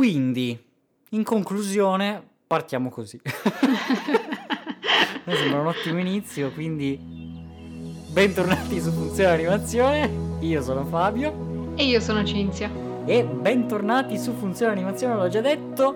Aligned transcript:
Quindi, 0.00 0.58
in 1.10 1.22
conclusione, 1.24 2.26
partiamo 2.46 2.88
così. 2.88 3.20
Mi 5.24 5.34
sembra 5.34 5.60
un 5.60 5.66
ottimo 5.66 5.98
inizio, 5.98 6.50
quindi 6.52 6.98
bentornati 8.10 8.80
su 8.80 8.92
Funzione 8.92 9.32
Animazione. 9.34 10.10
Io 10.40 10.62
sono 10.62 10.86
Fabio. 10.86 11.74
E 11.76 11.84
io 11.84 12.00
sono 12.00 12.24
Cinzia. 12.24 12.70
E 13.04 13.24
bentornati 13.24 14.18
su 14.18 14.32
Funzione 14.32 14.72
Animazione, 14.72 15.16
l'ho 15.16 15.28
già 15.28 15.42
detto. 15.42 15.94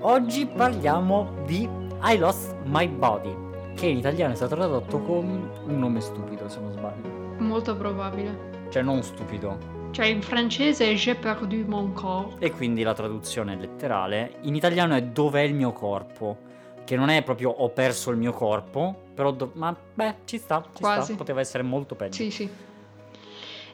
Oggi 0.00 0.44
parliamo 0.44 1.42
di 1.46 1.66
I 2.02 2.18
Lost 2.18 2.54
My 2.64 2.86
Body, 2.86 3.34
che 3.76 3.86
in 3.86 3.96
italiano 3.96 4.34
è 4.34 4.36
stato 4.36 4.56
tradotto 4.56 5.00
con 5.00 5.50
un 5.64 5.78
nome 5.78 6.02
stupido, 6.02 6.50
se 6.50 6.60
non 6.60 6.72
sbaglio. 6.72 7.08
Molto 7.38 7.74
probabile. 7.74 8.66
Cioè, 8.68 8.82
non 8.82 9.02
stupido, 9.02 9.77
Cioè 9.90 10.06
in 10.06 10.22
francese 10.22 10.90
è 10.90 10.94
J'ai 10.94 11.16
perdu 11.16 11.64
mon 11.66 11.92
corps. 11.92 12.36
E 12.38 12.50
quindi 12.52 12.82
la 12.82 12.94
traduzione 12.94 13.56
letterale 13.56 14.36
in 14.42 14.54
italiano 14.54 14.94
è 14.94 15.02
dov'è 15.02 15.40
il 15.40 15.54
mio 15.54 15.72
corpo? 15.72 16.46
Che 16.84 16.94
non 16.94 17.08
è 17.08 17.22
proprio 17.22 17.50
ho 17.50 17.70
perso 17.70 18.10
il 18.10 18.16
mio 18.16 18.32
corpo, 18.32 19.06
però 19.14 19.32
do- 19.32 19.52
ma 19.54 19.74
beh, 19.94 20.16
ci 20.24 20.38
sta, 20.38 20.62
ci 20.72 20.80
Quasi. 20.80 21.12
sta, 21.12 21.16
poteva 21.16 21.40
essere 21.40 21.62
molto 21.62 21.94
peggio. 21.94 22.14
Sì, 22.14 22.30
sì. 22.30 22.48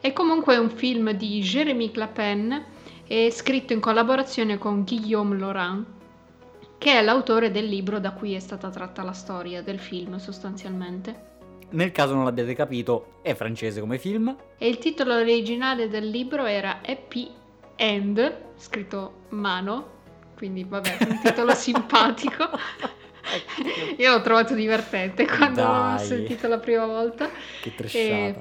È 0.00 0.12
comunque 0.12 0.56
un 0.56 0.70
film 0.70 1.10
di 1.12 1.40
Jérémy 1.40 1.90
Clapin 1.90 2.64
e 3.06 3.30
scritto 3.30 3.72
in 3.72 3.80
collaborazione 3.80 4.56
con 4.56 4.84
Guillaume 4.84 5.38
Laurent, 5.38 5.86
che 6.78 6.98
è 6.98 7.02
l'autore 7.02 7.50
del 7.50 7.66
libro 7.66 7.98
da 8.00 8.12
cui 8.12 8.34
è 8.34 8.40
stata 8.40 8.70
tratta 8.70 9.02
la 9.02 9.12
storia 9.12 9.62
del 9.62 9.78
film 9.78 10.16
sostanzialmente. 10.16 11.32
Nel 11.74 11.90
caso 11.90 12.14
non 12.14 12.22
l'abbiate 12.22 12.54
capito, 12.54 13.18
è 13.22 13.34
francese 13.34 13.80
come 13.80 13.98
film. 13.98 14.34
E 14.58 14.68
il 14.68 14.78
titolo 14.78 15.14
originale 15.14 15.88
del 15.88 16.08
libro 16.08 16.44
era 16.44 16.80
Happy 16.86 17.28
End, 17.74 18.42
scritto 18.56 19.22
mano, 19.30 19.90
quindi 20.36 20.64
vabbè, 20.64 20.98
un 21.08 21.18
titolo 21.22 21.52
simpatico. 21.52 22.48
Io 23.96 24.12
l'ho 24.12 24.20
trovato 24.20 24.54
divertente 24.54 25.26
quando 25.26 25.62
Dai. 25.62 25.92
l'ho 25.92 25.98
sentito 25.98 26.46
la 26.46 26.58
prima 26.58 26.86
volta. 26.86 27.28
Che 27.60 27.74
trasciata. 27.74 28.06
E 28.06 28.34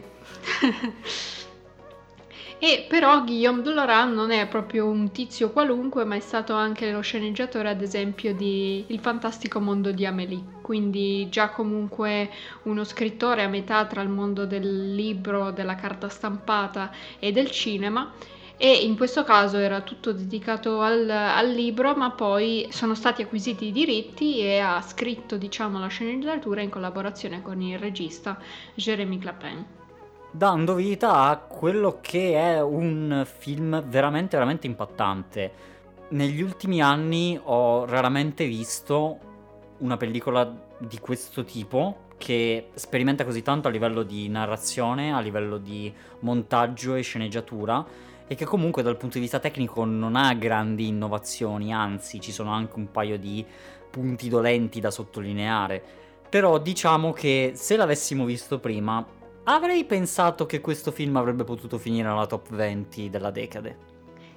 però 2.88 3.26
Guillaume 3.26 3.62
Doloran 3.62 4.14
non 4.14 4.32
è 4.32 4.48
proprio 4.48 4.86
un 4.86 5.12
tizio 5.12 5.50
qualunque, 5.50 6.06
ma 6.06 6.16
è 6.16 6.22
stato 6.22 6.54
anche 6.54 6.94
lo 6.94 7.02
sceneggiatore, 7.02 7.68
ad 7.70 7.82
esempio, 7.82 8.34
di 8.34 8.86
Il 8.88 9.00
fantastico 9.00 9.60
mondo 9.60 9.92
di 9.92 10.06
Amélie. 10.06 10.62
Quindi 10.62 11.28
già 11.30 11.50
comunque 11.50 12.30
uno 12.64 12.86
scrittore 12.86 13.44
a 13.44 13.50
metà 13.50 13.86
tra 13.86 14.02
il 14.02 14.08
mondo 14.08 14.46
del 14.46 14.96
libro, 14.96 15.52
della 15.52 15.76
carta 15.76 16.08
stampata 16.08 16.90
e 17.20 17.34
del 17.34 17.52
cinema. 17.52 18.14
E 18.56 18.72
in 18.72 18.96
questo 18.96 19.26
caso 19.26 19.58
era 19.58 19.82
tutto 19.82 20.14
dedicato 20.14 20.80
al, 20.80 21.10
al 21.10 21.50
libro, 21.50 21.94
ma 21.96 22.12
poi 22.12 22.68
sono 22.70 22.96
stati 22.96 23.24
acquisiti 23.24 23.66
i 23.66 23.72
diritti 23.74 24.40
e 24.40 24.60
ha 24.60 24.82
scritto, 24.82 25.36
diciamo, 25.36 25.80
la 25.80 25.88
sceneggiatura 25.88 26.62
in 26.62 26.70
collaborazione 26.70 27.42
con 27.42 27.60
il 27.60 27.78
regista 27.78 28.40
Jérémy 28.76 29.20
Clapin. 29.20 29.66
Dando 30.36 30.74
vita 30.74 31.26
a 31.26 31.38
quello 31.38 32.00
che 32.02 32.34
è 32.34 32.60
un 32.60 33.24
film 33.24 33.84
veramente, 33.84 34.36
veramente 34.36 34.66
impattante. 34.66 35.52
Negli 36.08 36.42
ultimi 36.42 36.82
anni 36.82 37.40
ho 37.44 37.86
raramente 37.86 38.48
visto 38.48 39.20
una 39.78 39.96
pellicola 39.96 40.52
di 40.80 40.98
questo 40.98 41.44
tipo 41.44 42.06
che 42.18 42.70
sperimenta 42.74 43.26
così 43.26 43.44
tanto 43.44 43.68
a 43.68 43.72
livello 43.72 44.02
di 44.02 44.28
narrazione, 44.28 45.14
a 45.14 45.20
livello 45.20 45.60
di 45.60 45.94
montaggio 46.22 46.96
e 46.96 47.04
sceneggiatura 47.04 47.86
e 48.26 48.34
che 48.34 48.46
comunque 48.46 48.82
dal 48.82 48.98
punto 48.98 49.16
di 49.18 49.22
vista 49.22 49.38
tecnico 49.38 49.86
non 49.86 50.16
ha 50.16 50.34
grandi 50.34 50.88
innovazioni, 50.88 51.72
anzi 51.72 52.20
ci 52.20 52.32
sono 52.32 52.52
anche 52.52 52.74
un 52.78 52.90
paio 52.90 53.20
di 53.20 53.46
punti 53.88 54.30
dolenti 54.30 54.80
da 54.80 54.90
sottolineare. 54.90 55.80
Però 56.28 56.58
diciamo 56.58 57.14
che 57.14 57.52
se 57.54 57.76
l'avessimo 57.76 58.26
visto 58.26 58.58
prima 58.58 59.22
avrei 59.46 59.84
pensato 59.86 60.46
che 60.46 60.62
questo 60.62 60.92
film 60.92 61.16
avrebbe 61.18 61.44
potuto 61.44 61.78
finire 61.78 62.08
alla 62.08 62.26
top 62.26 62.54
20 62.54 63.10
della 63.10 63.32
decade. 63.32 63.92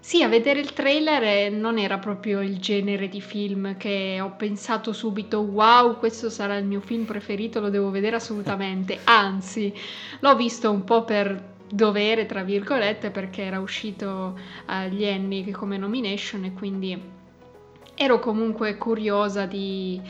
Sì, 0.06 0.22
a 0.22 0.28
vedere 0.28 0.60
il 0.60 0.72
trailer 0.72 1.22
eh, 1.24 1.48
non 1.48 1.78
era 1.78 1.98
proprio 1.98 2.40
il 2.40 2.58
genere 2.58 3.08
di 3.08 3.20
film 3.20 3.76
che 3.76 4.20
ho 4.20 4.34
pensato 4.36 4.92
subito, 4.92 5.40
wow, 5.40 5.98
questo 5.98 6.30
sarà 6.30 6.56
il 6.58 6.64
mio 6.64 6.80
film 6.80 7.04
preferito, 7.04 7.58
lo 7.58 7.70
devo 7.70 7.90
vedere 7.90 8.14
assolutamente. 8.14 9.00
Anzi, 9.04 9.74
l'ho 10.20 10.36
visto 10.36 10.70
un 10.70 10.84
po' 10.84 11.04
per 11.04 11.54
dovere, 11.68 12.26
tra 12.26 12.44
virgolette, 12.44 13.10
perché 13.10 13.42
era 13.42 13.58
uscito 13.58 14.38
agli 14.66 15.04
Annie 15.04 15.50
come 15.50 15.76
nomination 15.76 16.44
e 16.44 16.52
quindi 16.52 17.02
ero 17.96 18.20
comunque 18.20 18.76
curiosa 18.76 19.46
di, 19.46 20.00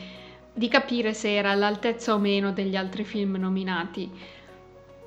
di 0.53 0.67
capire 0.67 1.15
se 1.15 1.33
era 1.35 1.49
all'altezza 1.49 2.13
o 2.13 2.19
meno 2.19 2.51
degli 2.51 2.75
altri 2.75 3.03
film 3.03 3.37
nominati. 3.37 4.11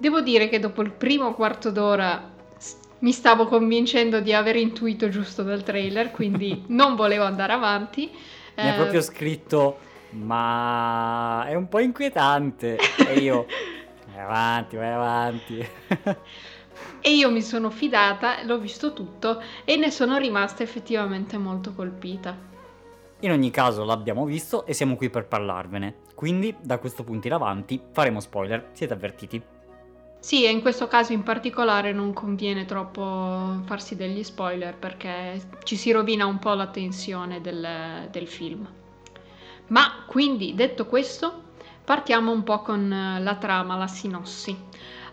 Devo 0.01 0.23
dire 0.23 0.49
che 0.49 0.59
dopo 0.59 0.81
il 0.81 0.93
primo 0.93 1.35
quarto 1.35 1.71
d'ora 1.71 2.27
mi 3.01 3.13
stavo 3.13 3.45
convincendo 3.47 4.21
di 4.21 4.33
aver 4.33 4.57
intuito 4.57 5.11
giusto 5.11 5.43
dal 5.43 5.63
trailer, 5.63 6.11
quindi 6.11 6.65
non 6.73 6.97
volevo 6.97 7.25
andare 7.25 7.53
avanti. 7.53 8.11
Mi 8.57 8.69
ha 8.69 8.73
Eh, 8.73 8.77
proprio 8.77 9.03
scritto, 9.03 9.79
ma 10.13 11.45
è 11.47 11.55
un 11.55 11.69
po' 11.69 11.81
inquietante. 11.81 12.79
E 12.97 13.19
io, 13.19 13.45
vai 14.07 14.23
avanti, 14.23 14.77
vai 14.77 14.91
avanti. 14.91 15.69
E 17.03 17.11
io 17.15 17.31
mi 17.31 17.43
sono 17.43 17.69
fidata, 17.69 18.43
l'ho 18.45 18.59
visto 18.59 18.95
tutto 18.95 19.43
e 19.65 19.77
ne 19.77 19.91
sono 19.91 20.17
rimasta 20.17 20.63
effettivamente 20.63 21.37
molto 21.37 21.75
colpita. 21.75 22.35
In 23.21 23.33
ogni 23.33 23.51
caso 23.51 23.85
l'abbiamo 23.85 24.25
visto 24.25 24.65
e 24.65 24.73
siamo 24.73 24.97
qui 24.97 25.11
per 25.11 25.27
parlarvene. 25.27 25.97
Quindi 26.15 26.57
da 26.59 26.79
questo 26.79 27.05
punto 27.05 27.27
in 27.27 27.35
avanti 27.35 27.79
faremo 27.93 28.19
spoiler, 28.21 28.71
siete 28.73 28.95
avvertiti. 28.95 29.43
Sì, 30.21 30.45
e 30.45 30.51
in 30.51 30.61
questo 30.61 30.87
caso 30.87 31.15
in 31.15 31.23
particolare 31.23 31.93
non 31.93 32.13
conviene 32.13 32.67
troppo 32.67 33.63
farsi 33.65 33.97
degli 33.97 34.23
spoiler 34.23 34.77
perché 34.77 35.41
ci 35.65 35.77
si 35.77 35.91
rovina 35.93 36.27
un 36.27 36.39
po' 36.39 36.53
la 36.53 36.67
tensione 36.67 37.41
del, 37.41 38.07
del 38.11 38.29
film. 38.29 38.69
Ma 39.69 40.05
quindi, 40.07 40.55
detto 40.55 40.85
questo, 40.85 41.45
partiamo 41.85 42.33
un 42.33 42.43
po' 42.43 42.61
con 42.61 42.93
eh, 42.93 43.21
la 43.21 43.37
trama, 43.37 43.77
la 43.77 43.87
sinossi. 43.87 44.55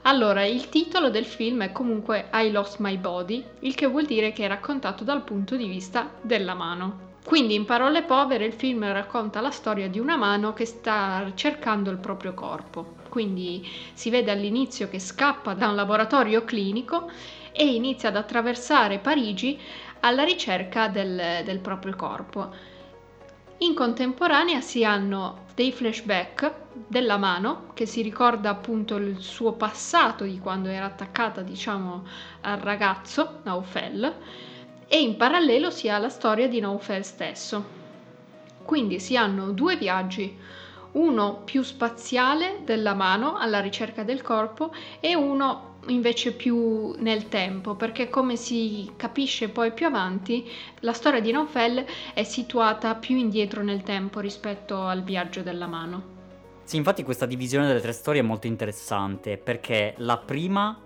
Allora, 0.01 0.44
il 0.44 0.68
titolo 0.68 1.09
del 1.09 1.25
film 1.25 1.63
è 1.63 1.72
comunque 1.72 2.29
I 2.34 2.51
Lost 2.51 2.79
My 2.79 2.97
Body, 2.97 3.44
il 3.59 3.75
che 3.75 3.88
vuol 3.88 4.06
dire 4.06 4.34
che 4.34 4.44
è 4.44 4.47
raccontato 4.47 5.06
dal 5.06 5.24
punto 5.24 5.56
di 5.56 5.68
vista 5.68 6.12
della 6.22 6.53
mano. 6.53 7.16
Quindi, 7.24 7.56
in 7.56 7.66
parole 7.66 8.03
povere, 8.03 8.45
il 8.45 8.53
film 8.53 8.84
racconta 8.91 9.39
la 9.41 9.51
storia 9.51 9.88
di 9.88 10.00
una 10.00 10.18
mano 10.18 10.53
che 10.53 10.66
sta 10.66 11.31
cercando 11.34 11.91
il 11.91 11.97
proprio 11.97 12.34
corpo. 12.34 12.95
Quindi 13.09 13.68
si 13.94 14.09
vede 14.09 14.31
all'inizio 14.31 14.90
che 14.90 15.00
scappa 15.00 15.53
da 15.53 15.69
un 15.69 15.75
laboratorio 15.75 16.44
clinico 16.44 17.09
e 17.51 17.66
inizia 17.73 18.09
ad 18.09 18.16
attraversare 18.16 19.00
Parigi 19.00 19.59
alla 20.01 20.23
ricerca 20.23 20.88
del, 20.88 21.44
del 21.44 21.59
proprio 21.59 21.95
corpo. 21.95 22.75
In 23.59 23.73
contemporanea 23.73 24.62
si 24.62 24.84
hanno 24.85 25.45
dei 25.56 25.72
flashback 25.72 26.51
della 26.88 27.18
mano 27.18 27.72
che 27.73 27.88
si 27.88 28.03
ricorda 28.03 28.51
appunto 28.51 28.97
il 28.97 29.19
suo 29.19 29.53
passato 29.53 30.25
di 30.25 30.38
quando 30.38 30.69
era 30.69 30.85
attaccata 30.85 31.41
diciamo 31.41 32.06
al 32.41 32.59
ragazzo 32.59 33.39
Naufel 33.41 34.13
e 34.88 35.01
in 35.01 35.18
parallelo 35.18 35.72
si 35.72 35.89
ha 35.89 35.97
la 35.97 36.09
storia 36.09 36.47
di 36.47 36.59
Naufel 36.59 37.03
stesso. 37.03 37.66
Quindi 38.63 39.00
si 39.00 39.18
hanno 39.18 39.51
due 39.51 39.75
viaggi, 39.75 40.38
uno 40.97 41.41
più 41.46 41.62
spaziale 41.62 42.62
della 42.63 42.94
mano 42.94 43.38
alla 43.38 43.59
ricerca 43.59 44.03
del 44.03 44.22
corpo 44.22 44.74
e 45.00 45.16
uno 45.16 45.75
invece 45.88 46.34
più 46.34 46.96
nel 46.97 47.30
tempo, 47.30 47.75
perché 47.75 48.09
come 48.09 48.35
si 48.35 48.91
capisce 48.97 49.50
poi 49.50 49.72
più 49.72 49.86
avanti, 49.86 50.50
la 50.80 50.94
storia 50.94 51.22
di 51.22 51.31
Naufel 51.31 51.86
è 52.13 52.24
situata 52.24 52.95
più 52.95 53.16
indietro 53.16 53.63
nel 53.63 53.83
tempo 53.83 54.19
rispetto 54.19 54.81
al 54.81 55.04
viaggio 55.04 55.42
della 55.44 55.68
mano. 55.68 56.16
Sì, 56.63 56.75
infatti 56.75 57.04
questa 57.04 57.25
divisione 57.25 57.68
delle 57.68 57.80
tre 57.80 57.94
storie 57.94 58.19
è 58.19 58.24
molto 58.25 58.48
interessante 58.48 59.38
perché 59.38 59.94
la 60.00 60.18
prima 60.18 60.77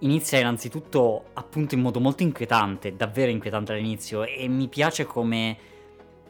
inizia 0.00 0.40
innanzitutto 0.40 1.26
appunto 1.34 1.76
in 1.76 1.82
modo 1.82 2.00
molto 2.00 2.24
inquietante, 2.24 2.96
davvero 2.96 3.30
inquietante 3.30 3.72
all'inizio 3.72 4.24
e 4.24 4.48
mi 4.48 4.66
piace 4.66 5.04
come 5.04 5.56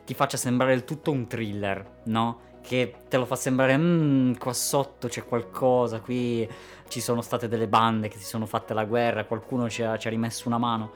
ti 0.05 0.13
faccia 0.13 0.37
sembrare 0.37 0.75
il 0.75 0.85
tutto 0.85 1.11
un 1.11 1.27
thriller, 1.27 2.03
no? 2.05 2.53
Che 2.67 2.95
te 3.11 3.17
lo 3.19 3.27
fa 3.27 3.37
sembrare, 3.37 3.77
"Mm, 3.77 4.35
qua 4.35 4.55
sotto 4.55 5.09
c'è 5.09 5.27
qualcosa, 5.27 6.01
qui 6.01 6.49
ci 6.89 7.01
sono 7.01 7.21
state 7.21 7.47
delle 7.47 7.69
bande 7.69 8.09
che 8.09 8.17
si 8.17 8.25
sono 8.25 8.47
fatte 8.47 8.73
la 8.73 8.87
guerra, 8.87 9.27
qualcuno 9.27 9.69
ci 9.69 9.83
ha, 9.83 9.99
ci 9.99 10.07
ha 10.07 10.11
rimesso 10.11 10.49
una 10.49 10.57
mano. 10.57 10.93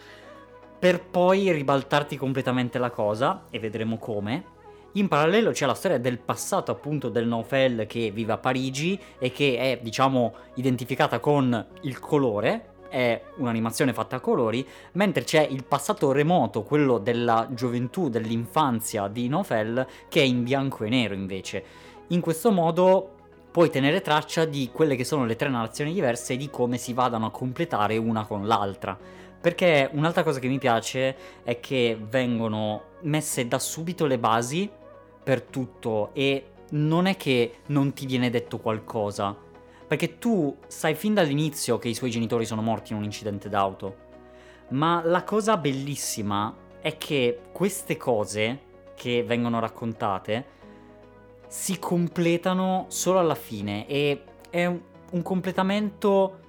Per 0.79 1.05
poi 1.05 1.53
ribaltarti 1.53 2.17
completamente 2.17 2.79
la 2.79 2.91
cosa, 2.91 3.44
e 3.50 3.59
vedremo 3.59 3.99
come, 3.99 4.44
in 4.93 5.09
parallelo 5.09 5.50
c'è 5.50 5.67
la 5.67 5.75
storia 5.75 5.99
del 5.99 6.19
passato 6.19 6.73
appunto 6.73 7.11
del 7.11 7.26
Naufel 7.26 7.87
che 7.87 8.11
vive 8.11 8.32
a 8.32 8.38
Parigi 8.38 8.99
e 9.19 9.31
che 9.31 9.59
è 9.59 9.79
diciamo 9.82 10.35
identificata 10.55 11.19
con 11.20 11.67
il 11.82 11.99
colore 11.99 12.76
è 12.88 13.23
un'animazione 13.37 13.93
fatta 13.93 14.17
a 14.17 14.20
colori, 14.20 14.67
mentre 14.93 15.25
c'è 15.25 15.43
il 15.43 15.64
passato 15.64 16.12
remoto, 16.12 16.62
quello 16.62 16.99
della 16.99 17.49
gioventù, 17.50 18.08
dell'infanzia 18.08 19.08
di 19.08 19.29
Nofel, 19.29 19.87
che 20.08 20.20
è 20.20 20.25
in 20.25 20.43
bianco 20.43 20.85
e 20.85 20.88
nero 20.88 21.14
invece. 21.14 21.64
In 22.08 22.20
questo 22.20 22.50
modo 22.50 23.12
puoi 23.50 23.70
tenere 23.70 24.00
traccia 24.00 24.44
di 24.44 24.70
quelle 24.73 24.96
che 24.96 25.05
sono 25.05 25.25
le 25.25 25.37
tre 25.37 25.49
narrazioni 25.49 25.93
diverse 25.93 26.35
e 26.35 26.37
di 26.37 26.50
come 26.50 26.76
si 26.76 26.93
vadano 26.93 27.26
a 27.26 27.31
completare 27.31 27.96
una 27.96 28.25
con 28.25 28.46
l'altra. 28.46 28.96
Perché 29.41 29.88
un'altra 29.93 30.23
cosa 30.23 30.41
che 30.41 30.49
mi 30.49 30.58
piace 30.58 31.17
è 31.44 31.61
che 31.61 31.99
vengono 32.00 32.82
messe 33.02 33.46
da 33.46 33.58
subito 33.58 34.06
le 34.06 34.19
basi 34.19 34.69
per 35.23 35.43
tutto 35.43 36.11
e 36.12 36.44
non 36.70 37.06
è 37.06 37.17
che 37.17 37.58
non 37.67 37.93
ti 37.93 38.06
viene 38.06 38.31
detto 38.31 38.58
qualcosa. 38.58 39.37
Perché 39.88 40.19
tu 40.19 40.55
sai 40.67 40.94
fin 40.94 41.14
dall'inizio 41.14 41.79
che 41.79 41.88
i 41.88 41.94
suoi 41.94 42.11
genitori 42.11 42.44
sono 42.44 42.62
morti 42.62 42.93
in 42.93 42.99
un 42.99 43.05
incidente 43.05 43.49
d'auto. 43.49 44.06
Ma 44.69 45.00
la 45.02 45.25
cosa 45.25 45.56
bellissima 45.56 46.55
è 46.81 46.99
che 46.99 47.40
queste 47.52 47.96
cose 47.96 48.67
che 48.94 49.23
vengono 49.23 49.61
raccontate 49.61 50.56
si 51.46 51.79
completano 51.79 52.85
solo 52.88 53.19
alla 53.19 53.35
fine 53.35 53.87
e 53.87 54.23
è 54.50 54.67
un, 54.67 55.23
completamento, 55.23 56.41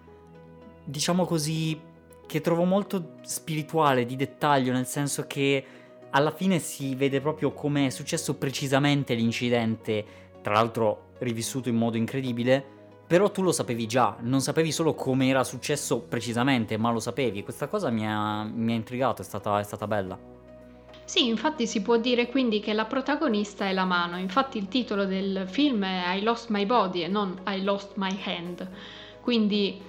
diciamo 0.83 1.25
così, 1.25 1.79
che 2.25 2.41
trovo 2.41 2.65
molto 2.65 3.13
spirituale, 3.21 4.05
di 4.05 4.17
dettaglio, 4.17 4.73
nel 4.73 4.85
senso 4.85 5.25
che 5.25 5.65
alla 6.11 6.31
fine 6.31 6.59
si 6.59 6.95
vede 6.95 7.21
proprio 7.21 7.53
come 7.53 7.87
è 7.87 7.89
successo 7.89 8.35
precisamente 8.35 9.13
l'incidente, 9.13 10.05
tra 10.41 10.53
l'altro 10.53 11.11
rivissuto 11.19 11.69
in 11.69 11.75
modo 11.75 11.97
incredibile, 11.97 12.77
però 13.09 13.31
tu 13.31 13.41
lo 13.41 13.51
sapevi 13.51 13.87
già, 13.87 14.17
non 14.19 14.39
sapevi 14.39 14.71
solo 14.71 14.93
come 14.93 15.29
era 15.29 15.43
successo 15.43 15.97
precisamente, 15.97 16.77
ma 16.77 16.91
lo 16.91 16.99
sapevi. 16.99 17.41
Questa 17.41 17.67
cosa 17.67 17.89
mi 17.89 18.05
ha, 18.05 18.43
mi 18.43 18.71
ha 18.71 18.75
intrigato, 18.75 19.23
è 19.23 19.25
stata, 19.25 19.59
è 19.59 19.63
stata 19.63 19.87
bella. 19.87 20.15
Sì, 21.05 21.25
infatti 21.25 21.65
si 21.65 21.81
può 21.81 21.97
dire 21.97 22.29
quindi 22.29 22.59
che 22.59 22.71
la 22.71 22.85
protagonista 22.85 23.65
è 23.65 23.73
la 23.73 23.85
mano, 23.85 24.19
infatti 24.19 24.59
il 24.59 24.67
titolo 24.67 25.05
del 25.05 25.47
film 25.47 25.83
è 25.83 26.13
I 26.17 26.21
Lost 26.21 26.49
My 26.49 26.67
Body 26.67 27.01
e 27.01 27.07
non 27.07 27.41
I 27.47 27.63
Lost 27.63 27.93
My 27.95 28.15
Hand, 28.25 28.69
quindi 29.21 29.81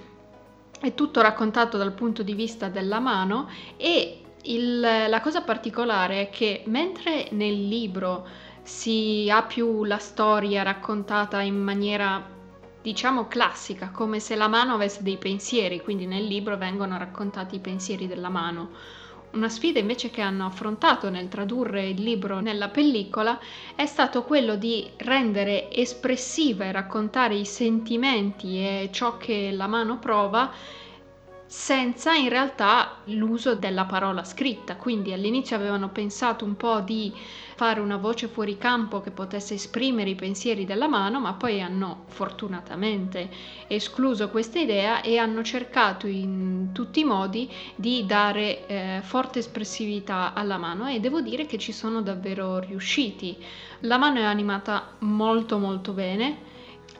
è 0.79 0.95
tutto 0.95 1.21
raccontato 1.21 1.77
dal 1.77 1.93
punto 1.93 2.23
di 2.23 2.33
vista 2.33 2.69
della 2.69 2.99
mano 2.99 3.49
e 3.77 4.19
il, 4.45 4.79
la 4.79 5.21
cosa 5.21 5.43
particolare 5.43 6.21
è 6.21 6.29
che 6.31 6.63
mentre 6.65 7.27
nel 7.33 7.67
libro 7.67 8.27
si 8.63 9.29
ha 9.31 9.43
più 9.43 9.83
la 9.83 9.99
storia 9.99 10.63
raccontata 10.63 11.39
in 11.41 11.61
maniera 11.61 12.39
diciamo 12.81 13.27
classica, 13.27 13.89
come 13.89 14.19
se 14.19 14.35
la 14.35 14.47
mano 14.47 14.73
avesse 14.73 15.03
dei 15.03 15.17
pensieri, 15.17 15.81
quindi 15.81 16.05
nel 16.05 16.25
libro 16.25 16.57
vengono 16.57 16.97
raccontati 16.97 17.55
i 17.55 17.59
pensieri 17.59 18.07
della 18.07 18.29
mano. 18.29 18.69
Una 19.31 19.47
sfida 19.47 19.79
invece 19.79 20.09
che 20.09 20.19
hanno 20.19 20.45
affrontato 20.45 21.09
nel 21.09 21.29
tradurre 21.29 21.87
il 21.87 22.01
libro 22.01 22.41
nella 22.41 22.67
pellicola 22.67 23.39
è 23.75 23.85
stato 23.85 24.23
quello 24.23 24.55
di 24.55 24.89
rendere 24.97 25.71
espressiva 25.71 26.65
e 26.65 26.71
raccontare 26.73 27.35
i 27.35 27.45
sentimenti 27.45 28.57
e 28.57 28.89
ciò 28.91 29.15
che 29.15 29.51
la 29.51 29.67
mano 29.67 29.99
prova 29.99 30.51
senza 31.51 32.13
in 32.13 32.29
realtà 32.29 32.99
l'uso 33.07 33.55
della 33.55 33.83
parola 33.83 34.23
scritta. 34.23 34.77
Quindi 34.77 35.11
all'inizio 35.11 35.57
avevano 35.57 35.89
pensato 35.89 36.45
un 36.45 36.55
po' 36.55 36.79
di 36.79 37.11
fare 37.55 37.81
una 37.81 37.97
voce 37.97 38.29
fuori 38.29 38.57
campo 38.57 39.01
che 39.01 39.11
potesse 39.11 39.55
esprimere 39.55 40.11
i 40.11 40.15
pensieri 40.15 40.63
della 40.63 40.87
mano, 40.87 41.19
ma 41.19 41.33
poi 41.33 41.61
hanno 41.61 42.05
fortunatamente 42.07 43.29
escluso 43.67 44.29
questa 44.29 44.59
idea 44.59 45.01
e 45.01 45.17
hanno 45.17 45.43
cercato 45.43 46.07
in 46.07 46.69
tutti 46.71 47.01
i 47.01 47.03
modi 47.03 47.51
di 47.75 48.05
dare 48.05 48.65
eh, 48.67 48.99
forte 49.03 49.39
espressività 49.39 50.33
alla 50.33 50.57
mano 50.57 50.87
e 50.87 51.01
devo 51.01 51.19
dire 51.19 51.45
che 51.47 51.57
ci 51.57 51.73
sono 51.73 52.01
davvero 52.01 52.59
riusciti. 52.59 53.35
La 53.81 53.97
mano 53.97 54.19
è 54.19 54.23
animata 54.23 54.95
molto 54.99 55.57
molto 55.57 55.91
bene 55.91 56.50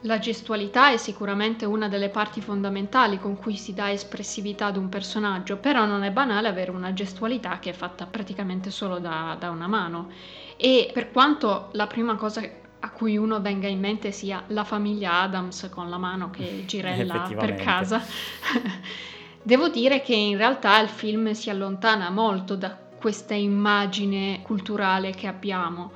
la 0.01 0.17
gestualità 0.17 0.91
è 0.91 0.97
sicuramente 0.97 1.65
una 1.65 1.87
delle 1.87 2.09
parti 2.09 2.41
fondamentali 2.41 3.19
con 3.19 3.37
cui 3.37 3.55
si 3.55 3.73
dà 3.73 3.91
espressività 3.91 4.67
ad 4.67 4.77
un 4.77 4.89
personaggio, 4.89 5.57
però 5.57 5.85
non 5.85 6.03
è 6.03 6.11
banale 6.11 6.47
avere 6.47 6.71
una 6.71 6.93
gestualità 6.93 7.59
che 7.59 7.69
è 7.69 7.73
fatta 7.73 8.05
praticamente 8.05 8.71
solo 8.71 8.97
da, 8.97 9.35
da 9.39 9.49
una 9.49 9.67
mano. 9.67 10.09
E 10.57 10.89
per 10.93 11.11
quanto 11.11 11.69
la 11.73 11.87
prima 11.87 12.15
cosa 12.15 12.41
a 12.83 12.89
cui 12.89 13.15
uno 13.15 13.39
venga 13.41 13.67
in 13.67 13.79
mente 13.79 14.11
sia 14.11 14.43
la 14.47 14.63
famiglia 14.63 15.21
Adams 15.21 15.69
con 15.71 15.89
la 15.89 15.97
mano 15.97 16.31
che 16.31 16.63
girella 16.65 17.29
per 17.37 17.53
casa, 17.55 18.01
devo 19.43 19.69
dire 19.69 20.01
che 20.01 20.15
in 20.15 20.37
realtà 20.37 20.79
il 20.79 20.89
film 20.89 21.31
si 21.33 21.51
allontana 21.51 22.09
molto 22.09 22.55
da 22.55 22.75
questa 22.75 23.35
immagine 23.35 24.41
culturale 24.41 25.11
che 25.11 25.27
abbiamo 25.27 25.91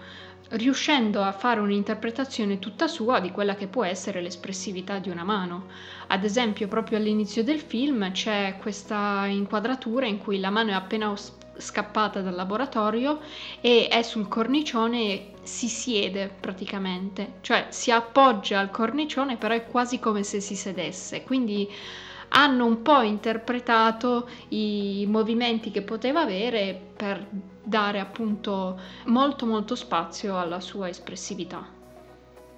riuscendo 0.49 1.21
a 1.23 1.31
fare 1.31 1.59
un'interpretazione 1.59 2.59
tutta 2.59 2.87
sua 2.87 3.19
di 3.19 3.31
quella 3.31 3.55
che 3.55 3.67
può 3.67 3.83
essere 3.83 4.21
l'espressività 4.21 4.99
di 4.99 5.09
una 5.09 5.23
mano. 5.23 5.65
Ad 6.07 6.23
esempio, 6.23 6.67
proprio 6.67 6.97
all'inizio 6.97 7.43
del 7.43 7.59
film 7.59 8.11
c'è 8.11 8.57
questa 8.59 9.25
inquadratura 9.25 10.05
in 10.05 10.19
cui 10.19 10.39
la 10.39 10.49
mano 10.49 10.71
è 10.71 10.73
appena 10.73 11.13
scappata 11.57 12.21
dal 12.21 12.35
laboratorio 12.35 13.19
e 13.61 13.87
è 13.87 14.01
sul 14.01 14.27
cornicione 14.27 15.01
e 15.01 15.31
si 15.43 15.67
siede 15.67 16.29
praticamente, 16.39 17.35
cioè 17.41 17.67
si 17.69 17.91
appoggia 17.91 18.59
al 18.59 18.71
cornicione 18.71 19.37
però 19.37 19.53
è 19.53 19.65
quasi 19.65 19.99
come 19.99 20.23
se 20.23 20.41
si 20.41 20.55
sedesse, 20.55 21.23
quindi 21.23 21.71
hanno 22.29 22.65
un 22.65 22.81
po' 22.81 23.01
interpretato 23.01 24.27
i 24.49 25.05
movimenti 25.07 25.71
che 25.71 25.81
poteva 25.81 26.21
avere 26.21 26.79
per 26.95 27.25
dare 27.65 27.99
appunto 27.99 28.79
molto 29.07 29.45
molto 29.45 29.75
spazio 29.75 30.37
alla 30.37 30.59
sua 30.59 30.87
espressività. 30.87 31.73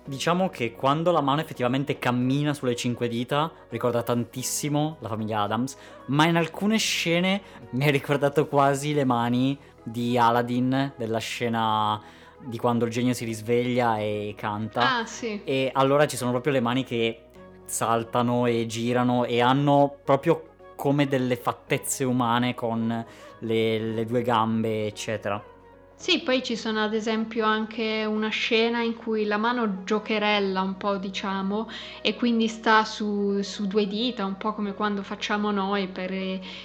Diciamo 0.05 0.49
che 0.49 0.73
quando 0.73 1.11
la 1.11 1.19
mano 1.19 1.41
effettivamente 1.41 1.99
cammina 1.99 2.53
sulle 2.53 2.75
cinque 2.75 3.09
dita 3.09 3.51
ricorda 3.69 4.03
tantissimo 4.03 4.97
la 4.99 5.09
famiglia 5.09 5.41
Adams, 5.41 5.75
ma 6.07 6.25
in 6.25 6.37
alcune 6.37 6.77
scene 6.77 7.41
mi 7.71 7.85
ha 7.85 7.91
ricordato 7.91 8.47
quasi 8.47 8.93
le 8.93 9.03
mani 9.03 9.57
di 9.83 10.17
Aladdin 10.17 10.93
della 10.95 11.17
scena 11.17 12.01
di 12.39 12.57
quando 12.57 12.85
il 12.85 12.91
genio 12.91 13.13
si 13.13 13.25
risveglia 13.25 13.97
e 13.97 14.33
canta. 14.37 14.99
Ah, 14.99 15.05
sì. 15.05 15.41
E 15.43 15.71
allora 15.73 16.07
ci 16.07 16.15
sono 16.15 16.31
proprio 16.31 16.53
le 16.53 16.61
mani 16.61 16.85
che 16.85 17.23
saltano 17.65 18.45
e 18.45 18.65
girano 18.65 19.25
e 19.25 19.41
hanno 19.41 19.97
proprio 20.05 20.43
come 20.77 21.07
delle 21.07 21.35
fattezze 21.35 22.05
umane 22.05 22.55
con 22.55 23.05
le, 23.39 23.79
le 23.79 24.05
due 24.05 24.21
gambe, 24.21 24.87
eccetera. 24.87 25.55
Sì, 25.99 26.19
poi 26.21 26.43
ci 26.43 26.55
sono 26.55 26.83
ad 26.83 26.93
esempio 26.93 27.43
anche 27.43 28.05
una 28.05 28.29
scena 28.29 28.81
in 28.81 28.95
cui 28.95 29.25
la 29.25 29.37
mano 29.37 29.83
giocherella 29.83 30.61
un 30.61 30.77
po', 30.77 30.97
diciamo, 30.97 31.67
e 32.03 32.13
quindi 32.15 32.47
sta 32.47 32.85
su, 32.85 33.41
su, 33.41 33.65
due 33.65 33.87
dita, 33.87 34.23
un 34.23 34.37
po' 34.37 34.53
come 34.53 34.75
quando 34.75 35.01
facciamo 35.01 35.49
noi 35.49 35.87
per 35.87 36.13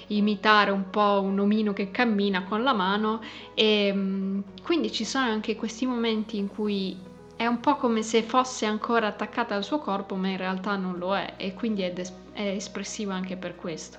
imitare 0.09 0.71
un 0.71 0.91
po' 0.91 1.23
un 1.23 1.39
omino 1.39 1.73
che 1.73 1.91
cammina 1.91 2.45
con 2.45 2.63
la 2.63 2.75
mano. 2.75 3.23
E 3.55 3.91
mm, 3.91 4.41
quindi 4.63 4.93
ci 4.93 5.07
sono 5.07 5.25
anche 5.31 5.57
questi 5.57 5.87
momenti 5.87 6.37
in 6.37 6.49
cui 6.49 6.95
è 7.35 7.47
un 7.47 7.59
po' 7.59 7.77
come 7.77 8.03
se 8.03 8.23
fosse 8.23 8.67
ancora 8.67 9.07
attaccata 9.07 9.55
al 9.55 9.65
suo 9.65 9.79
corpo, 9.79 10.15
ma 10.15 10.29
in 10.29 10.37
realtà 10.37 10.77
non 10.77 10.99
lo 10.99 11.17
è, 11.17 11.35
e 11.39 11.55
quindi 11.55 11.81
è, 11.83 11.91
des- 11.91 12.13
è 12.35 12.43
espressiva 12.49 13.15
anche 13.15 13.37
per 13.39 13.57
questo. 13.57 13.99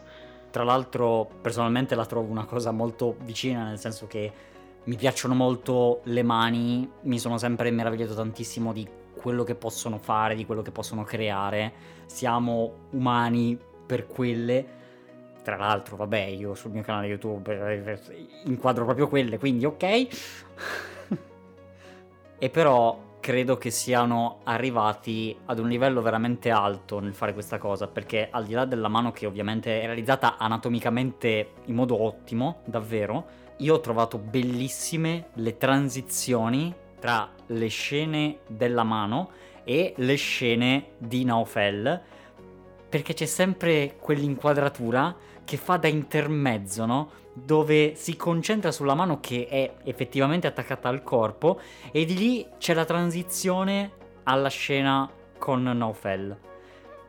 Tra 0.54 0.64
l'altro 0.64 1.28
personalmente 1.42 1.96
la 1.96 2.06
trovo 2.06 2.30
una 2.30 2.46
cosa 2.46 2.70
molto 2.70 3.16
vicina, 3.24 3.64
nel 3.64 3.80
senso 3.80 4.06
che 4.06 4.32
mi 4.84 4.96
piacciono 4.96 5.34
molto 5.34 6.02
le 6.04 6.22
mani, 6.22 6.88
mi 7.02 7.18
sono 7.18 7.40
sempre 7.40 7.72
meravigliato 7.72 8.14
tantissimo 8.14 8.72
di 8.72 8.88
quello 9.16 9.44
che 9.44 9.56
possono 9.56 9.98
fare, 9.98 10.36
di 10.36 10.46
quello 10.46 10.62
che 10.62 10.70
possono 10.70 11.04
creare. 11.04 11.74
Siamo 12.06 12.90
umani 12.92 13.58
per 13.84 14.06
quelle. 14.06 14.64
Tra 15.42 15.56
l'altro, 15.56 15.96
vabbè, 15.96 16.22
io 16.22 16.54
sul 16.54 16.70
mio 16.70 16.84
canale 16.84 17.08
YouTube 17.08 17.82
eh, 17.84 18.28
inquadro 18.46 18.86
proprio 18.86 19.08
quelle, 19.08 19.40
quindi 19.40 19.66
ok. 19.66 20.08
e 22.38 22.50
però 22.52 22.96
credo 23.24 23.58
che 23.58 23.72
siano 23.72 24.42
arrivati 24.44 25.34
ad 25.46 25.58
un 25.58 25.70
livello 25.70 26.02
veramente 26.02 26.50
alto 26.50 27.00
nel 27.00 27.14
fare 27.14 27.32
questa 27.32 27.58
cosa, 27.58 27.88
perché 27.88 28.28
al 28.30 28.44
di 28.44 28.52
là 28.52 28.66
della 28.66 28.90
mano 28.90 29.14
che 29.14 29.26
ovviamente 29.26 29.82
è 29.82 29.86
realizzata 29.86 30.38
anatomicamente 30.38 31.54
in 31.68 31.76
modo 31.76 32.04
ottimo, 32.04 32.64
davvero, 32.66 33.26
io 33.60 33.76
ho 33.76 33.80
trovato 33.80 34.18
bellissime 34.18 35.28
le 35.36 35.56
transizioni 35.56 36.76
tra 37.00 37.32
le 37.46 37.68
scene 37.68 38.40
della 38.46 38.84
mano 38.84 39.30
e 39.64 39.94
le 39.96 40.16
scene 40.16 40.88
di 40.98 41.24
Naofel, 41.24 42.02
perché 42.90 43.14
c'è 43.14 43.26
sempre 43.26 43.96
quell'inquadratura 44.02 45.16
che 45.46 45.56
fa 45.56 45.78
da 45.78 45.88
intermezzo, 45.88 46.86
no? 46.86 47.10
Dove 47.34 47.96
si 47.96 48.16
concentra 48.16 48.72
sulla 48.72 48.94
mano 48.94 49.20
che 49.20 49.48
è 49.48 49.74
effettivamente 49.84 50.48
attaccata 50.48 50.88
al 50.88 51.04
corpo 51.04 51.60
e 51.92 52.06
di 52.06 52.16
lì 52.16 52.48
c'è 52.58 52.74
la 52.74 52.86
transizione 52.86 53.92
alla 54.24 54.50
scena 54.50 55.10
con 55.38 55.64
Naufel. 55.64 56.38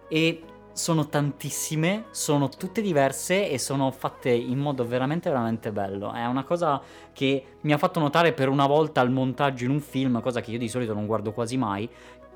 E 0.09 0.43
sono 0.73 1.07
tantissime, 1.07 2.07
sono 2.11 2.49
tutte 2.49 2.83
diverse 2.83 3.49
e 3.49 3.59
sono 3.59 3.93
fatte 3.93 4.31
in 4.31 4.59
modo 4.59 4.85
veramente 4.85 5.31
veramente 5.31 5.71
bello. 5.71 6.13
È 6.13 6.25
una 6.27 6.43
cosa 6.43 6.83
che 7.13 7.45
mi 7.61 7.73
ha 7.73 7.79
fatto 7.79 8.01
notare 8.01 8.33
per 8.33 8.49
una 8.49 8.67
volta 8.67 9.01
il 9.03 9.11
montaggio 9.11 9.65
in 9.65 9.71
un 9.71 9.81
film, 9.81 10.21
cosa 10.21 10.41
che 10.41 10.51
io 10.51 10.59
di 10.59 10.69
solito 10.69 10.93
non 10.93 11.07
guardo 11.07 11.33
quasi 11.33 11.57
mai, 11.57 11.89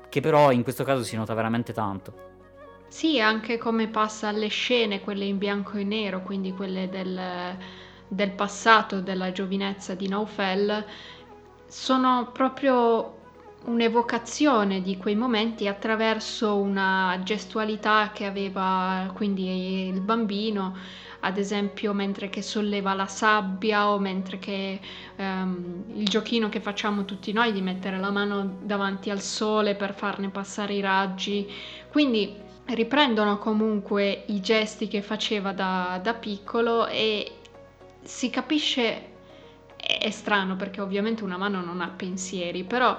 che 0.07 0.21
però 0.21 0.51
in 0.51 0.63
questo 0.63 0.85
caso 0.85 1.03
si 1.03 1.17
nota 1.17 1.33
veramente 1.33 1.73
tanto. 1.73 2.27
Sì, 2.91 3.19
anche 3.21 3.57
come 3.59 3.87
passa 3.87 4.27
alle 4.29 4.47
scene, 4.47 4.99
quelle 5.01 5.23
in 5.25 5.37
bianco 5.37 5.77
e 5.77 5.83
nero, 5.83 6.21
quindi 6.23 6.53
quelle 6.53 6.89
del, 6.89 7.55
del 8.07 8.31
passato, 8.31 8.99
della 8.99 9.31
giovinezza 9.31 9.93
di 9.93 10.07
Naufel, 10.07 10.83
sono 11.67 12.29
proprio 12.33 13.15
un'evocazione 13.65 14.81
di 14.81 14.97
quei 14.97 15.15
momenti 15.15 15.67
attraverso 15.67 16.55
una 16.57 17.19
gestualità 17.23 18.09
che 18.11 18.25
aveva 18.25 19.11
quindi 19.13 19.87
il 19.87 20.01
bambino, 20.01 20.75
ad 21.21 21.37
esempio 21.37 21.93
mentre 21.93 22.29
che 22.29 22.41
solleva 22.41 22.93
la 22.95 23.05
sabbia 23.07 23.89
o 23.89 23.99
mentre 23.99 24.39
che 24.39 24.79
um, 25.17 25.83
il 25.93 26.07
giochino 26.07 26.49
che 26.49 26.61
facciamo 26.61 27.03
tutti 27.05 27.31
noi 27.33 27.51
di 27.51 27.61
mettere 27.61 27.97
la 27.99 28.09
mano 28.09 28.57
davanti 28.63 29.09
al 29.11 29.21
sole 29.21 29.75
per 29.75 29.93
farne 29.93 30.29
passare 30.29 30.73
i 30.73 30.81
raggi. 30.81 31.47
Quindi 31.91 32.47
riprendono 32.73 33.37
comunque 33.37 34.23
i 34.27 34.41
gesti 34.41 34.87
che 34.87 35.01
faceva 35.01 35.51
da, 35.51 35.99
da 36.01 36.13
piccolo 36.13 36.87
e 36.87 37.31
si 38.01 38.29
capisce, 38.29 39.07
è 39.75 40.09
strano 40.09 40.55
perché 40.55 40.81
ovviamente 40.81 41.23
una 41.23 41.37
mano 41.37 41.61
non 41.61 41.81
ha 41.81 41.89
pensieri, 41.89 42.63
però 42.63 42.97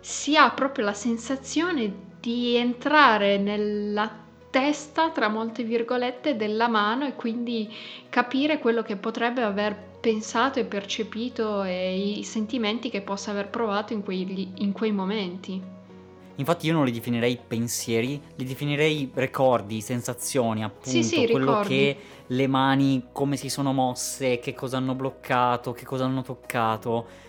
si 0.00 0.36
ha 0.36 0.50
proprio 0.50 0.84
la 0.84 0.92
sensazione 0.92 2.14
di 2.20 2.56
entrare 2.56 3.38
nella 3.38 4.24
testa, 4.50 5.10
tra 5.10 5.28
molte 5.28 5.64
virgolette, 5.64 6.36
della 6.36 6.68
mano 6.68 7.06
e 7.06 7.14
quindi 7.14 7.72
capire 8.08 8.58
quello 8.58 8.82
che 8.82 8.96
potrebbe 8.96 9.42
aver 9.42 9.76
pensato 10.00 10.60
e 10.60 10.64
percepito 10.64 11.62
e 11.64 12.18
i 12.18 12.22
sentimenti 12.22 12.90
che 12.90 13.02
possa 13.02 13.32
aver 13.32 13.48
provato 13.48 13.92
in 13.92 14.02
quei, 14.02 14.52
in 14.56 14.72
quei 14.72 14.92
momenti. 14.92 15.60
Infatti 16.36 16.66
io 16.66 16.74
non 16.74 16.84
li 16.84 16.92
definirei 16.92 17.38
pensieri, 17.46 18.20
li 18.34 18.44
definirei 18.44 19.10
ricordi, 19.14 19.80
sensazioni, 19.80 20.62
appunto, 20.62 20.88
sì, 20.90 21.02
sì, 21.02 21.26
quello 21.28 21.60
ricordi. 21.60 21.68
che 21.68 21.96
le 22.26 22.46
mani 22.46 23.06
come 23.12 23.36
si 23.36 23.48
sono 23.48 23.72
mosse, 23.72 24.38
che 24.38 24.54
cosa 24.54 24.76
hanno 24.76 24.94
bloccato, 24.94 25.72
che 25.72 25.84
cosa 25.84 26.04
hanno 26.04 26.22
toccato 26.22 27.24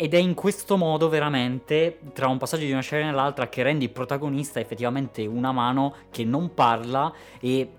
ed 0.00 0.14
è 0.14 0.18
in 0.18 0.34
questo 0.34 0.76
modo 0.76 1.08
veramente, 1.08 1.98
tra 2.12 2.28
un 2.28 2.38
passaggio 2.38 2.64
di 2.64 2.70
una 2.70 2.82
scena 2.82 3.08
e 3.08 3.12
l'altra, 3.12 3.48
che 3.48 3.64
rende 3.64 3.84
il 3.84 3.90
protagonista 3.90 4.60
effettivamente 4.60 5.26
una 5.26 5.50
mano 5.50 5.92
che 6.10 6.22
non 6.22 6.54
parla 6.54 7.12
e 7.40 7.72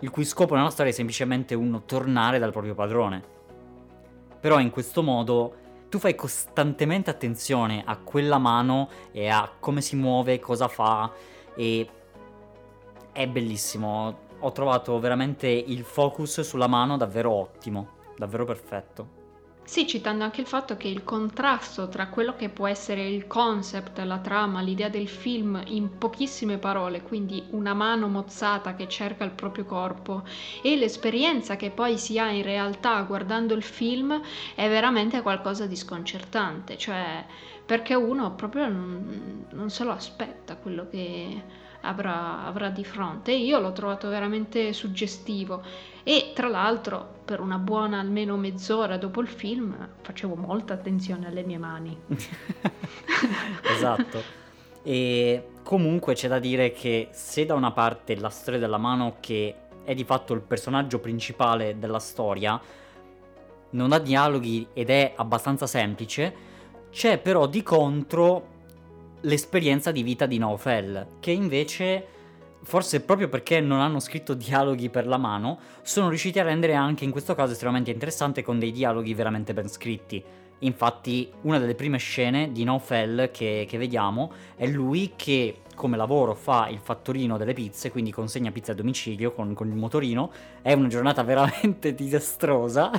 il 0.00 0.10
cui 0.10 0.24
scopo 0.24 0.54
nella 0.54 0.70
storia 0.70 0.92
è 0.92 0.94
semplicemente 0.94 1.54
un 1.54 1.82
tornare 1.84 2.38
dal 2.38 2.52
proprio 2.52 2.74
padrone. 2.74 3.22
Però 4.40 4.58
in 4.60 4.70
questo 4.70 5.02
modo 5.02 5.56
tu 5.88 5.98
fai 5.98 6.14
costantemente 6.14 7.10
attenzione 7.10 7.82
a 7.84 7.96
quella 7.96 8.38
mano 8.38 8.88
e 9.12 9.28
a 9.28 9.50
come 9.58 9.80
si 9.80 9.96
muove, 9.96 10.38
cosa 10.38 10.68
fa 10.68 11.10
e 11.54 11.88
è 13.12 13.26
bellissimo. 13.26 14.26
Ho 14.40 14.52
trovato 14.52 14.98
veramente 15.00 15.48
il 15.48 15.82
focus 15.82 16.42
sulla 16.42 16.68
mano 16.68 16.96
davvero 16.96 17.32
ottimo, 17.32 17.96
davvero 18.16 18.44
perfetto. 18.44 19.17
Sì, 19.70 19.86
citando 19.86 20.24
anche 20.24 20.40
il 20.40 20.46
fatto 20.46 20.78
che 20.78 20.88
il 20.88 21.04
contrasto 21.04 21.88
tra 21.90 22.08
quello 22.08 22.34
che 22.34 22.48
può 22.48 22.66
essere 22.66 23.06
il 23.06 23.26
concept, 23.26 23.98
la 23.98 24.18
trama, 24.18 24.62
l'idea 24.62 24.88
del 24.88 25.08
film 25.08 25.60
in 25.66 25.98
pochissime 25.98 26.56
parole, 26.56 27.02
quindi 27.02 27.46
una 27.50 27.74
mano 27.74 28.08
mozzata 28.08 28.74
che 28.74 28.88
cerca 28.88 29.24
il 29.24 29.30
proprio 29.32 29.66
corpo, 29.66 30.24
e 30.62 30.74
l'esperienza 30.76 31.56
che 31.56 31.70
poi 31.70 31.98
si 31.98 32.18
ha 32.18 32.30
in 32.30 32.42
realtà 32.44 33.02
guardando 33.02 33.52
il 33.52 33.62
film 33.62 34.18
è 34.54 34.66
veramente 34.70 35.20
qualcosa 35.20 35.66
di 35.66 35.76
sconcertante, 35.76 36.78
cioè 36.78 37.26
perché 37.66 37.94
uno 37.94 38.34
proprio 38.34 38.68
non, 38.68 39.44
non 39.50 39.68
se 39.68 39.84
lo 39.84 39.90
aspetta 39.92 40.56
quello 40.56 40.88
che 40.88 41.44
avrà, 41.82 42.44
avrà 42.44 42.70
di 42.70 42.84
fronte. 42.84 43.32
Io 43.32 43.58
l'ho 43.58 43.72
trovato 43.72 44.08
veramente 44.08 44.72
suggestivo 44.72 45.62
e 46.02 46.32
tra 46.34 46.48
l'altro 46.48 47.16
per 47.24 47.40
una 47.40 47.58
buona 47.58 47.98
almeno 47.98 48.36
mezz'ora 48.36 48.96
dopo 48.96 49.20
il 49.20 49.28
film 49.28 49.88
facevo 50.00 50.34
molta 50.34 50.74
attenzione 50.74 51.26
alle 51.26 51.42
mie 51.42 51.58
mani. 51.58 51.96
esatto. 53.62 54.22
E 54.82 55.48
comunque 55.62 56.14
c'è 56.14 56.28
da 56.28 56.38
dire 56.38 56.72
che 56.72 57.08
se 57.12 57.44
da 57.44 57.54
una 57.54 57.72
parte 57.72 58.16
la 58.16 58.30
storia 58.30 58.58
della 58.58 58.78
mano 58.78 59.16
che 59.20 59.54
è 59.84 59.94
di 59.94 60.04
fatto 60.04 60.32
il 60.32 60.40
personaggio 60.40 60.98
principale 60.98 61.78
della 61.78 61.98
storia 61.98 62.60
non 63.70 63.92
ha 63.92 63.98
dialoghi 63.98 64.68
ed 64.72 64.88
è 64.88 65.12
abbastanza 65.16 65.66
semplice, 65.66 66.34
c'è 66.90 67.18
però 67.18 67.46
di 67.46 67.62
contro 67.62 68.56
l'esperienza 69.22 69.90
di 69.90 70.02
vita 70.02 70.26
di 70.26 70.38
Naufel, 70.38 71.06
che 71.20 71.30
invece, 71.30 72.06
forse 72.62 73.00
proprio 73.00 73.28
perché 73.28 73.60
non 73.60 73.80
hanno 73.80 74.00
scritto 74.00 74.34
dialoghi 74.34 74.90
per 74.90 75.06
la 75.06 75.16
mano, 75.16 75.58
sono 75.82 76.08
riusciti 76.08 76.38
a 76.38 76.44
rendere 76.44 76.74
anche 76.74 77.04
in 77.04 77.10
questo 77.10 77.34
caso 77.34 77.52
estremamente 77.52 77.90
interessante 77.90 78.42
con 78.42 78.58
dei 78.58 78.72
dialoghi 78.72 79.14
veramente 79.14 79.54
ben 79.54 79.68
scritti. 79.68 80.22
Infatti, 80.60 81.30
una 81.42 81.58
delle 81.58 81.74
prime 81.74 81.98
scene 81.98 82.50
di 82.50 82.64
Naufel 82.64 83.30
che, 83.32 83.64
che 83.68 83.78
vediamo 83.78 84.32
è 84.56 84.66
lui 84.66 85.12
che 85.14 85.58
come 85.74 85.96
lavoro 85.96 86.34
fa 86.34 86.68
il 86.68 86.80
fattorino 86.80 87.36
delle 87.36 87.52
pizze, 87.52 87.92
quindi 87.92 88.10
consegna 88.10 88.50
pizze 88.50 88.72
a 88.72 88.74
domicilio 88.74 89.32
con, 89.32 89.54
con 89.54 89.68
il 89.68 89.76
motorino. 89.76 90.32
È 90.60 90.72
una 90.72 90.88
giornata 90.88 91.22
veramente 91.24 91.94
disastrosa 91.94 92.90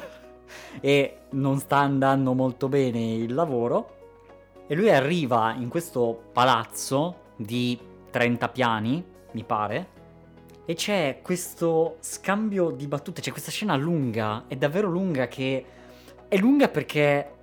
e 0.80 1.18
non 1.32 1.60
sta 1.60 1.78
andando 1.78 2.34
molto 2.34 2.70
bene 2.70 3.14
il 3.16 3.34
lavoro 3.34 3.98
e 4.72 4.76
lui 4.76 4.92
arriva 4.92 5.56
in 5.58 5.68
questo 5.68 6.26
palazzo 6.32 7.32
di 7.36 7.76
30 8.12 8.50
piani, 8.50 9.04
mi 9.32 9.44
pare, 9.44 9.88
e 10.64 10.76
c'è 10.76 11.22
questo 11.24 11.98
scambio 12.02 12.70
di 12.70 12.86
battute, 12.86 13.20
c'è 13.20 13.32
questa 13.32 13.50
scena 13.50 13.76
lunga, 13.76 14.44
è 14.46 14.56
davvero 14.56 14.88
lunga 14.88 15.28
che... 15.28 15.66
È 16.28 16.38
lunga 16.38 16.68
perché 16.68 17.34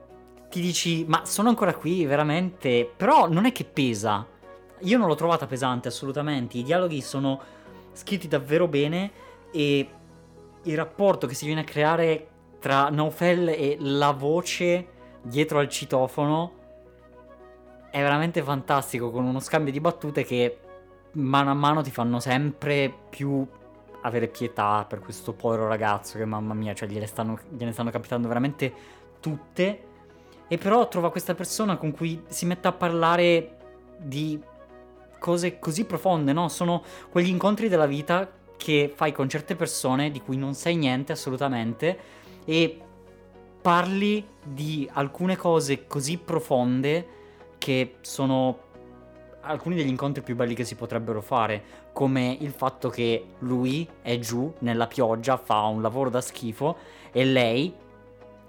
ti 0.49 0.61
dici, 0.61 1.05
ma 1.09 1.25
sono 1.25 1.49
ancora 1.49 1.75
qui, 1.75 2.07
veramente? 2.07 2.89
Però 2.97 3.29
non 3.29 3.45
è 3.45 3.51
che 3.51 3.65
pesa. 3.65 4.25
Io 4.83 4.97
non 4.97 5.09
l'ho 5.09 5.17
trovata 5.17 5.49
pesante 5.49 5.89
assolutamente, 5.89 6.59
i 6.59 6.63
dialoghi 6.63 7.01
sono 7.01 7.41
scritti 7.91 8.29
davvero 8.29 8.69
bene 8.69 9.11
e 9.51 9.91
il 10.63 10.77
rapporto 10.77 11.27
che 11.27 11.35
si 11.35 11.47
viene 11.47 11.63
a 11.63 11.65
creare 11.65 12.29
tra 12.61 12.89
Naufel 12.89 13.49
e 13.49 13.77
la 13.81 14.13
voce 14.13 14.87
dietro 15.23 15.59
al 15.59 15.69
citofono 15.69 16.56
è 17.97 18.03
veramente 18.03 18.43
fantastico 18.43 19.11
con 19.11 19.25
uno 19.25 19.41
scambio 19.41 19.73
di 19.73 19.81
battute 19.81 20.23
che 20.23 20.59
mano 21.13 21.51
a 21.51 21.55
mano 21.55 21.81
ti 21.81 21.91
fanno 21.91 22.21
sempre 22.21 22.93
più 23.09 23.47
avere 24.03 24.29
pietà 24.29 24.85
per 24.87 24.99
questo 24.99 25.33
povero 25.33 25.67
ragazzo 25.67 26.19
che 26.19 26.27
mamma 26.27 26.53
mia, 26.53 26.75
cioè 26.75 26.91
gliene 26.91 27.07
stanno, 27.07 27.39
gliene 27.49 27.73
stanno 27.73 27.89
capitando 27.89 28.29
veramente 28.29 28.71
tutte. 29.19 29.85
E 30.47 30.59
però 30.59 30.87
trova 30.89 31.11
questa 31.11 31.35
persona 31.35 31.79
con 31.79 31.91
cui 31.93 32.23
si 32.29 32.45
mette 32.45 32.69
a 32.69 32.73
parlare 32.73 33.57
di 33.97 34.39
cose 35.19 35.59
così 35.59 35.87
profonde, 35.87 36.35
no? 36.35 36.51
Sono 36.51 36.83
quegli 37.11 37.29
incontri 37.29 37.71
della 37.71 37.87
vita 37.87 38.31
che 38.59 38.93
fai 38.95 39.13
con 39.13 39.27
certe 39.27 39.57
persone 39.57 40.11
di 40.11 40.21
cui 40.21 40.37
non 40.37 40.53
sai 40.53 40.77
niente 40.77 41.13
assolutamente 41.13 41.99
e 42.45 42.79
parli 43.63 44.23
di 44.45 44.87
alcune 44.93 45.35
cose 45.37 45.87
così 45.87 46.19
profonde 46.19 47.16
che 47.67 47.97
sono 48.03 48.61
alcuni 49.41 49.75
degli 49.75 49.89
incontri 49.89 50.23
più 50.23 50.37
belli 50.37 50.55
che 50.55 50.63
si 50.63 50.77
potrebbero 50.77 51.21
fare, 51.21 51.89
come 51.93 52.37
il 52.39 52.53
fatto 52.53 52.91
che 52.91 53.31
lui 53.41 53.89
è 54.03 54.21
giù 54.21 54.55
nella 54.61 54.87
pioggia, 54.87 55.37
fa 55.37 55.63
un 55.63 55.83
lavoro 55.83 56.09
da 56.09 56.21
schifo 56.21 56.77
e 57.11 57.25
lei 57.25 57.75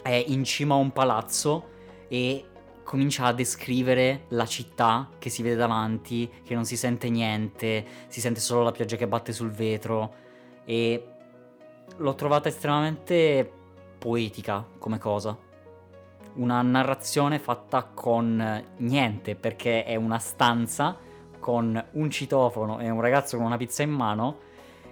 è 0.04 0.24
in 0.28 0.44
cima 0.44 0.76
a 0.76 0.78
un 0.78 0.92
palazzo 0.92 1.70
e 2.08 2.46
comincia 2.84 3.26
a 3.26 3.34
descrivere 3.34 4.26
la 4.30 4.46
città 4.46 5.10
che 5.18 5.32
si 5.32 5.42
vede 5.42 5.56
davanti, 5.56 6.30
che 6.44 6.54
non 6.54 6.66
si 6.66 6.78
sente 6.78 7.10
niente, 7.10 7.86
si 8.10 8.22
sente 8.22 8.40
solo 8.40 8.62
la 8.62 8.72
pioggia 8.72 8.98
che 8.98 9.08
batte 9.08 9.34
sul 9.34 9.50
vetro 9.50 10.14
e 10.64 11.08
l'ho 11.98 12.14
trovata 12.14 12.50
estremamente 12.50 13.52
poetica 13.98 14.64
come 14.78 15.00
cosa 15.00 15.46
una 16.38 16.62
narrazione 16.62 17.38
fatta 17.38 17.84
con 17.94 18.64
niente, 18.78 19.36
perché 19.36 19.84
è 19.84 19.96
una 19.96 20.18
stanza 20.18 20.98
con 21.40 21.84
un 21.92 22.10
citofono 22.10 22.80
e 22.80 22.90
un 22.90 23.02
ragazzo 23.02 23.38
con 23.38 23.46
una 23.46 23.58
pizza 23.58 23.84
in 23.84 23.92
mano, 23.92 24.40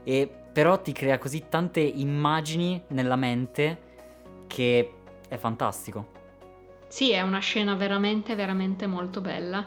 e 0.04 0.30
però 0.54 0.80
ti 0.80 0.92
crea 0.92 1.18
così 1.18 1.46
tante 1.50 1.80
immagini 1.80 2.82
nella 2.90 3.16
mente 3.16 3.82
che 4.48 4.94
è 5.28 5.38
fantastico. 5.38 6.14
Sì, 6.88 7.12
è 7.12 7.22
una 7.22 7.40
scena 7.40 7.76
veramente, 7.76 8.36
veramente 8.36 8.88
molto 8.88 9.20
bella 9.20 9.66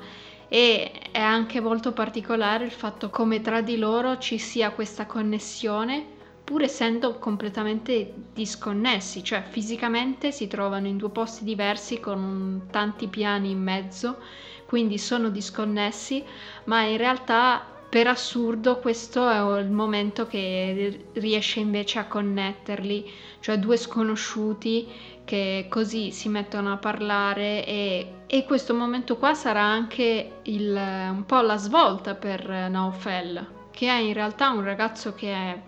e 0.48 0.90
è 1.12 1.20
anche 1.20 1.60
molto 1.60 1.92
particolare 1.92 2.64
il 2.64 2.70
fatto 2.70 3.10
come 3.10 3.42
tra 3.42 3.60
di 3.60 3.76
loro 3.76 4.16
ci 4.16 4.38
sia 4.38 4.70
questa 4.70 5.04
connessione 5.04 6.16
pur 6.48 6.62
essendo 6.62 7.18
completamente 7.18 8.10
disconnessi, 8.32 9.22
cioè 9.22 9.42
fisicamente 9.46 10.32
si 10.32 10.46
trovano 10.46 10.86
in 10.86 10.96
due 10.96 11.10
posti 11.10 11.44
diversi 11.44 12.00
con 12.00 12.68
tanti 12.70 13.06
piani 13.06 13.50
in 13.50 13.62
mezzo, 13.62 14.16
quindi 14.64 14.96
sono 14.96 15.28
disconnessi, 15.28 16.24
ma 16.64 16.84
in 16.84 16.96
realtà 16.96 17.62
per 17.86 18.06
assurdo 18.06 18.78
questo 18.78 19.28
è 19.28 19.60
il 19.60 19.68
momento 19.68 20.26
che 20.26 21.08
riesce 21.12 21.60
invece 21.60 21.98
a 21.98 22.06
connetterli, 22.06 23.10
cioè 23.40 23.58
due 23.58 23.76
sconosciuti 23.76 24.88
che 25.26 25.66
così 25.68 26.12
si 26.12 26.30
mettono 26.30 26.72
a 26.72 26.78
parlare 26.78 27.66
e, 27.66 28.12
e 28.26 28.44
questo 28.46 28.72
momento 28.72 29.18
qua 29.18 29.34
sarà 29.34 29.64
anche 29.64 30.38
il, 30.44 30.74
un 30.74 31.26
po' 31.26 31.42
la 31.42 31.58
svolta 31.58 32.14
per 32.14 32.48
Naufel, 32.48 33.46
che 33.70 33.86
è 33.86 33.98
in 33.98 34.14
realtà 34.14 34.48
un 34.48 34.64
ragazzo 34.64 35.12
che 35.12 35.30
è 35.30 35.62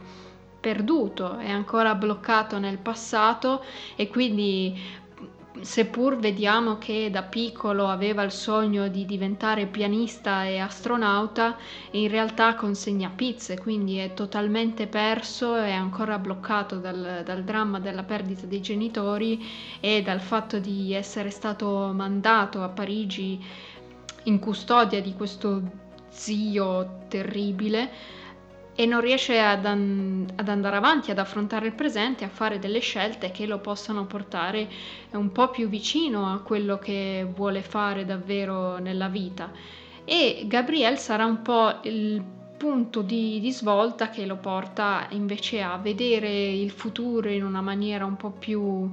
perduto, 0.61 1.38
è 1.38 1.49
ancora 1.50 1.95
bloccato 1.95 2.59
nel 2.59 2.79
passato 2.79 3.64
e 3.97 4.09
quindi 4.09 4.79
seppur 5.62 6.17
vediamo 6.17 6.79
che 6.79 7.11
da 7.11 7.23
piccolo 7.23 7.88
aveva 7.88 8.23
il 8.23 8.31
sogno 8.31 8.88
di 8.88 9.05
diventare 9.05 9.67
pianista 9.67 10.45
e 10.45 10.59
astronauta, 10.59 11.57
in 11.93 12.09
realtà 12.09 12.55
consegna 12.55 13.11
pizze, 13.14 13.59
quindi 13.59 13.97
è 13.97 14.14
totalmente 14.14 14.87
perso, 14.87 15.57
è 15.57 15.73
ancora 15.73 16.19
bloccato 16.19 16.76
dal, 16.76 17.23
dal 17.25 17.43
dramma 17.43 17.81
della 17.81 18.05
perdita 18.05 18.47
dei 18.47 18.61
genitori 18.61 19.45
e 19.81 20.02
dal 20.02 20.21
fatto 20.21 20.59
di 20.59 20.93
essere 20.95 21.31
stato 21.31 21.90
mandato 21.95 22.62
a 22.62 22.69
Parigi 22.69 23.43
in 24.25 24.38
custodia 24.38 25.00
di 25.00 25.14
questo 25.14 25.62
zio 26.09 27.05
terribile 27.09 28.19
e 28.75 28.87
non 28.87 29.00
riesce 29.00 29.39
ad, 29.39 29.67
an- 29.67 30.27
ad, 30.37 30.49
andare 30.49 30.77
avanti, 30.77 31.11
ad 31.11 31.19
affrontare 31.19 31.67
il 31.67 31.73
presente, 31.73 32.25
a 32.25 32.29
fare 32.29 32.59
delle 32.59 32.79
scelte 32.81 33.31
che 33.31 33.47
lo 33.47 33.59
possano 33.59 34.07
portare 34.07 34.69
un 35.12 35.33
po' 35.33 35.50
più 35.50 35.69
vicino 35.69 36.33
a 36.33 36.41
quello 36.41 36.79
che 36.79 37.27
vuole 37.35 37.62
fare 37.62 38.05
davvero 38.05 38.79
nella 38.79 39.09
vita. 39.09 39.50
E 40.05 40.45
Gabriel 40.47 40.99
sarà 40.99 41.25
un 41.25 41.43
po' 41.43 41.79
il 41.83 42.23
punto 42.57 43.00
di, 43.00 43.41
di 43.41 43.53
svolta 43.53 44.11
che 44.11 44.27
lo 44.27 44.37
porta 44.37 45.07
invece 45.11 45.62
a 45.62 45.79
vedere 45.79 46.29
il 46.29 46.71
futuro 46.71 47.31
in 47.31 47.43
una 47.43 47.62
maniera 47.62 48.05
un 48.05 48.17
po' 48.17 48.33
più 48.33 48.91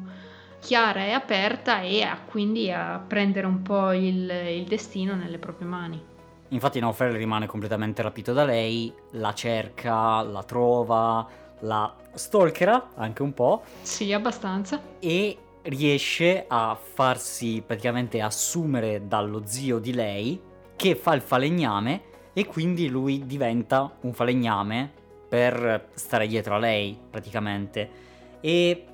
chiara 0.59 1.05
e 1.05 1.11
aperta 1.11 1.81
e 1.81 2.01
a, 2.01 2.17
quindi 2.25 2.71
a 2.71 3.03
prendere 3.05 3.45
un 3.45 3.61
po' 3.61 3.91
il, 3.91 4.29
il 4.29 4.63
destino 4.63 5.15
nelle 5.15 5.37
proprie 5.37 5.67
mani. 5.67 6.16
Infatti 6.49 6.79
Naufel 6.79 7.11
rimane 7.11 7.45
completamente 7.45 8.01
rapito 8.01 8.31
da 8.31 8.45
lei, 8.45 8.93
la 9.11 9.33
cerca, 9.33 10.21
la 10.21 10.43
trova, 10.43 11.27
la 11.59 11.93
stalkera 12.13 12.91
anche 12.95 13.21
un 13.21 13.33
po'. 13.33 13.63
Sì, 13.81 14.13
abbastanza. 14.13 14.81
E 14.99 15.37
riesce 15.63 16.45
a 16.47 16.77
farsi 16.79 17.61
praticamente 17.65 18.21
assumere 18.21 19.07
dallo 19.07 19.41
zio 19.45 19.79
di 19.79 19.93
lei 19.93 20.39
che 20.75 20.95
fa 20.95 21.13
il 21.13 21.21
falegname 21.21 22.03
e 22.31 22.45
quindi 22.45 22.87
lui 22.87 23.25
diventa 23.25 23.91
un 24.01 24.13
falegname 24.13 24.91
per 25.27 25.89
stare 25.95 26.27
dietro 26.27 26.55
a 26.55 26.59
lei 26.59 26.97
praticamente. 27.09 27.89
E 28.39 28.85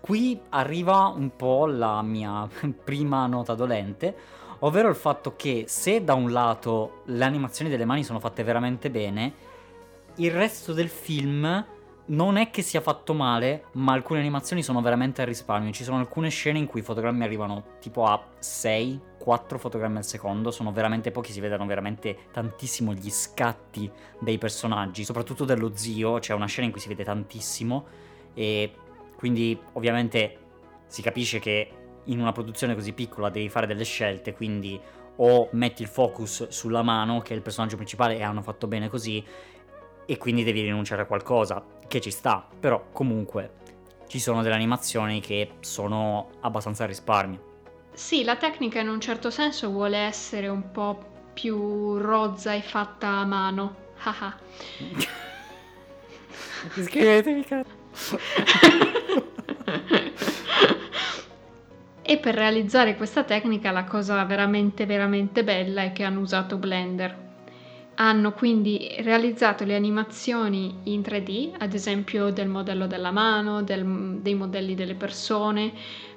qui 0.00 0.38
arriva 0.50 1.06
un 1.06 1.34
po' 1.34 1.66
la 1.66 2.00
mia 2.02 2.48
prima 2.84 3.26
nota 3.26 3.54
dolente 3.54 4.14
ovvero 4.60 4.88
il 4.88 4.94
fatto 4.94 5.34
che 5.36 5.64
se 5.66 6.02
da 6.02 6.14
un 6.14 6.32
lato 6.32 7.02
le 7.06 7.24
animazioni 7.24 7.70
delle 7.70 7.84
mani 7.84 8.04
sono 8.04 8.20
fatte 8.20 8.42
veramente 8.42 8.90
bene, 8.90 9.34
il 10.16 10.30
resto 10.30 10.72
del 10.72 10.88
film 10.88 11.64
non 12.06 12.36
è 12.36 12.50
che 12.50 12.62
sia 12.62 12.80
fatto 12.80 13.14
male, 13.14 13.64
ma 13.72 13.92
alcune 13.92 14.20
animazioni 14.20 14.62
sono 14.62 14.80
veramente 14.80 15.22
a 15.22 15.24
risparmio. 15.24 15.72
Ci 15.72 15.82
sono 15.82 15.98
alcune 15.98 16.28
scene 16.28 16.58
in 16.58 16.66
cui 16.66 16.80
i 16.80 16.82
fotogrammi 16.82 17.24
arrivano 17.24 17.64
tipo 17.80 18.04
a 18.04 18.24
6, 18.38 19.00
4 19.18 19.58
fotogrammi 19.58 19.96
al 19.96 20.04
secondo, 20.04 20.50
sono 20.50 20.70
veramente 20.72 21.10
pochi, 21.10 21.32
si 21.32 21.40
vedono 21.40 21.66
veramente 21.66 22.16
tantissimo 22.32 22.92
gli 22.92 23.10
scatti 23.10 23.90
dei 24.20 24.38
personaggi, 24.38 25.04
soprattutto 25.04 25.44
dello 25.44 25.72
zio, 25.74 26.18
c'è 26.18 26.32
una 26.32 26.46
scena 26.46 26.66
in 26.66 26.72
cui 26.72 26.80
si 26.80 26.88
vede 26.88 27.02
tantissimo 27.02 27.86
e 28.34 28.72
quindi 29.16 29.58
ovviamente 29.72 30.38
si 30.86 31.02
capisce 31.02 31.40
che 31.40 31.70
in 32.06 32.20
una 32.20 32.32
produzione 32.32 32.74
così 32.74 32.92
piccola 32.92 33.30
devi 33.30 33.48
fare 33.48 33.66
delle 33.66 33.84
scelte, 33.84 34.34
quindi 34.34 34.80
o 35.16 35.48
metti 35.52 35.82
il 35.82 35.88
focus 35.88 36.48
sulla 36.48 36.82
mano, 36.82 37.20
che 37.20 37.32
è 37.32 37.36
il 37.36 37.42
personaggio 37.42 37.76
principale, 37.76 38.16
e 38.16 38.22
hanno 38.22 38.42
fatto 38.42 38.66
bene 38.66 38.88
così, 38.88 39.24
e 40.04 40.18
quindi 40.18 40.44
devi 40.44 40.62
rinunciare 40.62 41.02
a 41.02 41.06
qualcosa, 41.06 41.64
che 41.88 42.00
ci 42.00 42.10
sta, 42.10 42.46
però 42.58 42.88
comunque 42.92 43.64
ci 44.06 44.18
sono 44.20 44.42
delle 44.42 44.54
animazioni 44.54 45.20
che 45.20 45.52
sono 45.60 46.30
abbastanza 46.40 46.84
a 46.84 46.86
risparmio. 46.86 47.54
Sì, 47.92 48.24
la 48.24 48.36
tecnica 48.36 48.80
in 48.80 48.88
un 48.88 49.00
certo 49.00 49.30
senso 49.30 49.70
vuole 49.70 49.96
essere 49.96 50.48
un 50.48 50.70
po' 50.70 51.30
più 51.32 51.96
rozza 51.96 52.52
e 52.52 52.60
fatta 52.60 53.08
a 53.08 53.24
mano. 53.24 53.74
Haha. 53.98 54.36
Iscrivetevi, 56.74 57.44
cazzo. 57.44 58.18
E 62.08 62.18
per 62.18 62.36
realizzare 62.36 62.94
questa 62.94 63.24
tecnica 63.24 63.72
la 63.72 63.82
cosa 63.82 64.22
veramente 64.22 64.86
veramente 64.86 65.42
bella 65.42 65.82
è 65.82 65.90
che 65.90 66.04
hanno 66.04 66.20
usato 66.20 66.56
Blender. 66.56 67.24
Hanno 67.96 68.30
quindi 68.30 68.94
realizzato 69.00 69.64
le 69.64 69.74
animazioni 69.74 70.72
in 70.84 71.00
3D, 71.00 71.54
ad 71.58 71.74
esempio 71.74 72.30
del 72.30 72.46
modello 72.46 72.86
della 72.86 73.10
mano, 73.10 73.64
del, 73.64 74.18
dei 74.20 74.34
modelli 74.34 74.76
delle 74.76 74.94
persone 74.94 75.72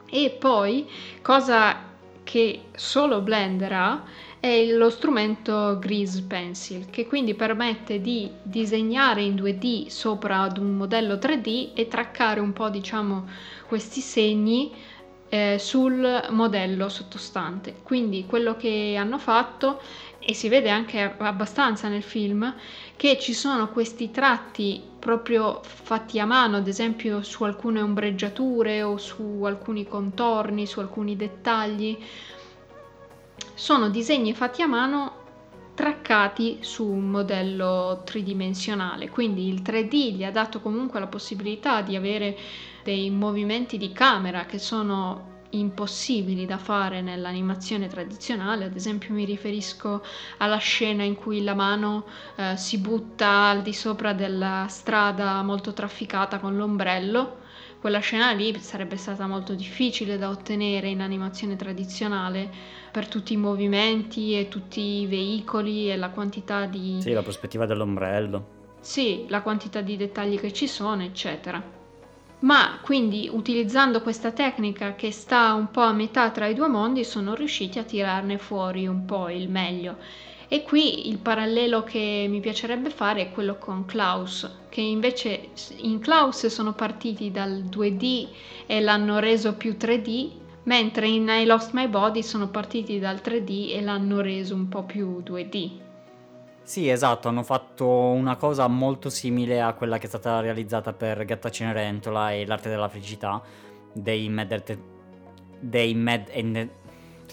e 0.08 0.30
poi, 0.30 0.88
cosa 1.24 1.76
che 2.24 2.66
solo 2.76 3.22
Blender 3.22 3.74
ha, 3.74 4.04
è 4.40 4.66
lo 4.68 4.92
strumento 4.92 5.80
Grease 5.80 6.22
Pencil, 6.22 6.92
che 6.92 7.08
quindi 7.08 7.34
permette 7.34 8.00
di 8.00 8.30
disegnare 8.44 9.24
in 9.24 9.34
2D 9.34 9.88
sopra 9.88 10.42
ad 10.42 10.60
un 10.60 10.78
modello 10.78 11.16
3D 11.16 11.72
e 11.74 11.88
traccare 11.88 12.40
un 12.40 12.54
po', 12.54 12.70
diciamo, 12.70 13.28
questi 13.68 14.02
segni 14.02 14.72
eh, 15.30 15.58
sul 15.60 16.28
modello 16.32 16.90
sottostante. 16.90 17.76
Quindi 17.84 18.26
quello 18.26 18.58
che 18.58 18.96
hanno 18.98 19.18
fatto, 19.18 19.80
e 20.20 20.34
si 20.34 20.50
vede 20.50 20.70
anche 20.70 21.16
abbastanza 21.18 21.88
nel 21.88 22.04
film, 22.04 22.54
che 22.96 23.18
ci 23.20 23.34
sono 23.34 23.70
questi 23.70 24.12
tratti 24.12 24.82
proprio 25.00 25.62
fatti 25.64 26.20
a 26.20 26.26
mano, 26.26 26.58
ad 26.58 26.68
esempio 26.68 27.24
su 27.24 27.44
alcune 27.44 27.82
ombreggiature 27.82 28.84
o 28.84 28.98
su 28.98 29.42
alcuni 29.44 29.88
contorni, 29.88 30.66
su 30.66 30.80
alcuni 30.80 31.16
dettagli. 31.16 31.98
Sono 33.54 33.90
disegni 33.90 34.34
fatti 34.34 34.62
a 34.62 34.68
mano 34.68 35.20
traccati 35.80 36.58
su 36.60 36.86
un 36.86 37.10
modello 37.10 38.02
tridimensionale, 38.04 39.08
quindi 39.08 39.48
il 39.48 39.62
3D 39.62 40.12
gli 40.12 40.26
ha 40.26 40.32
dato 40.32 40.60
comunque 40.60 41.00
la 41.00 41.08
possibilità 41.08 41.82
di 41.82 41.96
avere 41.96 42.38
dei 42.84 43.10
movimenti 43.10 43.78
di 43.78 43.92
camera 43.92 44.46
che 44.46 44.58
sono 44.58 45.30
impossibili 45.52 46.46
da 46.46 46.58
fare 46.58 47.02
nell'animazione 47.02 47.88
tradizionale, 47.88 48.66
ad 48.66 48.76
esempio 48.76 49.14
mi 49.14 49.26
riferisco 49.26 50.04
alla 50.38 50.58
scena 50.58 51.04
in 51.04 51.16
cui 51.16 51.44
la 51.44 51.56
mano 51.56 52.06
eh, 52.36 52.56
si 52.58 52.78
butta 52.78 53.48
al 53.50 53.62
di 53.62 53.74
sopra 53.74 54.14
della 54.14 54.68
strada 54.70 55.42
molto 55.42 55.74
trafficata 55.74 56.40
con 56.40 56.56
l'ombrello. 56.56 57.38
Quella 57.80 58.00
scena 58.00 58.32
lì 58.32 58.54
sarebbe 58.60 58.98
stata 58.98 59.26
molto 59.26 59.56
difficile 59.56 60.18
da 60.18 60.30
ottenere 60.30 60.90
in 60.90 61.00
animazione 61.00 61.56
tradizionale 61.56 62.50
per 62.92 63.08
tutti 63.08 63.34
i 63.34 63.38
movimenti 63.38 64.38
e 64.38 64.50
tutti 64.50 64.82
i 65.02 65.08
veicoli 65.08 65.90
e 65.90 65.96
la 65.96 66.10
quantità 66.10 66.66
di... 66.66 66.98
Sì, 67.00 67.14
la 67.14 67.22
prospettiva 67.22 67.66
dell'ombrello. 67.66 68.58
Sì, 68.82 69.26
la 69.30 69.42
quantità 69.42 69.80
di 69.80 69.96
dettagli 69.96 70.38
che 70.38 70.52
ci 70.52 70.68
sono, 70.68 71.04
eccetera 71.04 71.78
ma 72.40 72.80
quindi 72.82 73.30
utilizzando 73.32 74.02
questa 74.02 74.32
tecnica 74.32 74.96
che 74.96 75.12
sta 75.12 75.54
un 75.54 75.72
po' 75.72 75.82
a 75.82 75.92
metà 75.92 76.30
tra 76.32 76.48
i 76.48 76.54
due 76.54 76.68
mondi 76.68 77.04
sono 77.04 77.34
riusciti 77.34 77.80
a 77.80 77.84
tirarne 77.84 78.38
fuori 78.38 78.88
un 78.88 79.06
po' 79.06 79.30
il 79.30 79.50
meglio. 79.50 79.98
E 80.48 80.64
qui 80.64 81.10
il 81.10 81.20
parallelo 81.20 81.84
che 81.84 82.26
mi 82.28 82.40
piacerebbe 82.40 82.90
fare 82.90 83.22
è 83.22 83.32
quello 83.32 83.58
con 83.58 83.86
Klaus, 83.86 84.50
che 84.70 84.82
invece 84.82 85.50
in 85.78 86.00
Klaus 86.00 86.48
sono 86.48 86.74
partiti 86.74 87.30
dal 87.30 87.66
2D 87.70 88.28
e 88.66 88.82
l'hanno 88.82 89.20
reso 89.20 89.54
più 89.54 89.76
3D, 89.78 90.32
mentre 90.64 91.08
in 91.08 91.28
I 91.28 91.46
Lost 91.46 91.74
My 91.74 91.88
Body 91.88 92.24
sono 92.24 92.48
partiti 92.48 93.00
dal 93.00 93.22
3D 93.24 93.74
e 93.76 93.82
l'hanno 93.82 94.22
reso 94.22 94.56
un 94.56 94.70
po' 94.70 94.84
più 94.84 95.22
2D. 95.24 95.89
Sì, 96.70 96.88
esatto, 96.88 97.28
hanno 97.30 97.42
fatto 97.42 97.88
una 97.88 98.36
cosa 98.36 98.68
molto 98.68 99.10
simile 99.10 99.60
a 99.60 99.74
quella 99.74 99.98
che 99.98 100.06
è 100.06 100.08
stata 100.08 100.40
realizzata 100.40 100.94
per 100.94 101.26
Gatta 101.26 101.50
Cenerentola 101.50 102.32
e 102.32 102.46
l'arte 102.46 102.70
della 102.70 102.88
felicità 102.88 103.42
dei 103.92 104.30
Mad, 104.30 104.80
dei 105.60 105.96
Mad 105.96 106.30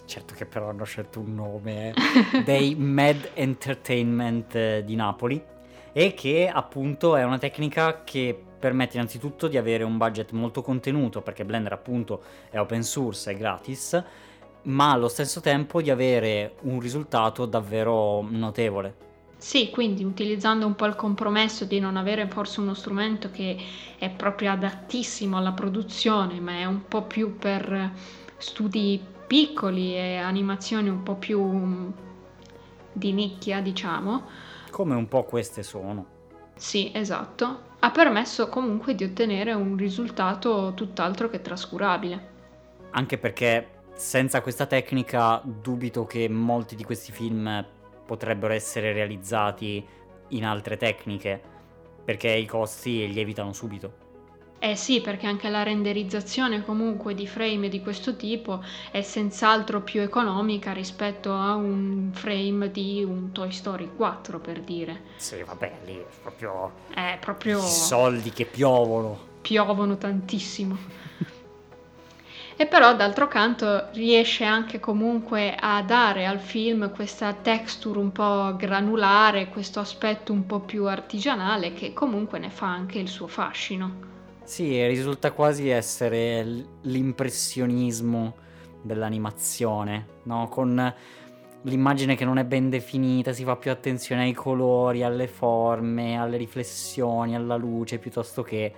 certo 0.06 0.32
che 0.32 0.46
però 0.46 0.70
hanno 0.70 0.84
scelto 0.84 1.20
un 1.20 1.34
nome, 1.34 1.90
eh, 1.90 1.94
dei 2.44 2.74
Mad 2.76 3.32
Entertainment 3.34 4.54
eh, 4.54 4.82
di 4.86 4.94
Napoli 4.94 5.44
e 5.92 6.14
che 6.14 6.50
appunto 6.50 7.14
è 7.14 7.22
una 7.22 7.36
tecnica 7.36 8.04
che 8.04 8.42
permette 8.58 8.96
innanzitutto 8.96 9.48
di 9.48 9.58
avere 9.58 9.84
un 9.84 9.98
budget 9.98 10.30
molto 10.30 10.62
contenuto 10.62 11.20
perché 11.20 11.44
Blender 11.44 11.74
appunto 11.74 12.22
è 12.48 12.58
open 12.58 12.82
source, 12.82 13.32
è 13.32 13.36
gratis, 13.36 14.02
ma 14.62 14.92
allo 14.92 15.08
stesso 15.08 15.42
tempo 15.42 15.82
di 15.82 15.90
avere 15.90 16.54
un 16.62 16.80
risultato 16.80 17.44
davvero 17.44 18.26
notevole. 18.26 19.04
Sì, 19.38 19.70
quindi 19.70 20.02
utilizzando 20.02 20.66
un 20.66 20.74
po' 20.74 20.86
il 20.86 20.96
compromesso 20.96 21.66
di 21.66 21.78
non 21.78 21.96
avere 21.96 22.26
forse 22.26 22.60
uno 22.60 22.74
strumento 22.74 23.30
che 23.30 23.56
è 23.98 24.10
proprio 24.10 24.50
adattissimo 24.50 25.36
alla 25.36 25.52
produzione, 25.52 26.40
ma 26.40 26.52
è 26.52 26.64
un 26.64 26.88
po' 26.88 27.02
più 27.02 27.36
per 27.36 27.92
studi 28.38 29.00
piccoli 29.26 29.94
e 29.94 30.16
animazioni 30.16 30.88
un 30.88 31.02
po' 31.02 31.16
più 31.16 31.92
di 32.92 33.12
nicchia, 33.12 33.60
diciamo. 33.60 34.24
Come 34.70 34.94
un 34.94 35.06
po' 35.06 35.24
queste 35.24 35.62
sono. 35.62 36.06
Sì, 36.54 36.90
esatto. 36.94 37.74
Ha 37.80 37.90
permesso 37.90 38.48
comunque 38.48 38.94
di 38.94 39.04
ottenere 39.04 39.52
un 39.52 39.76
risultato 39.76 40.72
tutt'altro 40.74 41.28
che 41.28 41.42
trascurabile. 41.42 42.34
Anche 42.90 43.18
perché 43.18 43.68
senza 43.94 44.40
questa 44.40 44.66
tecnica 44.66 45.40
dubito 45.44 46.06
che 46.06 46.28
molti 46.28 46.74
di 46.74 46.84
questi 46.84 47.12
film 47.12 47.64
potrebbero 48.06 48.54
essere 48.54 48.92
realizzati 48.92 49.84
in 50.28 50.44
altre 50.44 50.76
tecniche, 50.76 51.40
perché 52.04 52.30
i 52.30 52.46
costi 52.46 53.12
lievitano 53.12 53.52
subito. 53.52 54.04
Eh 54.58 54.74
sì, 54.74 55.02
perché 55.02 55.26
anche 55.26 55.50
la 55.50 55.62
renderizzazione 55.62 56.64
comunque 56.64 57.14
di 57.14 57.26
frame 57.26 57.68
di 57.68 57.82
questo 57.82 58.16
tipo 58.16 58.64
è 58.90 59.02
senz'altro 59.02 59.82
più 59.82 60.00
economica 60.00 60.72
rispetto 60.72 61.32
a 61.34 61.54
un 61.54 62.10
frame 62.12 62.70
di 62.70 63.04
un 63.04 63.32
Toy 63.32 63.52
Story 63.52 63.90
4 63.94 64.40
per 64.40 64.60
dire. 64.62 65.02
Sì, 65.16 65.42
vabbè, 65.42 65.80
lì 65.84 65.96
è 65.96 66.06
proprio... 66.22 66.72
È 66.92 67.18
proprio... 67.20 67.60
Soldi 67.60 68.30
che 68.30 68.46
piovono. 68.46 69.34
Piovono 69.42 69.98
tantissimo. 69.98 70.76
e 72.58 72.66
però 72.66 72.96
d'altro 72.96 73.28
canto 73.28 73.88
riesce 73.92 74.44
anche 74.44 74.80
comunque 74.80 75.54
a 75.54 75.82
dare 75.82 76.24
al 76.24 76.38
film 76.38 76.90
questa 76.90 77.34
texture 77.34 77.98
un 77.98 78.12
po' 78.12 78.56
granulare, 78.56 79.48
questo 79.48 79.80
aspetto 79.80 80.32
un 80.32 80.46
po' 80.46 80.60
più 80.60 80.86
artigianale 80.86 81.74
che 81.74 81.92
comunque 81.92 82.38
ne 82.38 82.48
fa 82.48 82.66
anche 82.66 82.98
il 82.98 83.08
suo 83.08 83.26
fascino. 83.26 84.04
Sì, 84.42 84.86
risulta 84.86 85.32
quasi 85.32 85.68
essere 85.68 86.42
l'impressionismo 86.82 88.36
dell'animazione, 88.80 90.06
no? 90.22 90.48
Con 90.48 90.94
l'immagine 91.62 92.14
che 92.14 92.24
non 92.24 92.38
è 92.38 92.44
ben 92.44 92.70
definita, 92.70 93.32
si 93.32 93.44
fa 93.44 93.56
più 93.56 93.70
attenzione 93.70 94.22
ai 94.22 94.32
colori, 94.32 95.02
alle 95.02 95.26
forme, 95.26 96.16
alle 96.16 96.36
riflessioni, 96.38 97.34
alla 97.34 97.56
luce, 97.56 97.98
piuttosto 97.98 98.42
che 98.42 98.72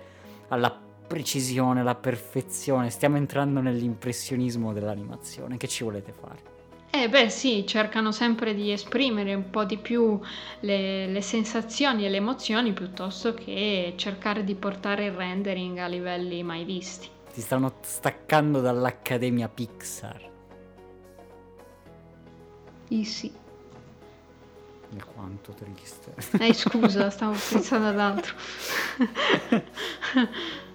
alla 0.49 0.88
precisione, 1.09 1.79
alla 1.79 1.95
perfezione. 1.95 2.91
Stiamo 2.91 3.17
entrando 3.17 3.59
nell'impressionismo 3.59 4.71
dell'animazione. 4.71 5.57
Che 5.57 5.67
ci 5.67 5.83
volete 5.83 6.13
fare? 6.13 6.57
Eh 6.91 7.09
beh 7.09 7.29
sì, 7.29 7.65
cercano 7.67 8.11
sempre 8.11 8.53
di 8.53 8.71
esprimere 8.71 9.33
un 9.33 9.49
po' 9.49 9.63
di 9.63 9.77
più 9.77 10.19
le, 10.61 11.07
le, 11.07 11.21
sensazioni 11.21 12.05
e 12.05 12.09
le 12.09 12.17
emozioni 12.17 12.73
piuttosto 12.73 13.33
che 13.33 13.93
cercare 13.95 14.43
di 14.43 14.55
portare 14.55 15.05
il 15.05 15.11
rendering 15.11 15.77
a 15.79 15.87
livelli 15.87 16.41
mai 16.43 16.63
visti. 16.63 17.07
Ti 17.33 17.41
stanno 17.41 17.73
staccando 17.81 18.59
dall'Accademia 18.61 19.49
Pixar. 19.49 20.29
I 22.89 23.05
sì. 23.05 23.31
E 24.91 25.03
quanto 25.13 25.53
triste. 25.53 26.15
Eh 26.43 26.53
scusa, 26.53 27.09
stavo 27.11 27.35
pensando 27.49 27.87
ad 27.87 27.99
altro. 27.99 28.35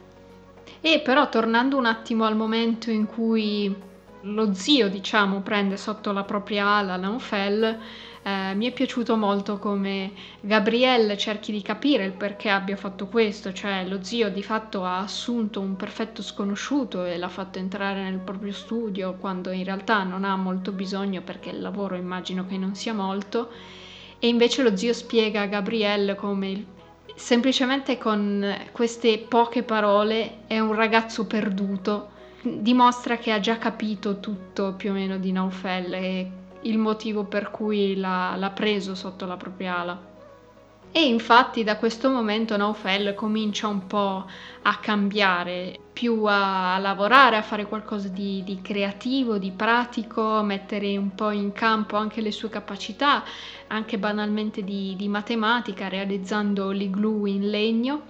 e 0.87 1.01
però 1.01 1.31
tornando 1.31 1.79
un 1.79 1.87
attimo 1.87 2.27
al 2.27 2.37
momento 2.37 2.91
in 2.91 3.07
cui 3.07 3.75
lo 4.21 4.53
zio, 4.53 4.91
diciamo, 4.91 5.41
prende 5.41 5.79
sotto 5.79 6.13
la 6.13 6.25
propria 6.25 6.67
ala 6.67 6.99
Lanfel, 6.99 7.79
eh, 8.23 8.55
mi 8.55 8.67
è 8.67 8.71
piaciuto 8.71 9.17
molto 9.17 9.59
come 9.59 10.13
Gabrielle 10.43 11.17
cerchi 11.17 11.53
di 11.53 11.63
capire 11.63 12.05
il 12.05 12.13
perché 12.13 12.51
abbia 12.51 12.77
fatto 12.77 13.07
questo, 13.07 13.55
cioè 13.55 13.87
lo 13.89 14.03
zio 14.03 14.29
di 14.29 14.43
fatto 14.43 14.85
ha 14.85 14.99
assunto 14.99 15.59
un 15.59 15.75
perfetto 15.75 16.21
sconosciuto 16.21 17.07
e 17.07 17.17
l'ha 17.17 17.31
fatto 17.31 17.59
entrare 17.59 18.03
nel 18.03 18.19
proprio 18.19 18.53
studio 18.53 19.15
quando 19.15 19.53
in 19.53 19.65
realtà 19.65 20.03
non 20.03 20.23
ha 20.23 20.37
molto 20.37 20.71
bisogno 20.71 21.23
perché 21.23 21.49
il 21.49 21.63
lavoro 21.63 21.95
immagino 21.97 22.45
che 22.45 22.59
non 22.59 22.75
sia 22.75 22.93
molto. 22.93 23.49
E 24.19 24.29
invece 24.29 24.63
lo 24.63 24.77
zio 24.77 24.93
spiega 24.93 25.41
a 25.41 25.47
Gabrielle 25.47 26.15
come 26.15 26.73
semplicemente 27.15 27.99
con 27.99 28.69
queste 28.73 29.19
poche 29.19 29.63
parole 29.63 30.39
è 30.47 30.59
un 30.59 30.75
ragazzo 30.75 31.27
perduto 31.27 32.13
dimostra 32.45 33.17
che 33.17 33.33
ha 33.33 33.41
già 33.41 33.57
capito 33.59 34.21
tutto 34.21 34.75
più 34.75 34.91
o 34.91 34.93
meno 34.93 35.17
di 35.19 35.33
Naufel 35.33 35.95
e 35.95 36.31
il 36.63 36.79
motivo 36.79 37.25
per 37.25 37.51
cui 37.51 37.97
l'ha, 37.97 38.35
l'ha 38.37 38.51
preso 38.51 38.95
sotto 38.95 39.27
la 39.27 39.37
propria 39.37 39.79
ala. 39.79 40.13
E 40.93 41.07
infatti 41.07 41.65
da 41.65 41.77
questo 41.77 42.11
momento 42.11 42.57
Naufel 42.57 43.15
comincia 43.15 43.67
un 43.67 43.87
po' 43.87 44.27
a 44.63 44.77
cambiare, 44.77 45.79
più 45.95 46.25
a, 46.25 46.77
lavorare, 46.79 47.37
a 47.37 47.43
fare 47.43 47.65
qualcosa 47.67 48.09
di, 48.09 48.43
di, 48.45 48.61
creativo, 48.61 49.39
di 49.39 49.53
pratico, 49.53 50.43
mettere 50.43 50.97
un 50.97 51.15
po' 51.15 51.31
in 51.31 51.53
campo 51.53 51.97
anche 51.97 52.21
le 52.21 52.33
sue 52.33 52.51
capacità, 52.51 53.23
anche 53.69 53.97
banalmente 53.97 54.65
di, 54.65 54.95
di 54.97 55.07
matematica, 55.07 55.89
realizzando 55.89 56.71
l'igloo 56.71 57.27
in 57.27 57.49
legno 57.49 58.03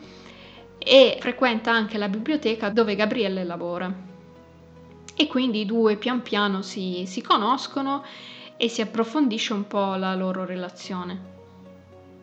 e 0.78 1.18
frequenta 1.20 1.70
anche 1.70 1.98
la 1.98 2.08
biblioteca 2.08 2.70
dove 2.70 2.96
Gabriele 2.96 3.44
lavora 3.44 4.12
e 5.16 5.26
quindi 5.26 5.60
i 5.60 5.66
due 5.66 5.96
pian 5.96 6.22
piano 6.22 6.62
si, 6.62 7.04
si 7.06 7.22
conoscono 7.22 8.02
e 8.56 8.68
si 8.68 8.80
approfondisce 8.80 9.52
un 9.52 9.66
po' 9.66 9.94
la 9.94 10.14
loro 10.14 10.44
relazione. 10.44 11.32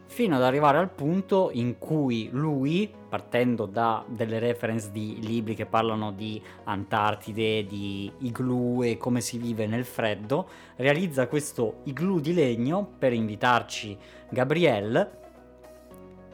Fino 0.08 0.36
ad 0.36 0.43
arrivare 0.43 0.78
al 0.78 0.89
punto 0.89 1.50
in 1.54 1.78
cui 1.78 2.30
lui, 2.32 2.91
partendo 3.12 3.65
da 3.65 4.06
delle 4.08 4.39
reference 4.39 4.89
di 4.89 5.19
libri 5.19 5.54
che 5.54 5.65
parlano 5.65 6.13
di 6.13 6.41
Antartide, 6.63 7.65
di 7.65 8.10
igloo 8.19 8.84
e 8.84 8.95
come 8.95 9.19
si 9.19 9.38
vive 9.38 9.67
nel 9.67 9.84
freddo, 9.84 10.47
realizza 10.78 11.28
questo 11.28 11.82
igloo 11.84 12.21
di 12.21 12.34
legno 12.34 12.88
per 12.97 13.12
invitarci 13.12 13.97
Gabrielle 14.30 15.19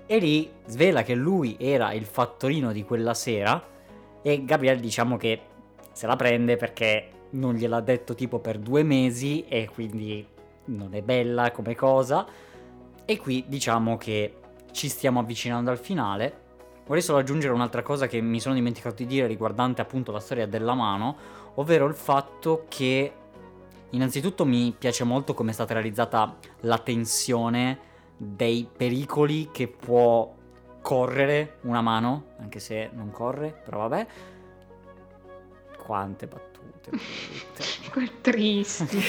e 0.05 0.19
lì 0.19 0.51
svela 0.67 1.01
che 1.01 1.15
lui 1.15 1.57
era 1.59 1.93
il 1.93 2.05
fattorino 2.05 2.71
di 2.71 2.83
quella 2.83 3.15
sera 3.15 3.59
e 4.21 4.45
Gabrielle 4.45 4.79
diciamo 4.79 5.17
che 5.17 5.41
se 5.91 6.05
la 6.05 6.15
prende 6.15 6.57
perché 6.57 7.09
non 7.31 7.55
gliel'ha 7.55 7.81
detto 7.81 8.13
tipo 8.13 8.37
per 8.37 8.59
due 8.59 8.83
mesi 8.83 9.45
e 9.47 9.67
quindi 9.73 10.23
non 10.65 10.93
è 10.93 11.01
bella 11.01 11.49
come 11.49 11.73
cosa. 11.73 12.23
E 13.03 13.17
qui 13.17 13.45
diciamo 13.47 13.97
che 13.97 14.35
ci 14.71 14.89
stiamo 14.89 15.19
avvicinando 15.19 15.71
al 15.71 15.79
finale. 15.79 16.45
Vorrei 16.88 17.04
solo 17.04 17.19
aggiungere 17.19 17.54
un'altra 17.54 17.84
cosa 17.84 18.08
che 18.08 18.21
mi 18.21 18.39
sono 18.39 18.56
dimenticato 18.56 18.95
di 18.95 19.06
dire 19.06 19.28
riguardante 19.28 19.82
appunto 19.82 20.13
la 20.13 20.21
storia 20.21 20.47
della 20.47 20.73
mano, 20.73 21.15
ovvero 21.56 21.86
il 21.86 21.93
fatto 21.93 22.65
che 22.69 23.12
innanzitutto 23.89 24.45
mi 24.45 24.73
piace 24.78 25.04
molto 25.04 25.34
come 25.34 25.52
è 25.52 25.54
stata 25.54 25.73
realizzata 25.73 26.38
la 26.62 26.78
tensione 26.78 27.80
dei 28.15 28.67
pericoli 28.76 29.50
che 29.52 29.67
può 29.67 30.34
correre 30.82 31.58
una 31.63 31.82
mano, 31.82 32.28
anche 32.39 32.60
se 32.60 32.89
non 32.93 33.12
corre, 33.12 33.62
però 33.65 33.80
vabbè 33.80 34.08
quante 35.78 36.26
battute. 36.28 36.91
Tristi. 38.21 39.02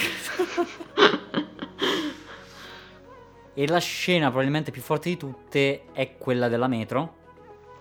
e 3.55 3.67
la 3.67 3.79
scena 3.79 4.29
probabilmente 4.29 4.71
più 4.71 4.83
forte 4.83 5.09
di 5.09 5.17
tutte 5.17 5.85
è 5.93 6.17
quella 6.17 6.49
della 6.49 6.67
metro. 6.69 7.18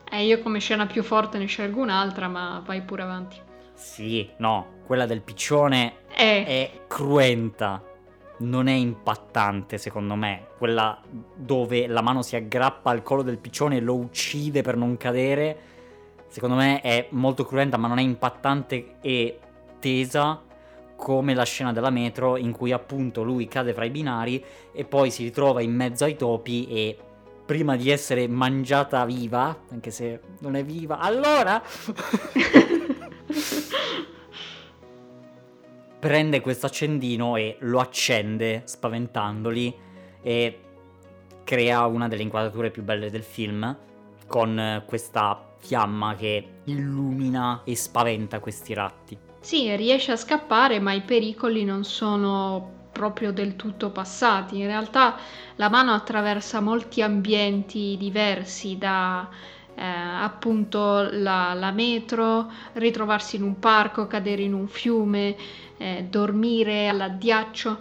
Eh, 0.09 0.25
io 0.25 0.41
come 0.41 0.59
scena 0.59 0.85
più 0.85 1.03
forte 1.03 1.37
ne 1.37 1.45
scelgo 1.45 1.81
un'altra, 1.81 2.27
ma 2.27 2.61
vai 2.65 2.81
pure 2.81 3.01
avanti. 3.03 3.37
Sì, 3.73 4.29
no, 4.37 4.79
quella 4.85 5.05
del 5.05 5.21
piccione 5.21 5.97
eh. 6.15 6.45
è 6.45 6.71
cruenta. 6.87 7.83
Non 8.39 8.67
è 8.67 8.73
impattante, 8.73 9.77
secondo 9.77 10.15
me. 10.15 10.47
Quella 10.57 11.01
dove 11.35 11.87
la 11.87 12.01
mano 12.01 12.21
si 12.21 12.35
aggrappa 12.35 12.91
al 12.91 13.03
collo 13.03 13.23
del 13.23 13.37
piccione 13.37 13.77
e 13.77 13.81
lo 13.81 13.95
uccide 13.95 14.61
per 14.61 14.75
non 14.75 14.95
cadere 14.97 15.75
secondo 16.27 16.55
me 16.55 16.81
è 16.81 17.07
molto 17.11 17.45
cruenta 17.45 17.77
ma 17.77 17.87
non 17.87 17.99
è 17.99 18.01
impattante 18.01 18.95
e 19.01 19.39
tesa 19.79 20.41
come 20.95 21.33
la 21.33 21.43
scena 21.43 21.71
della 21.71 21.89
metro 21.89 22.37
in 22.37 22.51
cui 22.51 22.71
appunto 22.71 23.23
lui 23.23 23.47
cade 23.47 23.73
fra 23.73 23.85
i 23.85 23.89
binari 23.89 24.43
e 24.73 24.83
poi 24.83 25.11
si 25.11 25.23
ritrova 25.23 25.61
in 25.61 25.73
mezzo 25.73 26.03
ai 26.05 26.15
topi 26.15 26.67
e 26.67 26.97
prima 27.47 27.75
di 27.77 27.89
essere 27.89 28.27
mangiata 28.27 29.05
viva, 29.05 29.63
anche 29.71 29.89
se 29.89 30.19
non 30.39 30.55
è 30.55 30.65
viva, 30.65 30.99
allora 30.99 31.63
prende 35.97 36.41
questo 36.41 36.65
accendino 36.65 37.37
e 37.37 37.55
lo 37.61 37.79
accende 37.79 38.63
spaventandoli 38.65 39.73
e 40.21 40.59
crea 41.45 41.85
una 41.85 42.09
delle 42.09 42.23
inquadrature 42.23 42.69
più 42.69 42.83
belle 42.83 43.09
del 43.09 43.23
film 43.23 43.77
con 44.27 44.83
questa 44.85 45.55
fiamma 45.57 46.15
che 46.15 46.45
illumina 46.65 47.61
e 47.63 47.77
spaventa 47.77 48.41
questi 48.41 48.73
ratti. 48.73 49.17
Sì, 49.39 49.73
riesce 49.77 50.11
a 50.11 50.17
scappare, 50.17 50.81
ma 50.81 50.91
i 50.91 51.03
pericoli 51.03 51.63
non 51.63 51.85
sono 51.85 52.76
proprio 52.97 53.31
del 53.31 53.55
tutto 53.55 53.91
passati. 53.91 54.57
In 54.57 54.65
realtà 54.65 55.15
la 55.55 55.69
mano 55.69 55.93
attraversa 55.93 56.59
molti 56.59 57.03
ambienti 57.03 57.95
diversi, 57.97 58.77
da 58.77 59.29
eh, 59.75 59.83
appunto 59.83 61.07
la, 61.11 61.53
la, 61.53 61.71
metro, 61.71 62.51
ritrovarsi 62.73 63.35
in 63.35 63.43
un 63.43 63.59
parco, 63.59 64.07
cadere 64.07 64.41
in 64.41 64.53
un 64.53 64.67
fiume, 64.67 65.35
eh, 65.77 66.07
dormire 66.09 66.87
all'addiaccio, 66.87 67.79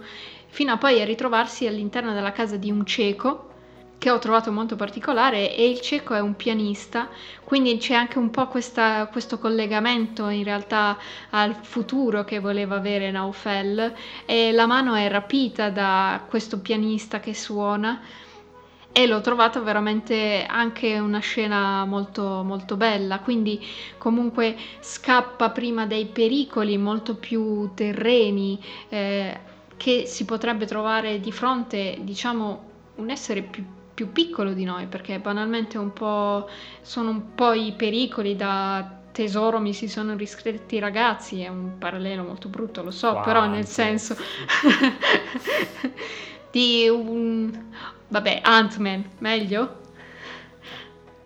fino 0.48 0.72
a 0.72 0.76
poi 0.76 1.00
a 1.00 1.06
ritrovarsi 1.06 1.66
all'interno 1.66 2.12
della 2.12 2.32
casa 2.32 2.56
di 2.56 2.70
un 2.70 2.84
cieco 2.84 3.54
che 3.98 4.10
ho 4.10 4.18
trovato 4.18 4.52
molto 4.52 4.76
particolare 4.76 5.54
e 5.54 5.68
il 5.68 5.80
cieco 5.80 6.14
è 6.14 6.20
un 6.20 6.36
pianista, 6.36 7.08
quindi 7.44 7.76
c'è 7.78 7.94
anche 7.94 8.18
un 8.18 8.30
po' 8.30 8.46
questa, 8.46 9.06
questo 9.06 9.38
collegamento 9.38 10.28
in 10.28 10.44
realtà 10.44 10.98
al 11.30 11.54
futuro 11.54 12.24
che 12.24 12.38
voleva 12.38 12.76
avere 12.76 13.10
Naufel 13.10 13.94
e 14.26 14.52
la 14.52 14.66
mano 14.66 14.94
è 14.94 15.08
rapita 15.08 15.70
da 15.70 16.22
questo 16.28 16.60
pianista 16.60 17.20
che 17.20 17.34
suona 17.34 18.00
e 18.92 19.06
l'ho 19.06 19.20
trovata 19.20 19.60
veramente 19.60 20.46
anche 20.48 20.98
una 20.98 21.18
scena 21.18 21.84
molto 21.84 22.42
molto 22.42 22.76
bella. 22.76 23.18
Quindi 23.18 23.62
comunque 23.98 24.56
scappa 24.80 25.50
prima 25.50 25.84
dei 25.84 26.06
pericoli 26.06 26.78
molto 26.78 27.16
più 27.16 27.74
terreni 27.74 28.58
eh, 28.88 29.38
che 29.76 30.06
si 30.06 30.24
potrebbe 30.24 30.64
trovare 30.64 31.20
di 31.20 31.30
fronte 31.30 31.98
diciamo 32.00 32.62
un 32.94 33.10
essere 33.10 33.42
più 33.42 33.62
più 33.96 34.12
piccolo 34.12 34.52
di 34.52 34.64
noi, 34.64 34.84
perché 34.86 35.18
banalmente 35.18 35.78
un 35.78 35.94
po', 35.94 36.46
sono 36.82 37.08
un 37.08 37.34
po' 37.34 37.52
i 37.52 37.72
pericoli 37.74 38.36
da 38.36 39.00
tesoro 39.10 39.58
mi 39.58 39.72
si 39.72 39.88
sono 39.88 40.14
riscritti 40.16 40.74
i 40.74 40.78
ragazzi, 40.80 41.40
è 41.40 41.48
un 41.48 41.78
parallelo 41.78 42.22
molto 42.22 42.50
brutto, 42.50 42.82
lo 42.82 42.90
so, 42.90 43.12
Quante. 43.12 43.30
però 43.30 43.46
nel 43.46 43.64
senso 43.64 44.14
di 46.52 46.86
un... 46.90 47.50
vabbè, 48.08 48.40
Ant-Man, 48.44 49.04
meglio? 49.20 49.78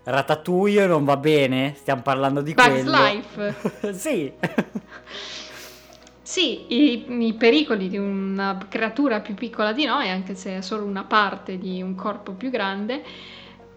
Ratatouille 0.04 0.86
non 0.86 1.04
va 1.04 1.16
bene? 1.16 1.74
Stiamo 1.76 2.02
parlando 2.02 2.40
di 2.40 2.54
Bugs 2.54 2.68
quello. 2.68 2.96
Life. 2.96 3.92
sì. 3.98 4.32
Sì, 6.30 6.64
i, 6.68 7.26
i, 7.26 7.32
pericoli 7.34 7.88
di 7.88 7.98
una 7.98 8.56
creatura 8.68 9.18
più 9.18 9.34
piccola 9.34 9.72
di 9.72 9.84
noi, 9.84 10.10
anche 10.10 10.36
se 10.36 10.58
è 10.58 10.60
solo 10.60 10.84
una 10.84 11.02
parte 11.02 11.58
di 11.58 11.82
un 11.82 11.96
corpo 11.96 12.34
più 12.34 12.50
grande, 12.50 13.02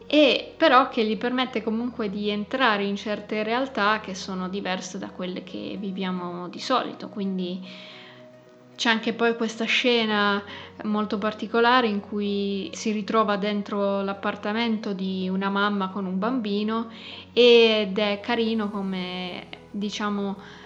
e 0.06 0.54
però 0.56 0.88
che 0.88 1.04
gli 1.04 1.18
permette 1.18 1.64
comunque 1.64 2.12
di 2.12 2.30
entrare 2.30 2.84
in 2.84 2.96
certe 2.96 3.42
realtà 3.42 4.02
che 4.02 4.14
sono 4.14 4.50
diverse 4.50 5.00
da 5.00 5.10
quelle 5.10 5.44
che 5.44 5.78
viviamo 5.80 6.48
di 6.48 6.60
solito. 6.60 7.10
Quindi 7.10 7.60
c'è 8.76 8.90
anche 8.92 9.14
poi 9.14 9.36
questa 9.36 9.66
scena 9.66 10.44
molto 10.84 11.18
particolare 11.18 11.88
in 11.88 12.02
cui 12.02 12.70
si 12.74 12.92
ritrova 12.92 13.36
dentro 13.36 14.04
l'appartamento 14.04 14.94
di 14.94 15.28
una 15.28 15.50
mamma 15.50 15.90
con 15.90 16.06
un 16.06 16.20
bambino 16.20 16.92
ed 17.34 17.98
è 17.98 18.20
carino 18.22 18.70
come 18.70 19.48
diciamo 19.72 20.62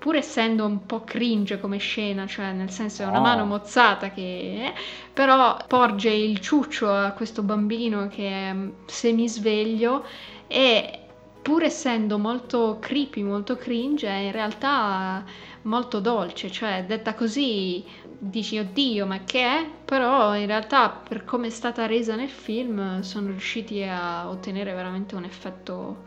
pur 0.00 0.16
essendo 0.16 0.64
un 0.64 0.86
po' 0.86 1.04
cringe 1.04 1.60
come 1.60 1.76
scena, 1.76 2.26
cioè 2.26 2.52
nel 2.52 2.70
senso 2.70 3.02
è 3.02 3.06
una 3.06 3.18
oh. 3.18 3.22
mano 3.22 3.44
mozzata 3.44 4.10
che... 4.10 4.72
però 5.12 5.58
porge 5.68 6.08
il 6.08 6.40
ciuccio 6.40 6.90
a 6.90 7.10
questo 7.10 7.42
bambino 7.42 8.08
che 8.08 8.28
è 8.28 8.56
semisveglio 8.86 10.02
e 10.46 11.00
pur 11.42 11.64
essendo 11.64 12.16
molto 12.16 12.78
creepy, 12.80 13.22
molto 13.22 13.56
cringe, 13.56 14.08
è 14.08 14.20
in 14.20 14.32
realtà 14.32 15.22
molto 15.62 16.00
dolce, 16.00 16.50
cioè 16.50 16.84
detta 16.86 17.14
così 17.14 17.84
dici 18.18 18.58
oddio 18.58 19.04
ma 19.04 19.22
che 19.24 19.44
è? 19.44 19.66
Però 19.84 20.34
in 20.34 20.46
realtà 20.46 20.88
per 20.88 21.26
come 21.26 21.48
è 21.48 21.50
stata 21.50 21.84
resa 21.84 22.16
nel 22.16 22.30
film 22.30 23.00
sono 23.02 23.26
riusciti 23.26 23.82
a 23.82 24.30
ottenere 24.30 24.72
veramente 24.72 25.14
un 25.14 25.24
effetto 25.24 26.04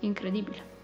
incredibile. 0.00 0.76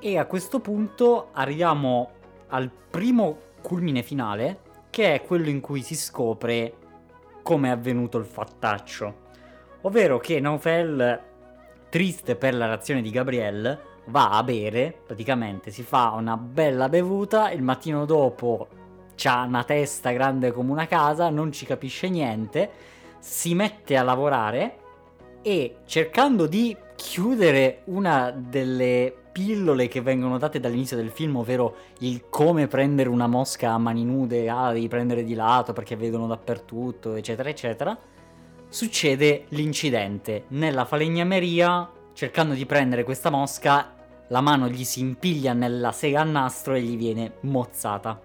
E 0.00 0.16
a 0.16 0.26
questo 0.26 0.60
punto 0.60 1.30
arriviamo 1.32 2.10
al 2.48 2.70
primo 2.70 3.36
culmine 3.60 4.02
finale, 4.02 4.60
che 4.90 5.14
è 5.14 5.22
quello 5.22 5.48
in 5.48 5.60
cui 5.60 5.82
si 5.82 5.96
scopre 5.96 6.72
come 7.42 7.68
è 7.68 7.72
avvenuto 7.72 8.16
il 8.18 8.24
fattaccio. 8.24 9.26
Ovvero 9.82 10.18
che 10.18 10.38
Naufel, 10.38 11.20
triste 11.88 12.36
per 12.36 12.54
la 12.54 12.66
reazione 12.66 13.02
di 13.02 13.10
Gabrielle, 13.10 13.80
va 14.06 14.30
a 14.30 14.42
bere, 14.44 14.96
praticamente 15.04 15.70
si 15.70 15.82
fa 15.82 16.10
una 16.10 16.36
bella 16.36 16.88
bevuta, 16.88 17.50
il 17.50 17.62
mattino 17.62 18.04
dopo 18.04 18.68
ha 19.24 19.42
una 19.42 19.64
testa 19.64 20.12
grande 20.12 20.52
come 20.52 20.70
una 20.70 20.86
casa, 20.86 21.28
non 21.28 21.50
ci 21.50 21.66
capisce 21.66 22.08
niente, 22.08 22.70
si 23.18 23.52
mette 23.54 23.96
a 23.96 24.04
lavorare 24.04 24.76
e 25.42 25.78
cercando 25.86 26.46
di 26.46 26.76
chiudere 26.94 27.82
una 27.86 28.30
delle 28.30 29.26
pillole 29.38 29.86
che 29.86 30.00
vengono 30.00 30.36
date 30.36 30.58
dall'inizio 30.58 30.96
del 30.96 31.10
film, 31.10 31.36
ovvero 31.36 31.76
il 32.00 32.24
come 32.28 32.66
prendere 32.66 33.08
una 33.08 33.28
mosca 33.28 33.70
a 33.70 33.78
mani 33.78 34.04
nude, 34.04 34.48
ah, 34.48 34.72
devi 34.72 34.88
prendere 34.88 35.22
di 35.22 35.34
lato 35.34 35.72
perché 35.72 35.94
vedono 35.94 36.26
dappertutto, 36.26 37.14
eccetera, 37.14 37.48
eccetera, 37.48 37.96
succede 38.68 39.44
l'incidente. 39.50 40.46
Nella 40.48 40.84
falegnameria, 40.84 41.88
cercando 42.14 42.54
di 42.54 42.66
prendere 42.66 43.04
questa 43.04 43.30
mosca, 43.30 43.94
la 44.26 44.40
mano 44.40 44.66
gli 44.66 44.82
si 44.82 44.98
impiglia 44.98 45.52
nella 45.52 45.92
sega 45.92 46.22
a 46.22 46.24
nastro 46.24 46.74
e 46.74 46.82
gli 46.82 46.96
viene 46.96 47.34
mozzata. 47.42 48.20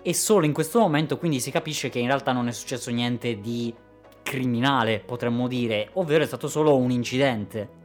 E 0.00 0.14
solo 0.14 0.46
in 0.46 0.52
questo 0.52 0.78
momento 0.78 1.18
quindi 1.18 1.40
si 1.40 1.50
capisce 1.50 1.88
che 1.88 1.98
in 1.98 2.06
realtà 2.06 2.30
non 2.30 2.46
è 2.46 2.52
successo 2.52 2.92
niente 2.92 3.40
di 3.40 3.74
criminale, 4.22 5.00
potremmo 5.00 5.48
dire, 5.48 5.88
ovvero 5.94 6.22
è 6.22 6.26
stato 6.28 6.46
solo 6.46 6.76
un 6.76 6.92
incidente 6.92 7.77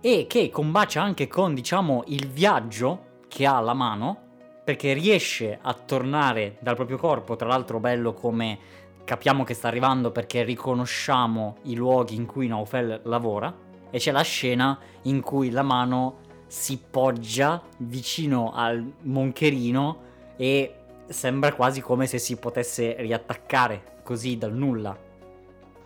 e 0.00 0.26
che 0.26 0.50
combacia 0.50 1.02
anche 1.02 1.28
con, 1.28 1.54
diciamo, 1.54 2.04
il 2.06 2.28
viaggio 2.28 3.18
che 3.28 3.46
ha 3.46 3.56
alla 3.56 3.74
mano, 3.74 4.28
perché 4.64 4.92
riesce 4.92 5.58
a 5.60 5.74
tornare 5.74 6.56
dal 6.60 6.76
proprio 6.76 6.96
corpo, 6.96 7.36
tra 7.36 7.48
l'altro 7.48 7.80
bello 7.80 8.12
come 8.12 8.58
capiamo 9.04 9.44
che 9.44 9.54
sta 9.54 9.68
arrivando 9.68 10.12
perché 10.12 10.44
riconosciamo 10.44 11.56
i 11.62 11.74
luoghi 11.74 12.14
in 12.14 12.26
cui 12.26 12.46
Naufel 12.46 13.00
lavora, 13.04 13.54
e 13.90 13.98
c'è 13.98 14.12
la 14.12 14.22
scena 14.22 14.78
in 15.02 15.20
cui 15.20 15.50
la 15.50 15.62
mano 15.62 16.18
si 16.46 16.78
poggia 16.78 17.62
vicino 17.78 18.52
al 18.54 18.92
moncherino 19.02 19.98
e 20.36 20.74
sembra 21.08 21.52
quasi 21.54 21.80
come 21.80 22.06
se 22.06 22.18
si 22.18 22.36
potesse 22.36 22.94
riattaccare 22.98 23.98
così 24.02 24.38
dal 24.38 24.54
nulla. 24.54 25.09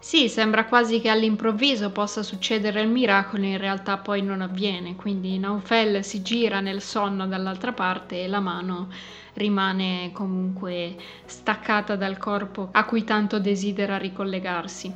Sì, 0.04 0.28
sembra 0.28 0.66
quasi 0.66 1.00
che 1.00 1.08
all'improvviso 1.08 1.88
possa 1.88 2.22
succedere 2.22 2.82
il 2.82 2.88
miracolo, 2.88 3.46
in 3.46 3.56
realtà 3.56 3.96
poi 3.96 4.20
non 4.20 4.42
avviene, 4.42 4.96
quindi 4.96 5.38
Naufel 5.38 6.04
si 6.04 6.20
gira 6.20 6.60
nel 6.60 6.82
sonno 6.82 7.26
dall'altra 7.26 7.72
parte 7.72 8.22
e 8.22 8.28
la 8.28 8.40
mano 8.40 8.90
rimane 9.32 10.10
comunque 10.12 10.94
staccata 11.24 11.96
dal 11.96 12.18
corpo 12.18 12.68
a 12.72 12.84
cui 12.84 13.02
tanto 13.02 13.40
desidera 13.40 13.96
ricollegarsi. 13.96 14.92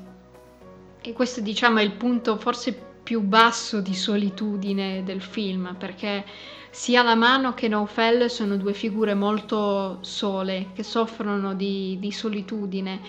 E 1.00 1.12
questo 1.14 1.40
diciamo 1.40 1.78
è 1.78 1.82
il 1.82 1.92
punto 1.92 2.36
forse 2.36 2.78
più 3.02 3.22
basso 3.22 3.80
di 3.80 3.94
solitudine 3.94 5.02
del 5.04 5.22
film, 5.22 5.74
perché 5.78 6.22
sia 6.68 7.02
la 7.02 7.14
mano 7.14 7.54
che 7.54 7.66
Naufel 7.66 8.28
sono 8.28 8.58
due 8.58 8.74
figure 8.74 9.14
molto 9.14 10.00
sole, 10.02 10.66
che 10.74 10.82
soffrono 10.82 11.54
di, 11.54 11.96
di 11.98 12.12
solitudine 12.12 13.00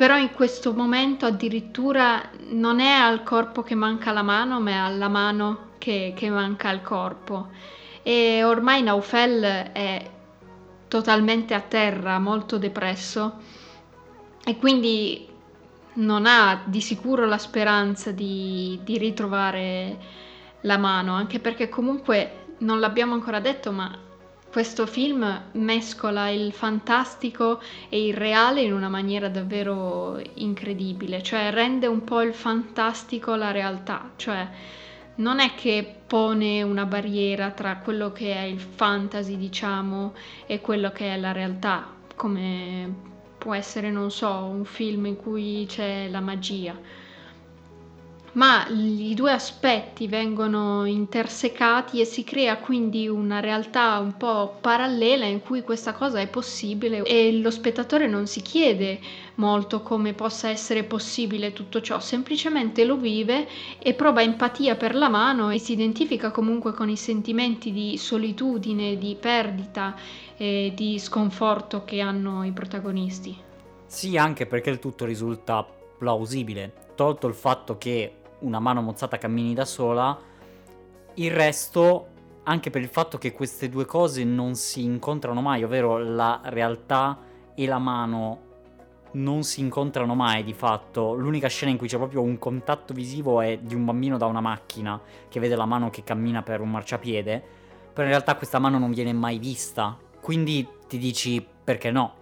però 0.00 0.16
in 0.16 0.32
questo 0.32 0.72
momento 0.72 1.26
addirittura 1.26 2.30
non 2.52 2.80
è 2.80 2.88
al 2.90 3.22
corpo 3.22 3.62
che 3.62 3.74
manca 3.74 4.12
la 4.12 4.22
mano, 4.22 4.58
ma 4.58 4.70
è 4.70 4.74
alla 4.74 5.08
mano 5.08 5.72
che, 5.76 6.14
che 6.16 6.30
manca 6.30 6.70
il 6.70 6.80
corpo. 6.80 7.48
E 8.02 8.42
ormai 8.42 8.82
Naufel 8.82 9.42
è 9.42 10.10
totalmente 10.88 11.52
a 11.52 11.60
terra, 11.60 12.18
molto 12.18 12.56
depresso 12.56 13.40
e 14.42 14.56
quindi 14.56 15.28
non 15.96 16.24
ha 16.24 16.62
di 16.64 16.80
sicuro 16.80 17.26
la 17.26 17.36
speranza 17.36 18.10
di, 18.10 18.80
di 18.82 18.96
ritrovare 18.96 19.98
la 20.62 20.78
mano, 20.78 21.12
anche 21.12 21.40
perché 21.40 21.68
comunque 21.68 22.54
non 22.60 22.80
l'abbiamo 22.80 23.12
ancora 23.12 23.38
detto, 23.38 23.70
ma 23.70 23.94
questo 24.50 24.84
film 24.84 25.42
mescola 25.52 26.28
il 26.28 26.52
fantastico 26.52 27.60
e 27.88 28.04
il 28.06 28.14
reale 28.14 28.62
in 28.62 28.72
una 28.72 28.88
maniera 28.88 29.28
davvero 29.28 30.20
incredibile, 30.34 31.22
cioè 31.22 31.50
rende 31.52 31.86
un 31.86 32.02
po' 32.02 32.20
il 32.22 32.34
fantastico 32.34 33.36
la 33.36 33.52
realtà, 33.52 34.10
cioè 34.16 34.48
non 35.16 35.38
è 35.38 35.54
che 35.54 36.00
pone 36.04 36.62
una 36.62 36.84
barriera 36.84 37.50
tra 37.50 37.76
quello 37.76 38.10
che 38.10 38.34
è 38.34 38.42
il 38.42 38.58
fantasy, 38.58 39.36
diciamo, 39.36 40.14
e 40.46 40.60
quello 40.60 40.90
che 40.90 41.14
è 41.14 41.16
la 41.16 41.30
realtà, 41.30 41.86
come 42.16 42.92
può 43.38 43.54
essere, 43.54 43.90
non 43.90 44.10
so, 44.10 44.32
un 44.32 44.64
film 44.64 45.06
in 45.06 45.16
cui 45.16 45.64
c'è 45.68 46.08
la 46.08 46.20
magia 46.20 46.76
ma 48.32 48.66
i 48.68 49.12
due 49.14 49.32
aspetti 49.32 50.06
vengono 50.06 50.84
intersecati 50.84 52.00
e 52.00 52.04
si 52.04 52.22
crea 52.22 52.58
quindi 52.58 53.08
una 53.08 53.40
realtà 53.40 53.98
un 53.98 54.16
po' 54.16 54.56
parallela 54.60 55.24
in 55.24 55.40
cui 55.40 55.62
questa 55.62 55.92
cosa 55.92 56.20
è 56.20 56.28
possibile 56.28 57.02
e 57.02 57.32
lo 57.32 57.50
spettatore 57.50 58.06
non 58.06 58.26
si 58.26 58.40
chiede 58.40 59.00
molto 59.34 59.80
come 59.80 60.12
possa 60.12 60.48
essere 60.48 60.84
possibile 60.84 61.52
tutto 61.52 61.80
ciò, 61.80 61.98
semplicemente 61.98 62.84
lo 62.84 62.96
vive 62.96 63.48
e 63.78 63.94
prova 63.94 64.22
empatia 64.22 64.76
per 64.76 64.94
la 64.94 65.08
mano 65.08 65.50
e 65.50 65.58
si 65.58 65.72
identifica 65.72 66.30
comunque 66.30 66.72
con 66.72 66.88
i 66.88 66.96
sentimenti 66.96 67.72
di 67.72 67.96
solitudine, 67.96 68.96
di 68.96 69.16
perdita 69.18 69.96
e 70.36 70.72
di 70.74 70.98
sconforto 70.98 71.84
che 71.84 72.00
hanno 72.00 72.44
i 72.44 72.52
protagonisti. 72.52 73.36
Sì, 73.86 74.16
anche 74.16 74.46
perché 74.46 74.70
il 74.70 74.78
tutto 74.78 75.04
risulta 75.04 75.66
plausibile, 75.98 76.72
tolto 76.94 77.26
il 77.26 77.34
fatto 77.34 77.76
che 77.76 78.19
una 78.40 78.58
mano 78.58 78.82
mozzata 78.82 79.18
cammini 79.18 79.54
da 79.54 79.64
sola. 79.64 80.18
Il 81.14 81.30
resto, 81.30 82.08
anche 82.44 82.70
per 82.70 82.82
il 82.82 82.88
fatto 82.88 83.18
che 83.18 83.32
queste 83.32 83.68
due 83.68 83.84
cose 83.84 84.24
non 84.24 84.54
si 84.54 84.82
incontrano 84.82 85.40
mai, 85.40 85.64
ovvero 85.64 85.98
la 85.98 86.40
realtà 86.44 87.18
e 87.54 87.66
la 87.66 87.78
mano 87.78 88.48
non 89.12 89.42
si 89.42 89.60
incontrano 89.60 90.14
mai 90.14 90.44
di 90.44 90.52
fatto. 90.52 91.14
L'unica 91.14 91.48
scena 91.48 91.70
in 91.70 91.78
cui 91.78 91.88
c'è 91.88 91.96
proprio 91.96 92.22
un 92.22 92.38
contatto 92.38 92.94
visivo 92.94 93.40
è 93.40 93.58
di 93.58 93.74
un 93.74 93.84
bambino 93.84 94.16
da 94.16 94.26
una 94.26 94.40
macchina 94.40 95.00
che 95.28 95.40
vede 95.40 95.56
la 95.56 95.66
mano 95.66 95.90
che 95.90 96.04
cammina 96.04 96.42
per 96.42 96.60
un 96.60 96.70
marciapiede, 96.70 97.42
però 97.92 98.04
in 98.04 98.10
realtà 98.10 98.36
questa 98.36 98.58
mano 98.58 98.78
non 98.78 98.92
viene 98.92 99.12
mai 99.12 99.38
vista. 99.38 99.98
Quindi 100.20 100.66
ti 100.86 100.98
dici 100.98 101.44
perché 101.64 101.90
no? 101.90 102.19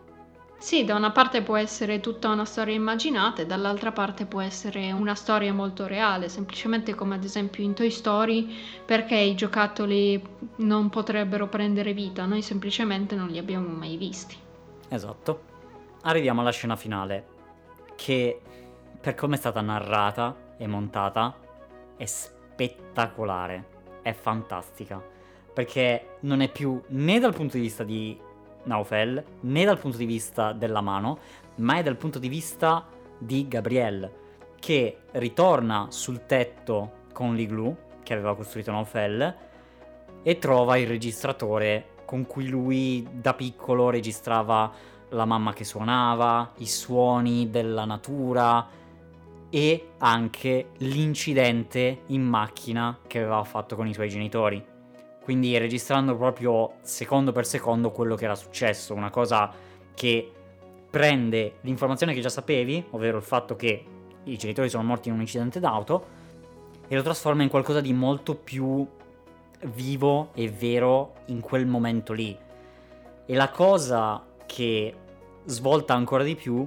Sì, 0.58 0.84
da 0.84 0.96
una 0.96 1.12
parte 1.12 1.42
può 1.42 1.56
essere 1.56 2.00
tutta 2.00 2.28
una 2.30 2.44
storia 2.44 2.74
immaginata 2.74 3.42
e 3.42 3.46
dall'altra 3.46 3.92
parte 3.92 4.26
può 4.26 4.40
essere 4.40 4.90
una 4.90 5.14
storia 5.14 5.54
molto 5.54 5.86
reale, 5.86 6.28
semplicemente 6.28 6.96
come 6.96 7.14
ad 7.14 7.22
esempio 7.22 7.62
in 7.62 7.74
Toy 7.74 7.90
Story, 7.90 8.52
perché 8.84 9.14
i 9.14 9.36
giocattoli 9.36 10.20
non 10.56 10.90
potrebbero 10.90 11.46
prendere 11.46 11.92
vita, 11.92 12.26
noi 12.26 12.42
semplicemente 12.42 13.14
non 13.14 13.28
li 13.28 13.38
abbiamo 13.38 13.68
mai 13.68 13.96
visti. 13.96 14.36
Esatto. 14.88 15.42
Arriviamo 16.02 16.40
alla 16.40 16.50
scena 16.50 16.74
finale, 16.74 17.26
che 17.94 18.40
per 19.00 19.14
come 19.14 19.36
è 19.36 19.38
stata 19.38 19.60
narrata 19.60 20.54
e 20.58 20.66
montata 20.66 21.36
è 21.96 22.04
spettacolare, 22.04 23.64
è 24.02 24.12
fantastica, 24.12 25.00
perché 25.54 26.16
non 26.20 26.40
è 26.40 26.50
più 26.50 26.82
né 26.88 27.20
dal 27.20 27.34
punto 27.34 27.56
di 27.56 27.62
vista 27.62 27.84
di 27.84 28.26
Naufel 28.68 29.24
né 29.40 29.64
dal 29.64 29.78
punto 29.78 29.96
di 29.96 30.04
vista 30.04 30.52
della 30.52 30.80
mano, 30.80 31.18
ma 31.56 31.78
è 31.78 31.82
dal 31.82 31.96
punto 31.96 32.20
di 32.20 32.28
vista 32.28 32.86
di 33.18 33.48
Gabrielle, 33.48 34.26
che 34.60 34.98
ritorna 35.12 35.86
sul 35.90 36.26
tetto 36.26 37.06
con 37.12 37.34
l'igloo 37.34 37.86
che 38.04 38.14
aveva 38.14 38.36
costruito 38.36 38.70
Naufel 38.70 39.34
e 40.22 40.38
trova 40.38 40.76
il 40.76 40.86
registratore 40.86 41.96
con 42.04 42.26
cui 42.26 42.48
lui 42.48 43.06
da 43.10 43.34
piccolo 43.34 43.90
registrava 43.90 44.72
la 45.10 45.24
mamma 45.24 45.52
che 45.52 45.64
suonava, 45.64 46.52
i 46.58 46.66
suoni 46.66 47.50
della 47.50 47.84
natura 47.84 48.66
e 49.50 49.88
anche 49.98 50.70
l'incidente 50.78 52.02
in 52.06 52.22
macchina 52.22 52.98
che 53.06 53.18
aveva 53.18 53.42
fatto 53.44 53.76
con 53.76 53.86
i 53.86 53.94
suoi 53.94 54.08
genitori 54.08 54.76
quindi 55.28 55.58
registrando 55.58 56.16
proprio 56.16 56.76
secondo 56.80 57.32
per 57.32 57.44
secondo 57.44 57.90
quello 57.90 58.14
che 58.14 58.24
era 58.24 58.34
successo, 58.34 58.94
una 58.94 59.10
cosa 59.10 59.52
che 59.92 60.32
prende 60.88 61.56
l'informazione 61.60 62.14
che 62.14 62.22
già 62.22 62.30
sapevi, 62.30 62.82
ovvero 62.92 63.18
il 63.18 63.22
fatto 63.22 63.54
che 63.54 63.84
i 64.24 64.36
genitori 64.38 64.70
sono 64.70 64.84
morti 64.84 65.08
in 65.08 65.14
un 65.16 65.20
incidente 65.20 65.60
d'auto, 65.60 66.06
e 66.88 66.96
lo 66.96 67.02
trasforma 67.02 67.42
in 67.42 67.50
qualcosa 67.50 67.82
di 67.82 67.92
molto 67.92 68.36
più 68.36 68.88
vivo 69.74 70.30
e 70.32 70.48
vero 70.48 71.16
in 71.26 71.40
quel 71.40 71.66
momento 71.66 72.14
lì. 72.14 72.34
E 73.26 73.34
la 73.34 73.50
cosa 73.50 74.24
che 74.46 74.94
svolta 75.44 75.92
ancora 75.92 76.24
di 76.24 76.36
più 76.36 76.66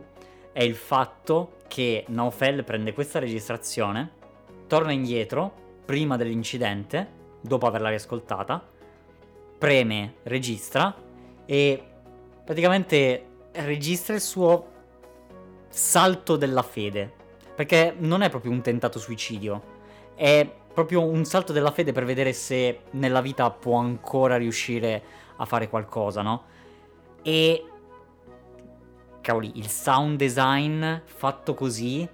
è 0.52 0.62
il 0.62 0.76
fatto 0.76 1.54
che 1.67 2.06
Naufel 2.10 2.63
prende 2.63 2.93
questa 2.93 3.17
registrazione, 3.17 4.12
torna 4.67 4.91
indietro 4.91 5.52
prima 5.84 6.15
dell'incidente 6.15 7.21
dopo 7.42 7.68
averla 7.68 7.90
riascoltata, 7.90 8.64
preme 9.58 10.16
registra 10.24 10.96
e 11.46 11.84
praticamente 12.44 13.26
registra 13.54 14.14
il 14.16 14.22
suo 14.22 14.68
salto 15.70 16.36
della 16.38 16.64
fede. 16.64 17.20
Perché 17.56 17.94
non 17.98 18.22
è 18.22 18.30
proprio 18.30 18.52
un 18.52 18.62
tentato 18.62 18.98
suicidio, 18.98 19.62
è 20.16 20.50
proprio 20.74 21.04
un 21.04 21.26
salto 21.26 21.52
della 21.52 21.72
fede 21.72 21.92
per 21.92 22.06
vedere 22.06 22.34
se 22.34 22.82
nella 22.92 23.22
vita 23.22 23.52
può 23.52 23.78
ancora 23.78 24.38
riuscire 24.38 25.04
a 25.36 25.46
fare 25.46 25.70
qualcosa, 25.70 26.22
no? 26.22 26.44
E 27.22 27.66
cavoli, 29.22 29.52
il 29.56 29.68
sound 29.68 30.18
design 30.18 30.84
fatto 31.06 31.54
così 31.54 32.08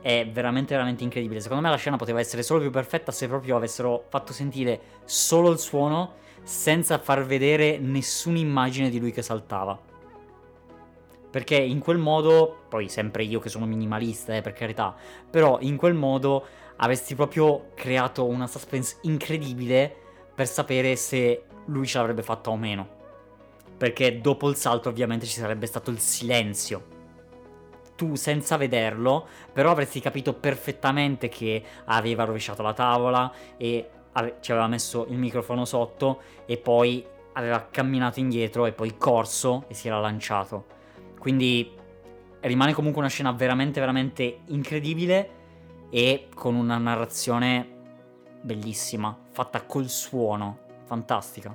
è 0.00 0.28
veramente 0.30 0.74
veramente 0.74 1.04
incredibile. 1.04 1.40
Secondo 1.40 1.62
me 1.62 1.70
la 1.70 1.76
scena 1.76 1.96
poteva 1.96 2.20
essere 2.20 2.42
solo 2.42 2.60
più 2.60 2.70
perfetta 2.70 3.12
se 3.12 3.28
proprio 3.28 3.56
avessero 3.56 4.04
fatto 4.08 4.32
sentire 4.32 4.80
solo 5.04 5.50
il 5.50 5.58
suono 5.58 6.14
senza 6.42 6.98
far 6.98 7.24
vedere 7.24 7.78
nessuna 7.78 8.38
immagine 8.38 8.88
di 8.90 8.98
lui 8.98 9.12
che 9.12 9.22
saltava. 9.22 9.78
Perché 11.30 11.56
in 11.56 11.78
quel 11.78 11.98
modo, 11.98 12.62
poi 12.68 12.88
sempre 12.88 13.22
io 13.22 13.38
che 13.38 13.48
sono 13.48 13.66
minimalista, 13.66 14.34
eh, 14.34 14.40
per 14.40 14.52
carità, 14.52 14.94
però 15.30 15.58
in 15.60 15.76
quel 15.76 15.94
modo 15.94 16.44
avresti 16.76 17.14
proprio 17.14 17.68
creato 17.74 18.26
una 18.26 18.48
suspense 18.48 18.96
incredibile 19.02 19.94
per 20.34 20.48
sapere 20.48 20.96
se 20.96 21.44
lui 21.66 21.86
ce 21.86 21.98
l'avrebbe 21.98 22.22
fatta 22.22 22.50
o 22.50 22.56
meno. 22.56 22.98
Perché 23.76 24.20
dopo 24.20 24.48
il 24.48 24.56
salto 24.56 24.88
ovviamente 24.88 25.26
ci 25.26 25.38
sarebbe 25.38 25.66
stato 25.66 25.90
il 25.90 26.00
silenzio 26.00 26.98
tu 28.00 28.14
senza 28.14 28.56
vederlo, 28.56 29.26
però 29.52 29.72
avresti 29.72 30.00
capito 30.00 30.32
perfettamente 30.32 31.28
che 31.28 31.62
aveva 31.84 32.24
rovesciato 32.24 32.62
la 32.62 32.72
tavola 32.72 33.30
e 33.58 33.90
ave- 34.12 34.36
ci 34.40 34.52
aveva 34.52 34.68
messo 34.68 35.04
il 35.10 35.18
microfono 35.18 35.66
sotto 35.66 36.22
e 36.46 36.56
poi 36.56 37.04
aveva 37.34 37.68
camminato 37.70 38.18
indietro 38.18 38.64
e 38.64 38.72
poi 38.72 38.96
corso 38.96 39.64
e 39.68 39.74
si 39.74 39.88
era 39.88 40.00
lanciato. 40.00 40.64
Quindi 41.18 41.76
rimane 42.40 42.72
comunque 42.72 43.02
una 43.02 43.10
scena 43.10 43.32
veramente 43.32 43.80
veramente 43.80 44.38
incredibile 44.46 45.30
e 45.90 46.28
con 46.34 46.54
una 46.54 46.78
narrazione 46.78 47.68
bellissima, 48.40 49.14
fatta 49.30 49.60
col 49.64 49.90
suono, 49.90 50.60
fantastica. 50.84 51.54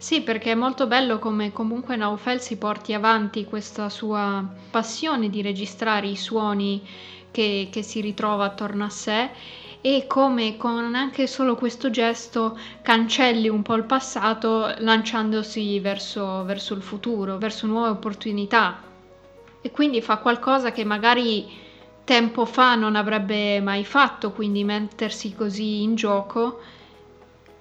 Sì, 0.00 0.22
perché 0.22 0.52
è 0.52 0.54
molto 0.54 0.86
bello 0.86 1.18
come 1.18 1.52
comunque 1.52 1.94
Naufel 1.94 2.40
si 2.40 2.56
porti 2.56 2.94
avanti 2.94 3.44
questa 3.44 3.90
sua 3.90 4.42
passione 4.70 5.28
di 5.28 5.42
registrare 5.42 6.06
i 6.06 6.16
suoni 6.16 6.82
che, 7.30 7.68
che 7.70 7.82
si 7.82 8.00
ritrova 8.00 8.46
attorno 8.46 8.84
a 8.84 8.88
sé 8.88 9.28
e 9.82 10.06
come 10.06 10.56
con 10.56 10.94
anche 10.94 11.26
solo 11.26 11.54
questo 11.54 11.90
gesto 11.90 12.58
cancelli 12.80 13.50
un 13.50 13.60
po' 13.60 13.74
il 13.74 13.84
passato 13.84 14.74
lanciandosi 14.78 15.78
verso, 15.80 16.44
verso 16.44 16.72
il 16.72 16.80
futuro, 16.80 17.36
verso 17.36 17.66
nuove 17.66 17.90
opportunità. 17.90 18.82
E 19.60 19.70
quindi 19.70 20.00
fa 20.00 20.16
qualcosa 20.16 20.72
che 20.72 20.82
magari 20.82 21.46
tempo 22.04 22.46
fa 22.46 22.74
non 22.74 22.96
avrebbe 22.96 23.60
mai 23.60 23.84
fatto, 23.84 24.32
quindi 24.32 24.64
mettersi 24.64 25.34
così 25.34 25.82
in 25.82 25.94
gioco 25.94 26.58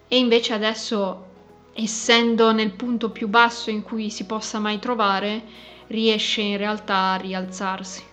e 0.07 0.17
invece 0.17 0.53
adesso 0.53 1.25
essendo 1.81 2.51
nel 2.51 2.71
punto 2.73 3.09
più 3.09 3.27
basso 3.27 3.69
in 3.69 3.83
cui 3.83 4.09
si 4.09 4.25
possa 4.25 4.59
mai 4.59 4.79
trovare, 4.79 5.43
riesce 5.87 6.41
in 6.41 6.57
realtà 6.57 7.13
a 7.13 7.15
rialzarsi. 7.15 8.03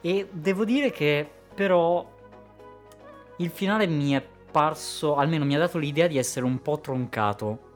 E 0.00 0.28
devo 0.30 0.64
dire 0.64 0.90
che 0.90 1.28
però 1.54 2.08
il 3.36 3.50
finale 3.50 3.86
mi 3.86 4.12
è 4.12 4.24
parso, 4.50 5.16
almeno 5.16 5.44
mi 5.44 5.54
ha 5.54 5.58
dato 5.58 5.78
l'idea 5.78 6.06
di 6.06 6.18
essere 6.18 6.44
un 6.44 6.60
po' 6.62 6.78
troncato, 6.80 7.70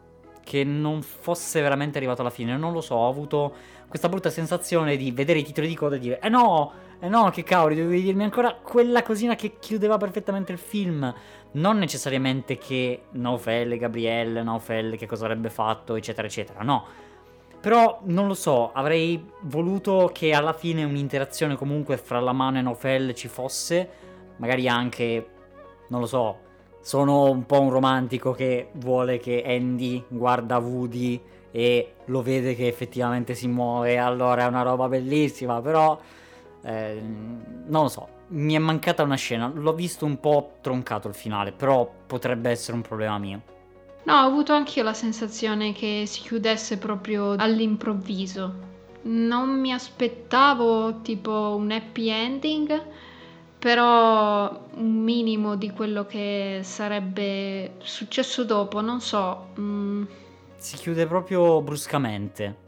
che 0.45 0.63
non 0.63 1.03
fosse 1.03 1.61
veramente 1.61 1.99
arrivato 1.99 2.21
alla 2.21 2.31
fine, 2.31 2.57
non 2.57 2.73
lo 2.73 2.81
so, 2.81 2.95
ho 2.95 3.09
avuto 3.09 3.55
questa 3.89 4.09
brutta 4.09 4.31
sensazione 4.31 4.97
di 4.97 5.11
vedere 5.11 5.41
i 5.41 5.45
titoli 5.45 5.67
di 5.67 5.75
coda 5.75 5.97
e 5.97 5.99
dire 5.99 6.21
"Eh 6.21 6.29
no, 6.29 6.73
eh 6.99 7.09
no, 7.09 7.31
che 7.31 7.43
cavoli, 7.43 7.77
dovevi 7.77 8.03
dirmi 8.03 8.25
ancora 8.25 8.55
quella 8.55 9.03
cosina 9.03 9.35
che 9.35 9.59
chiudeva 9.59 9.97
perfettamente 9.97 10.53
il 10.53 10.59
film". 10.59 11.15
Non 11.53 11.79
necessariamente 11.79 12.59
che 12.59 13.03
Naufel, 13.13 13.79
Gabrielle, 13.79 14.43
Naufel 14.43 14.97
che 14.97 15.07
cosa 15.07 15.25
avrebbe 15.25 15.51
fatto, 15.51 15.95
eccetera, 15.95 16.27
eccetera, 16.27 16.63
no. 16.63 16.85
Però 17.61 18.01
non 18.05 18.27
lo 18.27 18.35
so, 18.35 18.73
avrei 18.73 19.29
voluto 19.41 20.11
che 20.13 20.33
alla 20.33 20.53
fine 20.53 20.85
un'interazione 20.85 21.57
comunque 21.57 21.97
fra 21.97 22.21
la 22.21 22.33
mano 22.33 22.59
e 22.59 22.63
Naufel 22.63 23.15
ci 23.15 23.29
fosse, 23.29 23.89
magari 24.37 24.69
anche, 24.69 25.27
non 25.89 26.01
lo 26.01 26.07
so, 26.07 26.39
sono 26.81 27.31
un 27.31 27.47
po' 27.47 27.61
un 27.61 27.71
romantico 27.71 28.33
che 28.33 28.69
vuole 28.75 29.19
che 29.19 29.43
Andy 29.45 30.05
guarda 30.07 30.59
Woody 30.59 31.21
e 31.51 31.95
lo 32.05 32.23
vede 32.23 32.55
che 32.55 32.69
effettivamente 32.69 33.35
si 33.35 33.49
muove, 33.49 33.99
allora 33.99 34.45
è 34.45 34.47
una 34.47 34.63
roba 34.63 34.87
bellissima, 34.87 35.61
però 35.61 35.99
eh, 36.67 37.01
non 37.01 37.83
lo 37.83 37.89
so, 37.89 38.09
mi 38.29 38.55
è 38.55 38.59
mancata 38.59 39.05
una 39.05 39.15
scena, 39.15 39.51
l'ho 39.55 39.73
visto 39.73 40.05
un 40.05 40.19
po' 40.19 40.55
troncato 40.61 41.07
il 41.07 41.15
finale, 41.15 41.53
però 41.53 41.89
potrebbe 42.07 42.51
essere 42.51 42.77
un 42.77 42.83
problema 42.83 43.19
mio. 43.19 43.43
No, 44.03 44.15
ho 44.15 44.27
avuto 44.27 44.53
anch'io 44.53 44.83
la 44.83 44.93
sensazione 44.93 45.73
che 45.73 46.05
si 46.07 46.23
chiudesse 46.23 46.79
proprio 46.79 47.33
all'improvviso. 47.33 48.65
Non 49.03 49.61
mi 49.61 49.73
aspettavo 49.73 51.01
tipo 51.03 51.55
un 51.57 51.71
happy 51.71 52.09
ending, 52.09 52.83
però 53.59 54.67
un 54.75 55.03
minimo 55.03 55.55
di 55.55 55.71
quello 55.71 56.05
che 56.07 56.61
sarebbe 56.63 57.75
successo 57.79 58.45
dopo, 58.45 58.81
non 58.81 59.01
so. 59.01 59.49
Mm. 59.59 60.05
Si 60.57 60.77
chiude 60.77 61.07
proprio 61.07 61.61
bruscamente. 61.63 62.66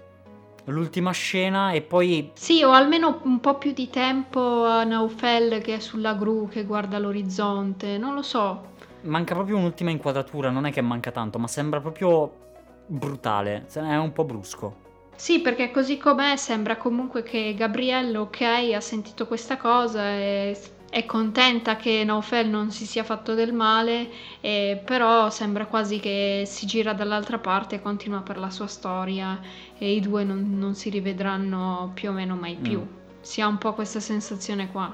L'ultima 0.68 1.12
scena 1.12 1.72
e 1.72 1.80
poi... 1.80 2.30
Sì, 2.34 2.62
o 2.62 2.72
almeno 2.72 3.20
un 3.24 3.40
po' 3.40 3.56
più 3.56 3.72
di 3.72 3.88
tempo 3.88 4.64
a 4.64 4.84
Naufel 4.84 5.62
che 5.62 5.76
è 5.76 5.78
sulla 5.80 6.14
gru, 6.14 6.48
che 6.48 6.64
guarda 6.64 6.98
l'orizzonte, 6.98 7.96
non 7.96 8.14
lo 8.14 8.22
so. 8.22 8.76
Manca 9.02 9.34
proprio 9.34 9.56
un'ultima 9.56 9.90
inquadratura, 9.90 10.50
non 10.50 10.66
è 10.66 10.70
che 10.70 10.82
manca 10.82 11.10
tanto, 11.10 11.38
ma 11.38 11.46
sembra 11.46 11.80
proprio 11.80 12.46
brutale, 12.86 13.66
è 13.72 13.96
un 13.96 14.12
po' 14.12 14.24
brusco. 14.24 14.86
Sì, 15.16 15.40
perché 15.40 15.70
così 15.70 15.96
com'è 15.96 16.36
sembra 16.36 16.76
comunque 16.76 17.22
che 17.22 17.54
Gabriello, 17.56 18.22
ok, 18.22 18.72
ha 18.74 18.80
sentito 18.80 19.26
questa 19.26 19.56
cosa 19.56 20.10
e 20.10 20.56
è 20.90 21.04
contenta 21.04 21.76
che 21.76 22.02
Naufel 22.02 22.48
non 22.48 22.70
si 22.70 22.86
sia 22.86 23.04
fatto 23.04 23.34
del 23.34 23.52
male, 23.52 24.08
eh, 24.40 24.80
però 24.82 25.28
sembra 25.28 25.66
quasi 25.66 26.00
che 26.00 26.44
si 26.46 26.64
gira 26.66 26.94
dall'altra 26.94 27.38
parte 27.38 27.76
e 27.76 27.82
continua 27.82 28.20
per 28.20 28.38
la 28.38 28.50
sua 28.50 28.66
storia 28.66 29.38
e 29.76 29.92
i 29.92 30.00
due 30.00 30.24
non, 30.24 30.58
non 30.58 30.74
si 30.74 30.88
rivedranno 30.88 31.90
più 31.92 32.08
o 32.08 32.12
meno 32.12 32.36
mai 32.36 32.56
più. 32.56 32.80
Mm. 32.80 32.96
Si 33.20 33.40
ha 33.42 33.46
un 33.46 33.58
po' 33.58 33.74
questa 33.74 34.00
sensazione 34.00 34.70
qua. 34.70 34.90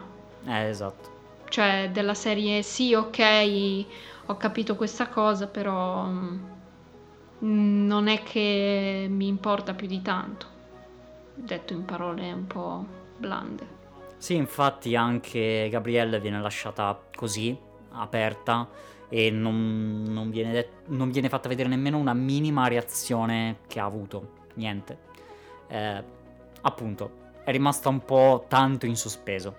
Eh, 0.46 0.68
esatto. 0.68 1.12
Cioè, 1.48 1.90
della 1.92 2.14
serie 2.14 2.62
sì, 2.62 2.92
ok, 2.94 3.84
ho 4.26 4.36
capito 4.36 4.74
questa 4.74 5.06
cosa, 5.06 5.46
però 5.46 6.06
mm, 6.06 6.38
non 7.86 8.08
è 8.08 8.24
che 8.24 9.06
mi 9.08 9.28
importa 9.28 9.74
più 9.74 9.86
di 9.86 10.02
tanto. 10.02 10.46
Detto 11.34 11.72
in 11.72 11.84
parole 11.84 12.32
un 12.32 12.46
po' 12.48 12.84
blande. 13.16 13.82
Sì, 14.24 14.36
infatti 14.36 14.96
anche 14.96 15.68
Gabrielle 15.70 16.18
viene 16.18 16.40
lasciata 16.40 16.98
così, 17.14 17.54
aperta, 17.90 18.66
e 19.10 19.30
non, 19.30 20.02
non, 20.06 20.30
viene 20.30 20.50
det- 20.50 20.70
non, 20.86 21.10
viene 21.10 21.28
fatta 21.28 21.46
vedere 21.46 21.68
nemmeno 21.68 21.98
una 21.98 22.14
minima 22.14 22.66
reazione 22.66 23.58
che 23.66 23.80
ha 23.80 23.84
avuto. 23.84 24.28
Niente. 24.54 24.98
Eh, 25.68 26.02
appunto, 26.62 27.10
è 27.44 27.50
rimasta 27.50 27.90
un 27.90 28.02
po' 28.02 28.46
tanto 28.48 28.86
in 28.86 28.96
sospeso. 28.96 29.56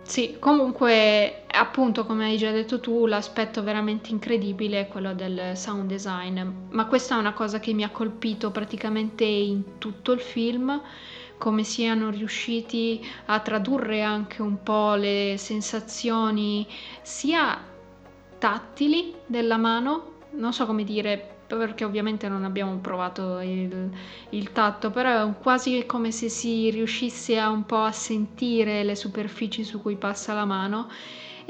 Sì, 0.00 0.38
comunque, 0.38 1.42
appunto, 1.48 2.06
come 2.06 2.24
hai 2.24 2.38
già 2.38 2.52
detto 2.52 2.80
tu, 2.80 3.04
l'aspetto 3.04 3.62
veramente 3.62 4.08
incredibile 4.12 4.80
è 4.80 4.88
quello 4.88 5.12
del 5.12 5.54
sound 5.58 5.86
design, 5.86 6.40
ma 6.70 6.86
questa 6.86 7.16
è 7.16 7.18
una 7.18 7.34
cosa 7.34 7.60
che 7.60 7.74
mi 7.74 7.82
ha 7.82 7.90
colpito 7.90 8.50
praticamente 8.50 9.24
in 9.24 9.76
tutto 9.76 10.12
il 10.12 10.20
film 10.20 10.80
come 11.40 11.64
siano 11.64 12.10
riusciti 12.10 13.02
a 13.24 13.40
tradurre 13.40 14.02
anche 14.02 14.42
un 14.42 14.62
po' 14.62 14.94
le 14.94 15.36
sensazioni 15.38 16.66
sia 17.00 17.58
tattili 18.36 19.14
della 19.24 19.56
mano, 19.56 20.18
non 20.32 20.52
so 20.52 20.66
come 20.66 20.84
dire 20.84 21.36
perché 21.46 21.84
ovviamente 21.84 22.28
non 22.28 22.44
abbiamo 22.44 22.76
provato 22.76 23.40
il, 23.40 23.90
il, 24.28 24.52
tatto, 24.52 24.90
però 24.90 25.30
è 25.30 25.32
quasi 25.40 25.84
come 25.86 26.12
se 26.12 26.28
si 26.28 26.68
riuscisse 26.70 27.38
a 27.38 27.48
un 27.48 27.64
po' 27.64 27.82
a 27.84 27.90
sentire 27.90 28.84
le 28.84 28.94
superfici 28.94 29.64
su 29.64 29.80
cui 29.80 29.96
passa 29.96 30.34
la 30.34 30.44
mano 30.44 30.88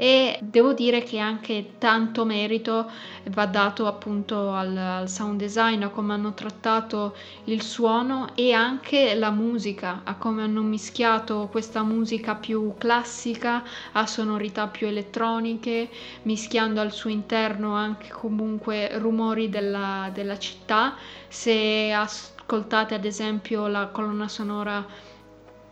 e 0.01 0.39
devo 0.41 0.73
dire 0.73 1.03
che 1.03 1.19
anche 1.19 1.73
tanto 1.77 2.25
merito 2.25 2.89
va 3.25 3.45
dato 3.45 3.85
appunto 3.85 4.51
al, 4.51 4.75
al 4.75 5.07
sound 5.07 5.37
design, 5.37 5.83
a 5.83 5.89
come 5.89 6.13
hanno 6.13 6.33
trattato 6.33 7.15
il 7.43 7.61
suono 7.61 8.29
e 8.33 8.51
anche 8.51 9.13
la 9.13 9.29
musica, 9.29 10.01
a 10.03 10.15
come 10.15 10.41
hanno 10.41 10.63
mischiato 10.63 11.49
questa 11.51 11.83
musica 11.83 12.33
più 12.33 12.73
classica 12.79 13.63
a 13.91 14.07
sonorità 14.07 14.65
più 14.65 14.87
elettroniche, 14.87 15.87
mischiando 16.23 16.81
al 16.81 16.91
suo 16.91 17.11
interno 17.11 17.75
anche 17.75 18.09
comunque 18.09 18.97
rumori 18.97 19.49
della, 19.49 20.09
della 20.11 20.39
città. 20.39 20.95
Se 21.27 21.91
ascoltate 21.91 22.95
ad 22.95 23.05
esempio 23.05 23.67
la 23.67 23.85
colonna 23.89 24.27
sonora 24.27 24.83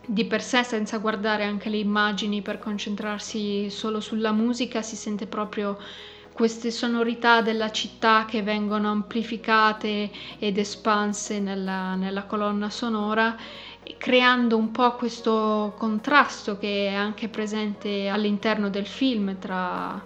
di 0.06 0.24
per 0.24 0.42
sé 0.42 0.62
senza 0.64 0.98
guardare 0.98 1.44
anche 1.44 1.68
le 1.68 1.76
immagini 1.78 2.42
per 2.42 2.58
concentrarsi 2.58 3.70
solo 3.70 4.00
sulla 4.00 4.32
musica 4.32 4.82
si 4.82 4.96
sente 4.96 5.26
proprio 5.26 5.78
queste 6.32 6.70
sonorità 6.70 7.42
della 7.42 7.70
città 7.70 8.24
che 8.26 8.42
vengono 8.42 8.90
amplificate 8.90 10.10
ed 10.38 10.58
espanse 10.58 11.38
nella, 11.38 11.94
nella 11.94 12.24
colonna 12.24 12.70
sonora 12.70 13.36
creando 13.98 14.56
un 14.56 14.70
po' 14.70 14.94
questo 14.94 15.74
contrasto 15.76 16.56
che 16.58 16.86
è 16.88 16.94
anche 16.94 17.28
presente 17.28 18.08
all'interno 18.08 18.70
del 18.70 18.86
film 18.86 19.38
tra, 19.38 20.02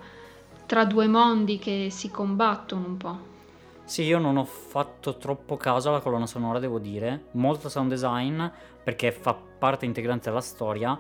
tra 0.66 0.84
due 0.84 1.06
mondi 1.06 1.58
che 1.58 1.88
si 1.90 2.10
combattono 2.10 2.86
un 2.86 2.96
po'. 2.96 3.33
Sì, 3.84 4.02
io 4.04 4.18
non 4.18 4.38
ho 4.38 4.44
fatto 4.44 5.18
troppo 5.18 5.56
caso 5.56 5.90
alla 5.90 6.00
colonna 6.00 6.26
sonora, 6.26 6.58
devo 6.58 6.78
dire. 6.78 7.26
Molto 7.32 7.68
sound 7.68 7.90
design, 7.90 8.42
perché 8.82 9.12
fa 9.12 9.34
parte 9.34 9.84
integrante 9.84 10.30
della 10.30 10.40
storia. 10.40 10.98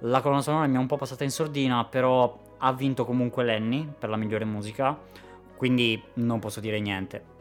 La 0.00 0.20
colonna 0.20 0.42
sonora 0.42 0.66
mi 0.66 0.74
è 0.74 0.78
un 0.78 0.86
po' 0.86 0.96
passata 0.96 1.22
in 1.24 1.30
sordina, 1.30 1.84
però 1.84 2.42
ha 2.58 2.72
vinto 2.72 3.04
comunque 3.04 3.44
Lenny 3.44 3.88
per 3.98 4.08
la 4.08 4.16
migliore 4.16 4.44
musica, 4.44 4.98
quindi 5.56 6.02
non 6.14 6.40
posso 6.40 6.60
dire 6.60 6.80
niente. 6.80 7.32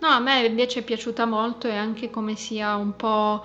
No, 0.00 0.08
a 0.08 0.18
me 0.18 0.46
invece 0.46 0.80
è 0.80 0.82
piaciuta 0.82 1.26
molto 1.26 1.68
e 1.68 1.76
anche 1.76 2.10
come 2.10 2.34
sia 2.34 2.74
un 2.76 2.96
po' 2.96 3.44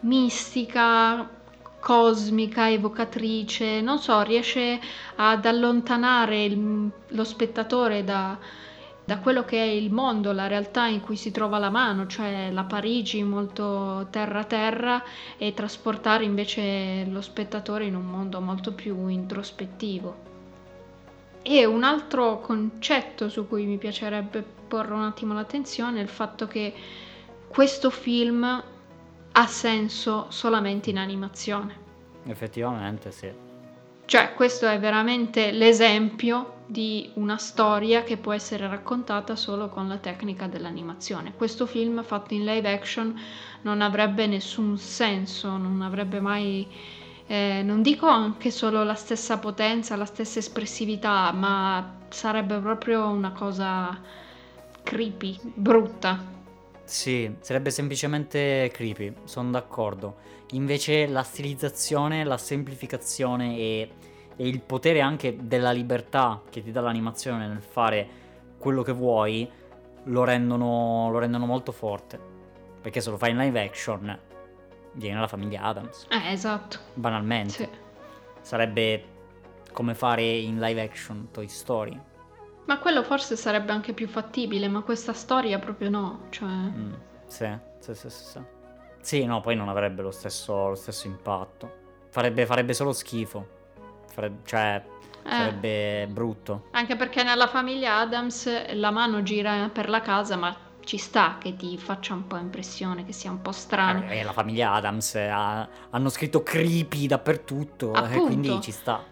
mistica, 0.00 1.30
cosmica, 1.78 2.70
evocatrice, 2.70 3.80
non 3.80 3.98
so, 3.98 4.20
riesce 4.22 4.80
ad 5.16 5.46
allontanare 5.46 6.44
il, 6.44 6.90
lo 7.08 7.24
spettatore 7.24 8.04
da, 8.04 8.38
da 9.04 9.18
quello 9.18 9.44
che 9.44 9.58
è 9.58 9.66
il 9.66 9.92
mondo, 9.92 10.32
la 10.32 10.46
realtà 10.46 10.86
in 10.86 11.00
cui 11.00 11.16
si 11.16 11.30
trova 11.30 11.58
la 11.58 11.68
mano, 11.68 12.06
cioè 12.06 12.50
la 12.50 12.64
Parigi 12.64 13.22
molto 13.22 14.06
terra-terra 14.10 15.02
e 15.36 15.52
trasportare 15.52 16.24
invece 16.24 17.04
lo 17.10 17.20
spettatore 17.20 17.84
in 17.84 17.94
un 17.94 18.06
mondo 18.06 18.40
molto 18.40 18.72
più 18.72 19.08
introspettivo. 19.08 20.32
E 21.42 21.66
un 21.66 21.82
altro 21.82 22.40
concetto 22.40 23.28
su 23.28 23.46
cui 23.46 23.66
mi 23.66 23.76
piacerebbe 23.76 24.42
porre 24.66 24.94
un 24.94 25.02
attimo 25.02 25.34
l'attenzione 25.34 25.98
è 25.98 26.02
il 26.02 26.08
fatto 26.08 26.46
che 26.46 26.72
questo 27.46 27.90
film 27.90 28.64
ha 29.32 29.46
senso 29.46 30.26
solamente 30.30 30.88
in 30.88 30.96
animazione. 30.96 31.82
Effettivamente 32.24 33.10
sì. 33.10 33.30
Cioè, 34.06 34.34
questo 34.34 34.66
è 34.66 34.78
veramente 34.78 35.50
l'esempio 35.50 36.54
di 36.66 37.10
una 37.14 37.36
storia 37.36 38.02
che 38.02 38.16
può 38.16 38.32
essere 38.32 38.68
raccontata 38.68 39.34
solo 39.34 39.68
con 39.68 39.88
la 39.88 39.96
tecnica 39.96 40.46
dell'animazione. 40.46 41.34
Questo 41.34 41.66
film 41.66 42.02
fatto 42.02 42.34
in 42.34 42.44
live 42.44 42.70
action 42.70 43.18
non 43.62 43.80
avrebbe 43.80 44.26
nessun 44.26 44.76
senso, 44.76 45.56
non 45.56 45.80
avrebbe 45.82 46.20
mai, 46.20 46.66
eh, 47.26 47.62
non 47.64 47.80
dico 47.80 48.06
anche 48.06 48.50
solo 48.50 48.84
la 48.84 48.94
stessa 48.94 49.38
potenza, 49.38 49.96
la 49.96 50.04
stessa 50.04 50.38
espressività, 50.38 51.32
ma 51.32 52.00
sarebbe 52.08 52.58
proprio 52.58 53.08
una 53.08 53.32
cosa 53.32 53.98
creepy, 54.82 55.38
brutta. 55.42 56.43
Sì, 56.84 57.34
sarebbe 57.40 57.70
semplicemente 57.70 58.70
creepy, 58.72 59.14
sono 59.24 59.50
d'accordo. 59.50 60.16
Invece 60.52 61.06
la 61.06 61.22
stilizzazione, 61.22 62.24
la 62.24 62.38
semplificazione 62.38 63.56
e 63.56 63.88
e 64.36 64.48
il 64.48 64.60
potere 64.60 65.00
anche 65.00 65.36
della 65.40 65.70
libertà 65.70 66.42
che 66.50 66.62
ti 66.62 66.72
dà 66.72 66.80
l'animazione 66.80 67.46
nel 67.46 67.62
fare 67.62 68.22
quello 68.58 68.82
che 68.82 68.92
vuoi 68.92 69.48
lo 70.04 70.24
rendono, 70.24 71.08
lo 71.10 71.18
rendono 71.18 71.46
molto 71.46 71.72
forte. 71.72 72.32
Perché 72.80 73.00
se 73.00 73.10
lo 73.10 73.16
fai 73.16 73.30
in 73.30 73.38
live 73.38 73.62
action 73.62 74.18
viene 74.92 75.20
la 75.20 75.28
famiglia 75.28 75.62
Adams. 75.62 76.06
Eh, 76.10 76.32
esatto. 76.32 76.78
Banalmente. 76.94 77.52
Sì. 77.52 77.68
Sarebbe 78.40 79.12
come 79.72 79.94
fare 79.94 80.22
in 80.22 80.58
live 80.58 80.82
action 80.82 81.28
Toy 81.30 81.48
Story. 81.48 81.98
Ma 82.66 82.78
quello 82.78 83.02
forse 83.02 83.36
sarebbe 83.36 83.72
anche 83.72 83.92
più 83.92 84.08
fattibile, 84.08 84.68
ma 84.68 84.80
questa 84.82 85.12
storia 85.12 85.58
proprio 85.58 85.90
no. 85.90 86.26
Cioè... 86.30 86.48
Mm, 86.48 86.92
sì, 87.26 87.46
sì, 87.78 87.94
sì, 87.94 88.10
sì, 88.10 88.24
sì. 88.24 88.40
Sì, 89.00 89.24
no, 89.26 89.40
poi 89.42 89.54
non 89.54 89.68
avrebbe 89.68 90.00
lo 90.00 90.10
stesso, 90.10 90.68
lo 90.68 90.74
stesso 90.74 91.06
impatto. 91.06 91.82
Farebbe, 92.08 92.46
farebbe 92.46 92.72
solo 92.72 92.92
schifo. 92.92 93.48
Cioè, 94.44 94.82
Eh. 95.26 95.30
Sarebbe 95.30 96.06
brutto. 96.10 96.68
Anche 96.72 96.96
perché 96.96 97.22
nella 97.22 97.46
famiglia 97.48 97.98
Adams 97.98 98.74
la 98.74 98.90
mano 98.90 99.22
gira 99.22 99.68
per 99.72 99.88
la 99.88 100.00
casa, 100.00 100.36
ma 100.36 100.54
ci 100.84 100.98
sta 100.98 101.36
che 101.38 101.56
ti 101.56 101.78
faccia 101.78 102.12
un 102.12 102.26
po' 102.26 102.36
impressione, 102.36 103.04
che 103.04 103.12
sia 103.12 103.30
un 103.30 103.40
po' 103.40 103.52
strano. 103.52 104.06
Eh, 104.10 104.22
la 104.22 104.32
famiglia 104.32 104.72
Adams 104.72 105.14
ha, 105.14 105.66
hanno 105.90 106.08
scritto 106.10 106.42
creepy 106.42 107.06
dappertutto, 107.06 107.94
eh, 107.94 108.20
quindi 108.20 108.60
ci 108.60 108.70
sta. 108.70 109.02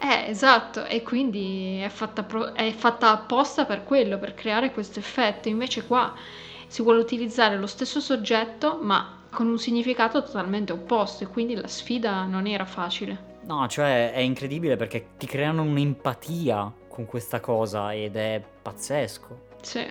Eh, 0.00 0.30
esatto, 0.30 0.84
e 0.84 1.02
quindi 1.02 1.80
è 1.82 1.88
fatta, 1.88 2.22
pro- 2.22 2.54
è 2.54 2.70
fatta 2.72 3.10
apposta 3.10 3.64
per 3.64 3.82
quello, 3.82 4.18
per 4.18 4.34
creare 4.34 4.70
questo 4.70 5.00
effetto. 5.00 5.48
Invece 5.48 5.84
qua 5.84 6.14
si 6.68 6.82
vuole 6.82 7.00
utilizzare 7.00 7.56
lo 7.56 7.66
stesso 7.66 7.98
soggetto, 8.00 8.78
ma 8.80 9.22
con 9.30 9.48
un 9.48 9.58
significato 9.58 10.22
totalmente 10.22 10.72
opposto, 10.72 11.24
e 11.24 11.26
quindi 11.26 11.54
la 11.54 11.66
sfida 11.66 12.24
non 12.24 12.46
era 12.46 12.64
facile. 12.64 13.36
No, 13.42 13.66
cioè 13.66 14.12
è 14.12 14.20
incredibile 14.20 14.76
perché 14.76 15.08
ti 15.18 15.26
creano 15.26 15.62
un'empatia 15.62 16.72
con 16.88 17.06
questa 17.06 17.40
cosa 17.40 17.92
ed 17.92 18.16
è 18.16 18.42
pazzesco. 18.62 19.40
Sì. 19.62 19.84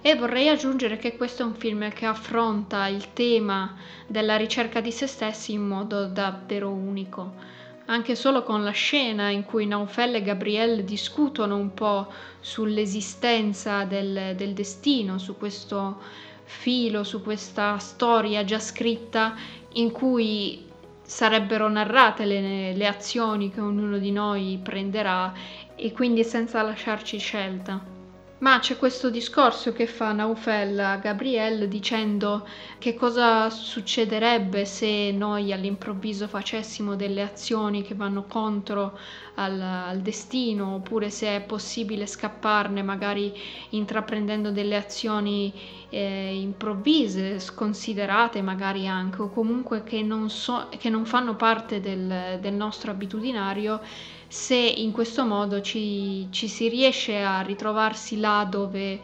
E 0.00 0.14
vorrei 0.14 0.48
aggiungere 0.48 0.96
che 0.96 1.16
questo 1.16 1.42
è 1.42 1.46
un 1.46 1.54
film 1.54 1.90
che 1.90 2.06
affronta 2.06 2.86
il 2.86 3.12
tema 3.12 3.76
della 4.06 4.36
ricerca 4.36 4.80
di 4.80 4.92
se 4.92 5.06
stessi 5.06 5.52
in 5.52 5.66
modo 5.66 6.06
davvero 6.06 6.70
unico 6.70 7.56
anche 7.90 8.14
solo 8.14 8.42
con 8.42 8.64
la 8.64 8.70
scena 8.70 9.30
in 9.30 9.44
cui 9.44 9.66
Naufel 9.66 10.16
e 10.16 10.22
Gabrielle 10.22 10.84
discutono 10.84 11.56
un 11.56 11.72
po' 11.72 12.12
sull'esistenza 12.40 13.84
del, 13.84 14.34
del 14.36 14.52
destino, 14.52 15.18
su 15.18 15.36
questo 15.36 15.98
filo, 16.44 17.02
su 17.02 17.22
questa 17.22 17.78
storia 17.78 18.44
già 18.44 18.58
scritta 18.58 19.34
in 19.72 19.90
cui 19.90 20.66
sarebbero 21.02 21.68
narrate 21.68 22.26
le, 22.26 22.74
le 22.74 22.86
azioni 22.86 23.50
che 23.50 23.60
ognuno 23.60 23.96
di 23.96 24.12
noi 24.12 24.60
prenderà 24.62 25.32
e 25.74 25.92
quindi 25.92 26.24
senza 26.24 26.60
lasciarci 26.60 27.18
scelta. 27.18 27.97
Ma 28.40 28.60
c'è 28.60 28.76
questo 28.78 29.10
discorso 29.10 29.72
che 29.72 29.88
fa 29.88 30.12
Naufel 30.12 30.78
a 30.78 30.96
Gabrielle 30.98 31.66
dicendo 31.66 32.46
che 32.78 32.94
cosa 32.94 33.50
succederebbe 33.50 34.64
se 34.64 35.10
noi 35.10 35.52
all'improvviso 35.52 36.28
facessimo 36.28 36.94
delle 36.94 37.22
azioni 37.22 37.82
che 37.82 37.96
vanno 37.96 38.26
contro 38.28 38.96
al, 39.34 39.60
al, 39.60 39.98
destino, 39.98 40.76
oppure 40.76 41.10
se 41.10 41.34
è 41.34 41.40
possibile 41.40 42.06
scapparne 42.06 42.80
magari 42.82 43.32
intraprendendo 43.70 44.52
delle 44.52 44.76
azioni 44.76 45.52
eh, 45.88 46.40
improvvise, 46.40 47.40
sconsiderate 47.40 48.40
magari 48.40 48.86
anche, 48.86 49.20
o 49.20 49.30
comunque 49.30 49.82
che 49.82 50.00
non, 50.02 50.30
so, 50.30 50.68
che 50.78 50.88
non 50.88 51.04
fanno 51.06 51.34
parte 51.34 51.80
del, 51.80 52.38
del 52.40 52.54
nostro 52.54 52.92
abitudinario 52.92 53.80
se 54.28 54.56
in 54.56 54.92
questo 54.92 55.24
modo 55.24 55.62
ci, 55.62 56.28
ci 56.30 56.48
si 56.48 56.68
riesce 56.68 57.22
a 57.22 57.40
ritrovarsi 57.40 58.20
là 58.20 58.46
dove 58.48 59.00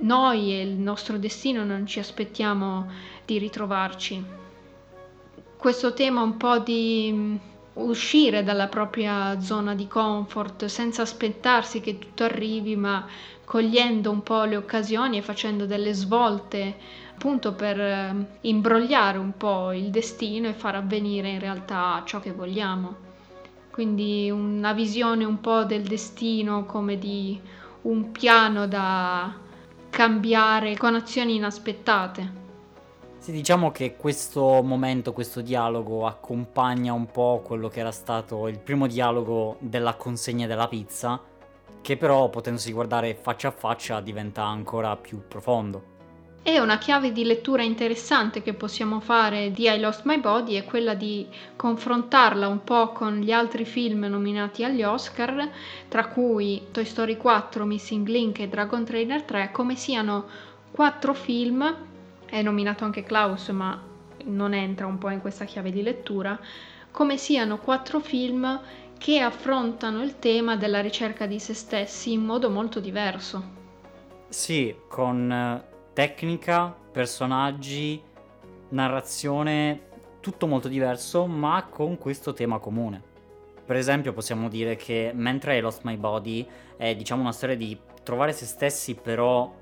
noi 0.00 0.52
e 0.52 0.62
il 0.62 0.76
nostro 0.76 1.16
destino 1.16 1.64
non 1.64 1.86
ci 1.86 2.00
aspettiamo 2.00 2.90
di 3.24 3.38
ritrovarci. 3.38 4.24
Questo 5.56 5.92
tema 5.92 6.22
un 6.22 6.36
po' 6.36 6.58
di 6.58 7.10
mm, 7.12 7.36
uscire 7.74 8.42
dalla 8.42 8.66
propria 8.66 9.40
zona 9.40 9.74
di 9.74 9.86
comfort 9.86 10.66
senza 10.66 11.02
aspettarsi 11.02 11.80
che 11.80 11.98
tutto 11.98 12.24
arrivi, 12.24 12.74
ma 12.74 13.06
cogliendo 13.44 14.10
un 14.10 14.22
po' 14.22 14.42
le 14.42 14.56
occasioni 14.56 15.18
e 15.18 15.22
facendo 15.22 15.66
delle 15.66 15.92
svolte 15.94 16.76
appunto 17.14 17.54
per 17.54 17.76
mm, 17.78 18.22
imbrogliare 18.42 19.18
un 19.18 19.36
po' 19.36 19.72
il 19.72 19.90
destino 19.90 20.48
e 20.48 20.52
far 20.52 20.74
avvenire 20.74 21.28
in 21.30 21.38
realtà 21.38 22.02
ciò 22.04 22.18
che 22.18 22.32
vogliamo 22.32 23.06
quindi 23.78 24.28
una 24.28 24.72
visione 24.72 25.24
un 25.24 25.38
po' 25.38 25.62
del 25.62 25.84
destino 25.84 26.64
come 26.64 26.98
di 26.98 27.40
un 27.82 28.10
piano 28.10 28.66
da 28.66 29.32
cambiare 29.88 30.76
con 30.76 30.96
azioni 30.96 31.36
inaspettate. 31.36 32.32
Sì, 33.18 33.30
diciamo 33.30 33.70
che 33.70 33.94
questo 33.94 34.64
momento, 34.64 35.12
questo 35.12 35.42
dialogo 35.42 36.06
accompagna 36.06 36.92
un 36.92 37.06
po' 37.06 37.40
quello 37.44 37.68
che 37.68 37.78
era 37.78 37.92
stato 37.92 38.48
il 38.48 38.58
primo 38.58 38.88
dialogo 38.88 39.58
della 39.60 39.94
consegna 39.94 40.48
della 40.48 40.66
pizza, 40.66 41.22
che 41.80 41.96
però 41.96 42.28
potendosi 42.30 42.72
guardare 42.72 43.14
faccia 43.14 43.46
a 43.46 43.52
faccia 43.52 44.00
diventa 44.00 44.42
ancora 44.42 44.96
più 44.96 45.22
profondo. 45.28 45.97
E 46.42 46.60
una 46.60 46.78
chiave 46.78 47.12
di 47.12 47.24
lettura 47.24 47.62
interessante 47.62 48.42
che 48.42 48.54
possiamo 48.54 49.00
fare 49.00 49.50
di 49.50 49.68
I 49.68 49.78
Lost 49.78 50.04
My 50.04 50.18
Body 50.18 50.54
è 50.54 50.64
quella 50.64 50.94
di 50.94 51.26
confrontarla 51.56 52.48
un 52.48 52.64
po' 52.64 52.92
con 52.92 53.18
gli 53.18 53.32
altri 53.32 53.64
film 53.64 54.04
nominati 54.04 54.64
agli 54.64 54.82
Oscar, 54.82 55.50
tra 55.88 56.06
cui 56.06 56.68
Toy 56.70 56.86
Story 56.86 57.16
4, 57.16 57.64
Missing 57.66 58.06
Link 58.08 58.38
e 58.38 58.48
Dragon 58.48 58.84
Trainer 58.84 59.22
3, 59.22 59.50
come 59.52 59.74
siano 59.74 60.26
quattro 60.70 61.12
film, 61.12 61.76
è 62.24 62.40
nominato 62.40 62.84
anche 62.84 63.02
Klaus 63.02 63.48
ma 63.48 63.80
non 64.24 64.54
entra 64.54 64.86
un 64.86 64.98
po' 64.98 65.10
in 65.10 65.20
questa 65.20 65.44
chiave 65.44 65.70
di 65.70 65.82
lettura, 65.82 66.38
come 66.90 67.16
siano 67.16 67.58
quattro 67.58 68.00
film 68.00 68.60
che 68.98 69.20
affrontano 69.20 70.02
il 70.02 70.18
tema 70.18 70.56
della 70.56 70.80
ricerca 70.80 71.26
di 71.26 71.38
se 71.38 71.54
stessi 71.54 72.12
in 72.12 72.24
modo 72.24 72.50
molto 72.50 72.80
diverso. 72.80 73.56
Sì, 74.28 74.74
con 74.88 75.30
eh, 75.30 75.67
tecnica, 75.98 76.72
personaggi, 76.92 78.00
narrazione, 78.68 79.80
tutto 80.20 80.46
molto 80.46 80.68
diverso, 80.68 81.26
ma 81.26 81.66
con 81.68 81.98
questo 81.98 82.32
tema 82.32 82.60
comune. 82.60 83.02
Per 83.64 83.74
esempio 83.74 84.12
possiamo 84.12 84.48
dire 84.48 84.76
che 84.76 85.10
mentre 85.12 85.56
I 85.56 85.60
Lost 85.60 85.82
My 85.82 85.96
Body 85.96 86.46
è 86.76 86.94
diciamo 86.94 87.22
una 87.22 87.32
storia 87.32 87.56
di 87.56 87.76
trovare 88.04 88.32
se 88.32 88.46
stessi 88.46 88.94
però 88.94 89.52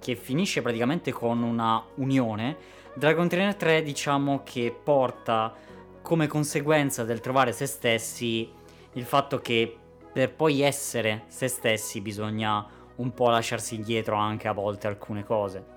che 0.00 0.16
finisce 0.16 0.62
praticamente 0.62 1.12
con 1.12 1.44
una 1.44 1.80
unione, 1.94 2.56
Dragon 2.94 3.28
Trainer 3.28 3.54
3 3.54 3.84
diciamo 3.84 4.42
che 4.42 4.76
porta 4.82 5.54
come 6.02 6.26
conseguenza 6.26 7.04
del 7.04 7.20
trovare 7.20 7.52
se 7.52 7.66
stessi 7.66 8.50
il 8.94 9.04
fatto 9.04 9.38
che 9.38 9.78
per 10.12 10.34
poi 10.34 10.60
essere 10.60 11.22
se 11.28 11.46
stessi 11.46 12.00
bisogna 12.00 12.66
un 12.96 13.14
po' 13.14 13.28
lasciarsi 13.28 13.76
indietro 13.76 14.16
anche 14.16 14.48
a 14.48 14.52
volte 14.52 14.88
alcune 14.88 15.22
cose. 15.22 15.73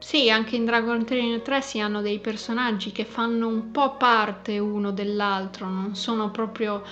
Sì, 0.00 0.30
anche 0.30 0.56
in 0.56 0.64
Dragon 0.64 1.04
Trainer 1.04 1.42
3 1.42 1.60
si 1.60 1.78
hanno 1.78 2.00
dei 2.00 2.18
personaggi 2.20 2.90
che 2.90 3.04
fanno 3.04 3.46
un 3.46 3.70
po' 3.70 3.96
parte 3.96 4.58
uno 4.58 4.92
dell'altro, 4.92 5.66
non 5.66 5.94
sono 5.94 6.30
proprio 6.30 6.82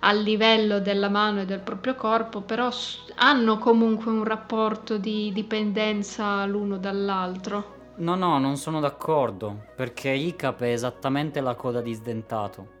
al 0.00 0.20
livello 0.20 0.78
della 0.78 1.08
mano 1.08 1.40
e 1.40 1.44
del 1.46 1.60
proprio 1.60 1.94
corpo, 1.94 2.42
però 2.42 2.68
hanno 3.16 3.58
comunque 3.58 4.12
un 4.12 4.22
rapporto 4.22 4.98
di 4.98 5.32
dipendenza 5.32 6.44
l'uno 6.44 6.76
dall'altro. 6.76 7.76
No, 7.96 8.14
no, 8.14 8.38
non 8.38 8.56
sono 8.58 8.80
d'accordo, 8.80 9.64
perché 9.74 10.10
Icap 10.10 10.60
è 10.60 10.70
esattamente 10.70 11.40
la 11.40 11.54
coda 11.54 11.80
di 11.80 11.94
Sdentato. 11.94 12.76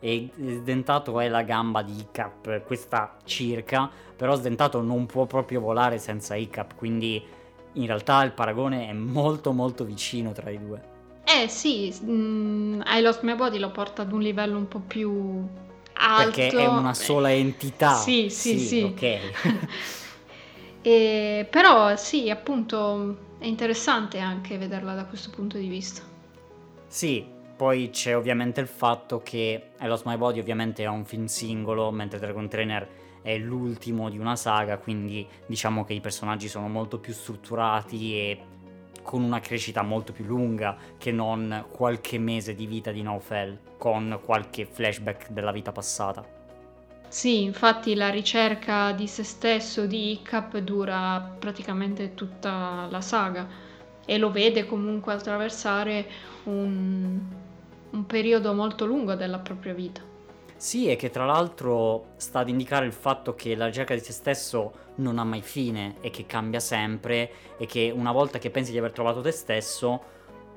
E 0.00 0.30
Sdentato 0.34 1.20
è 1.20 1.28
la 1.28 1.42
gamba 1.42 1.82
di 1.82 1.96
Icap, 1.96 2.64
questa 2.64 3.16
circa, 3.24 3.88
però 4.16 4.34
Sdentato 4.34 4.82
non 4.82 5.06
può 5.06 5.26
proprio 5.26 5.60
volare 5.60 5.98
senza 5.98 6.34
Icap, 6.34 6.74
quindi 6.74 7.24
in 7.74 7.86
realtà 7.86 8.22
il 8.22 8.32
paragone 8.32 8.88
è 8.88 8.92
molto 8.92 9.52
molto 9.52 9.84
vicino 9.84 10.32
tra 10.32 10.50
i 10.50 10.58
due. 10.58 10.90
Eh 11.24 11.48
sì, 11.48 11.94
mh, 12.02 12.12
mm, 12.12 12.80
I 12.84 13.00
Lost 13.00 13.22
My 13.22 13.34
Body 13.34 13.58
lo 13.58 13.70
porta 13.70 14.02
ad 14.02 14.12
un 14.12 14.20
livello 14.20 14.58
un 14.58 14.68
po' 14.68 14.80
più 14.80 15.46
alto. 15.94 16.30
Perché 16.30 16.48
è 16.56 16.66
una 16.66 16.94
sola 16.94 17.32
entità. 17.32 17.94
Sì, 18.02 18.28
sì, 18.28 18.58
sì. 18.58 18.66
sì. 18.66 18.82
Ok. 18.82 19.68
e, 20.82 21.46
però 21.48 21.96
sì, 21.96 22.28
appunto 22.30 23.30
è 23.38 23.46
interessante 23.46 24.18
anche 24.18 24.58
vederla 24.58 24.94
da 24.94 25.04
questo 25.04 25.30
punto 25.30 25.58
di 25.58 25.68
vista. 25.68 26.02
Sì, 26.86 27.24
poi 27.56 27.90
c'è 27.90 28.16
ovviamente 28.16 28.60
il 28.60 28.66
fatto 28.66 29.22
che 29.22 29.70
I 29.80 29.86
Lost 29.86 30.04
My 30.04 30.16
Body 30.16 30.40
ovviamente 30.40 30.82
è 30.82 30.86
un 30.86 31.04
film 31.04 31.26
singolo, 31.26 31.90
mentre 31.90 32.18
Dragon 32.18 32.48
Trainer 32.48 32.88
è 33.22 33.38
l'ultimo 33.38 34.10
di 34.10 34.18
una 34.18 34.36
saga, 34.36 34.78
quindi 34.78 35.26
diciamo 35.46 35.84
che 35.84 35.94
i 35.94 36.00
personaggi 36.00 36.48
sono 36.48 36.68
molto 36.68 36.98
più 36.98 37.12
strutturati 37.12 38.14
e 38.14 38.40
con 39.02 39.22
una 39.22 39.40
crescita 39.40 39.82
molto 39.82 40.12
più 40.12 40.24
lunga 40.24 40.76
che 40.98 41.10
non 41.10 41.66
qualche 41.70 42.18
mese 42.18 42.54
di 42.54 42.66
vita 42.66 42.90
di 42.90 43.02
Naufel, 43.02 43.58
con 43.78 44.20
qualche 44.24 44.66
flashback 44.66 45.30
della 45.30 45.52
vita 45.52 45.72
passata. 45.72 46.40
Sì, 47.08 47.42
infatti 47.42 47.94
la 47.94 48.08
ricerca 48.08 48.92
di 48.92 49.06
se 49.06 49.22
stesso 49.22 49.86
di 49.86 50.12
Icap 50.12 50.56
dura 50.58 51.20
praticamente 51.38 52.14
tutta 52.14 52.86
la 52.90 53.00
saga 53.02 53.46
e 54.06 54.18
lo 54.18 54.30
vede 54.30 54.66
comunque 54.66 55.12
attraversare 55.12 56.06
un, 56.44 57.20
un 57.90 58.06
periodo 58.06 58.54
molto 58.54 58.86
lungo 58.86 59.14
della 59.14 59.38
propria 59.38 59.74
vita. 59.74 60.11
Sì, 60.62 60.88
e 60.88 60.94
che 60.94 61.10
tra 61.10 61.26
l'altro 61.26 62.12
sta 62.18 62.38
ad 62.38 62.48
indicare 62.48 62.86
il 62.86 62.92
fatto 62.92 63.34
che 63.34 63.56
la 63.56 63.66
ricerca 63.66 63.94
di 63.94 64.00
se 64.00 64.12
stesso 64.12 64.72
non 64.98 65.18
ha 65.18 65.24
mai 65.24 65.42
fine 65.42 65.96
e 66.00 66.10
che 66.10 66.24
cambia 66.24 66.60
sempre 66.60 67.56
e 67.58 67.66
che 67.66 67.92
una 67.92 68.12
volta 68.12 68.38
che 68.38 68.48
pensi 68.48 68.70
di 68.70 68.78
aver 68.78 68.92
trovato 68.92 69.20
te 69.20 69.32
stesso, 69.32 70.00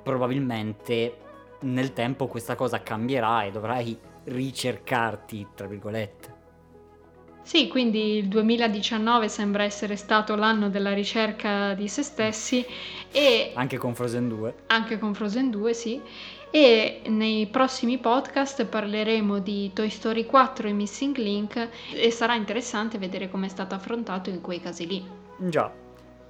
probabilmente 0.04 1.18
nel 1.62 1.92
tempo 1.94 2.28
questa 2.28 2.54
cosa 2.54 2.84
cambierà 2.84 3.46
e 3.46 3.52
dovrai 3.52 3.98
ricercarti, 4.26 5.48
tra 5.56 5.66
virgolette. 5.66 6.35
Sì, 7.46 7.68
quindi 7.68 8.18
il 8.18 8.28
2019 8.28 9.30
sembra 9.30 9.62
essere 9.62 9.98
stato 9.98 10.36
l'anno 10.36 10.68
della 10.72 10.94
ricerca 10.94 11.76
di 11.76 11.88
se 11.88 12.02
stessi 12.02 12.66
e 13.12 13.52
Anche 13.54 13.78
con 13.78 13.94
Frozen 13.94 14.28
2. 14.28 14.56
anche 14.66 14.98
con 14.98 15.14
Frozen 15.14 15.52
2, 15.52 15.74
sì. 15.76 16.02
E 16.50 17.02
nei 17.06 17.46
prossimi 17.46 18.00
podcast 18.00 18.66
parleremo 18.66 19.38
di 19.38 19.72
Toy 19.74 19.92
Story 19.92 20.26
4 20.26 20.70
e 20.70 20.74
Missing 20.74 21.18
Link 21.18 21.70
e 21.94 22.10
sarà 22.10 22.34
interessante 22.34 22.98
vedere 22.98 23.30
come 23.30 23.46
è 23.46 23.50
stato 23.50 23.76
affrontato 23.76 24.32
in 24.32 24.42
quei 24.42 24.60
casi 24.60 24.88
lì. 24.88 25.06
Già. 25.38 25.72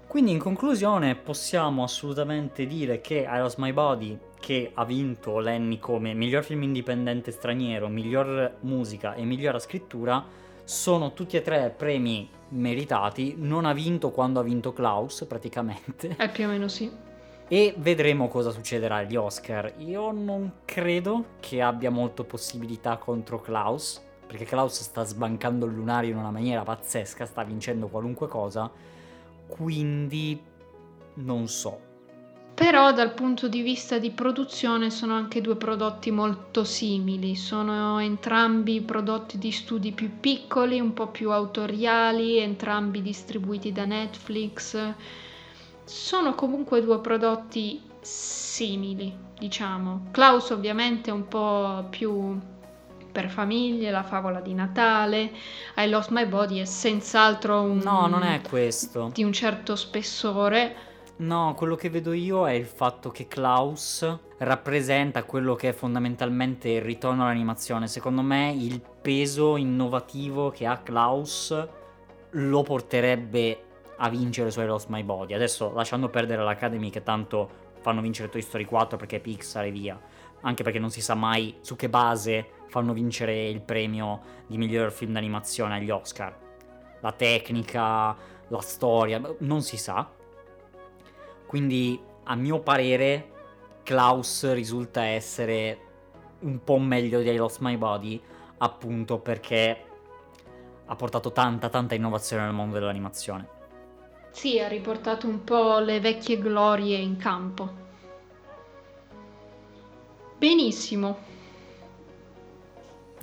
Quindi 0.06 0.32
in 0.32 0.40
conclusione 0.40 1.16
possiamo 1.16 1.84
assolutamente 1.84 2.68
dire 2.68 3.00
che 3.00 3.26
I 3.26 3.38
Lost 3.38 3.58
My 3.58 3.72
Body, 3.72 4.18
che 4.38 4.72
ha 4.74 4.84
vinto 4.84 5.40
l'Annie 5.40 5.80
come 5.80 6.14
miglior 6.14 6.44
film 6.44 6.64
indipendente 6.64 7.32
straniero, 7.32 7.88
miglior 7.88 8.58
musica 8.62 9.14
e 9.14 9.24
miglior 9.24 9.62
scrittura, 9.62 10.44
sono 10.66 11.14
tutti 11.14 11.38
e 11.38 11.42
tre 11.42 11.74
premi 11.76 12.30
meritati. 12.50 13.36
Non 13.38 13.66
ha 13.66 13.74
vinto 13.74 14.12
quando 14.12 14.40
ha 14.40 14.44
vinto 14.44 14.74
Klaus, 14.74 15.26
praticamente. 15.28 16.16
Eh, 16.18 16.30
più 16.30 16.46
o 16.46 16.50
meno 16.50 16.68
sì. 16.68 16.92
E 17.48 17.76
vedremo 17.78 18.28
cosa 18.28 18.50
succederà 18.50 18.98
agli 18.98 19.16
Oscar. 19.16 19.74
Io 19.78 20.12
non 20.12 20.52
credo 20.66 21.26
che 21.40 21.62
abbia 21.62 21.92
molto 21.92 22.24
possibilità 22.24 22.98
contro 22.98 23.40
Klaus, 23.40 24.04
perché 24.26 24.46
Klaus 24.46 24.82
sta 24.82 25.04
sbancando 25.04 25.68
il 25.68 25.74
lunario 25.74 26.12
in 26.12 26.18
una 26.18 26.32
maniera 26.32 26.64
pazzesca, 26.64 27.26
sta 27.26 27.44
vincendo 27.44 27.88
qualunque 27.88 28.28
cosa. 28.28 28.72
Quindi 29.48 30.42
non 31.16 31.48
so. 31.48 31.85
Però 32.56 32.94
dal 32.94 33.14
punto 33.14 33.50
di 33.50 33.62
vista 33.62 34.00
di 34.00 34.12
produzione 34.12 34.90
sono 34.90 35.14
anche 35.14 35.42
due 35.42 35.58
prodotti 35.58 36.10
molto 36.10 36.64
simili, 36.64 37.36
sono 37.36 38.00
entrambi 38.00 38.80
prodotti 38.80 39.38
di 39.38 39.52
studi 39.52 39.92
più 39.92 40.22
piccoli, 40.22 40.80
un 40.80 40.94
po' 40.94 41.10
più 41.10 41.32
autoriali, 41.32 42.38
entrambi 42.38 43.02
distribuiti 43.02 43.74
da 43.74 43.84
Netflix. 43.84 44.94
Sono 45.84 46.34
comunque 46.34 46.82
due 46.82 47.00
prodotti 47.02 47.82
simili, 48.00 49.14
diciamo. 49.38 50.08
Klaus 50.12 50.50
ovviamente 50.52 51.10
è 51.10 51.14
un 51.14 51.28
po' 51.28 51.86
più 51.90 52.40
per 53.12 53.30
famiglie, 53.30 53.92
la 53.92 54.04
favola 54.04 54.40
di 54.40 54.54
Natale. 54.54 55.32
I 55.76 55.90
Lost 55.90 56.10
My 56.10 56.26
Body 56.26 56.60
è 56.60 56.66
senz'altro 56.66 57.62
un... 57.62 57.80
No, 57.80 58.08
non 58.08 58.24
è 58.24 58.40
questo. 58.42 59.10
di 59.14 59.24
un 59.24 59.34
certo 59.34 59.76
spessore. 59.76 60.94
No, 61.18 61.54
quello 61.56 61.76
che 61.76 61.90
vedo 61.90 62.12
io 62.12 62.46
è 62.46 62.52
il 62.52 62.66
fatto 62.66 63.10
che 63.10 63.28
Klaus 63.28 64.06
rappresenta 64.40 65.24
quello 65.24 65.56
che 65.56 65.70
è 65.70 65.72
fondamentalmente 65.72 66.68
il 66.68 66.82
ritorno 66.82 67.24
all'animazione. 67.24 67.88
Secondo 67.88 68.22
me 68.22 68.52
il 68.52 68.82
peso 69.02 69.56
innovativo 69.56 70.50
che 70.50 70.66
ha 70.66 70.82
Klaus 70.82 71.68
lo 72.32 72.62
porterebbe 72.64 73.64
a 73.96 74.10
vincere 74.10 74.52
su 74.52 74.60
I 74.60 74.66
Lost 74.66 74.90
My 74.90 75.04
Body. 75.04 75.34
Adesso 75.34 75.72
lasciando 75.74 76.10
perdere 76.10 76.44
l'Academy 76.44 76.90
che 76.90 77.02
tanto 77.02 77.50
fanno 77.80 78.02
vincere 78.02 78.28
Toy 78.28 78.42
Story 78.42 78.66
4 78.66 78.98
perché 78.98 79.16
è 79.16 79.22
Pixar 79.22 79.64
e 79.64 79.72
via. 79.72 79.98
Anche 80.42 80.64
perché 80.64 80.80
non 80.80 80.90
si 80.90 81.00
sa 81.00 81.16
mai 81.16 81.56
su 81.62 81.78
che 81.78 81.88
base 81.88 82.46
fanno 82.68 82.92
vincere 82.92 83.48
il 83.48 83.62
premio 83.62 84.22
di 84.48 84.58
miglior 84.58 84.92
film 84.92 85.14
d'animazione 85.14 85.76
agli 85.76 85.90
Oscar. 85.90 86.38
La 87.00 87.14
tecnica, 87.14 88.14
la 88.50 88.62
storia, 88.62 89.22
non 89.40 89.62
si 89.62 89.78
sa. 89.78 90.15
Quindi, 91.56 91.98
a 92.26 92.36
mio 92.36 92.60
parere, 92.60 93.32
Klaus 93.84 94.52
risulta 94.52 95.06
essere 95.06 95.80
un 96.40 96.62
po' 96.62 96.78
meglio 96.80 97.22
di 97.22 97.30
I 97.30 97.38
Lost 97.38 97.60
My 97.62 97.78
Body, 97.78 98.22
appunto 98.58 99.20
perché 99.20 99.84
ha 100.86 100.96
portato 100.98 101.32
tanta, 101.32 101.70
tanta 101.70 101.96
innovazione 101.96 102.44
nel 102.44 102.52
mondo 102.52 102.78
dell'animazione. 102.78 103.48
Sì, 104.32 104.60
ha 104.60 104.68
riportato 104.68 105.28
un 105.28 105.46
po' 105.46 105.80
le 105.80 106.02
vecchie 106.02 106.40
glorie 106.40 106.98
in 106.98 107.16
campo. 107.16 107.70
Benissimo. 110.38 111.18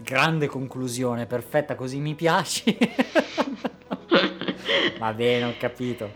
Grande 0.00 0.46
conclusione, 0.46 1.26
perfetta, 1.26 1.74
così 1.74 1.98
mi 1.98 2.14
piaci. 2.14 2.78
Va 4.98 5.12
bene, 5.12 5.44
ho 5.44 5.54
capito. 5.58 6.10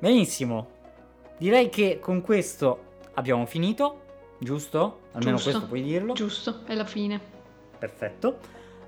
Benissimo. 0.00 0.77
Direi 1.38 1.68
che 1.68 1.98
con 2.00 2.20
questo 2.20 2.84
abbiamo 3.14 3.46
finito, 3.46 4.00
giusto? 4.38 5.00
Almeno 5.12 5.36
Giusto. 5.36 5.50
questo 5.50 5.66
puoi 5.68 5.82
dirlo. 5.82 6.12
Giusto, 6.14 6.60
è 6.66 6.74
la 6.74 6.84
fine. 6.84 7.20
Perfetto. 7.78 8.38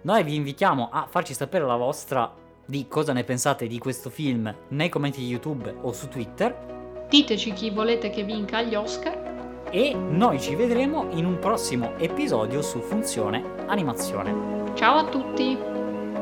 Noi 0.03 0.23
vi 0.25 0.35
invitiamo 0.35 0.89
a 0.91 1.07
farci 1.09 1.33
sapere 1.35 1.65
la 1.65 1.77
vostra 1.77 2.33
di 2.65 2.87
cosa 2.89 3.13
ne 3.13 3.25
pensate 3.25 3.67
di 3.67 3.79
questo 3.79 4.11
film 4.11 4.53
nei 4.69 4.89
commenti 4.89 5.21
di 5.21 5.27
YouTube 5.29 5.75
o 5.83 5.93
su 5.93 6.09
Twitter 6.09 7.07
Diteci 7.09 7.53
chi 7.53 7.71
volete 7.71 8.11
che 8.11 8.23
vinca 8.23 8.63
gli 8.63 8.75
Oscar. 8.77 9.65
e 9.71 9.95
noi 9.95 10.41
ci 10.41 10.55
vedremo 10.55 11.09
in 11.11 11.25
un 11.27 11.39
prossimo 11.41 11.97
episodio 11.99 12.63
su 12.63 12.81
Funzione 12.81 13.43
Animazione. 13.67 14.73
Ciao 14.75 14.99
a 14.99 15.05
tutti! 15.09 15.57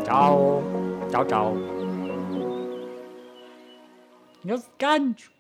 Ciao. 0.05 1.07
Ciao 1.11 1.27
ciao. 1.27 1.77
Io 4.43 4.57
sgancio. 4.57 5.31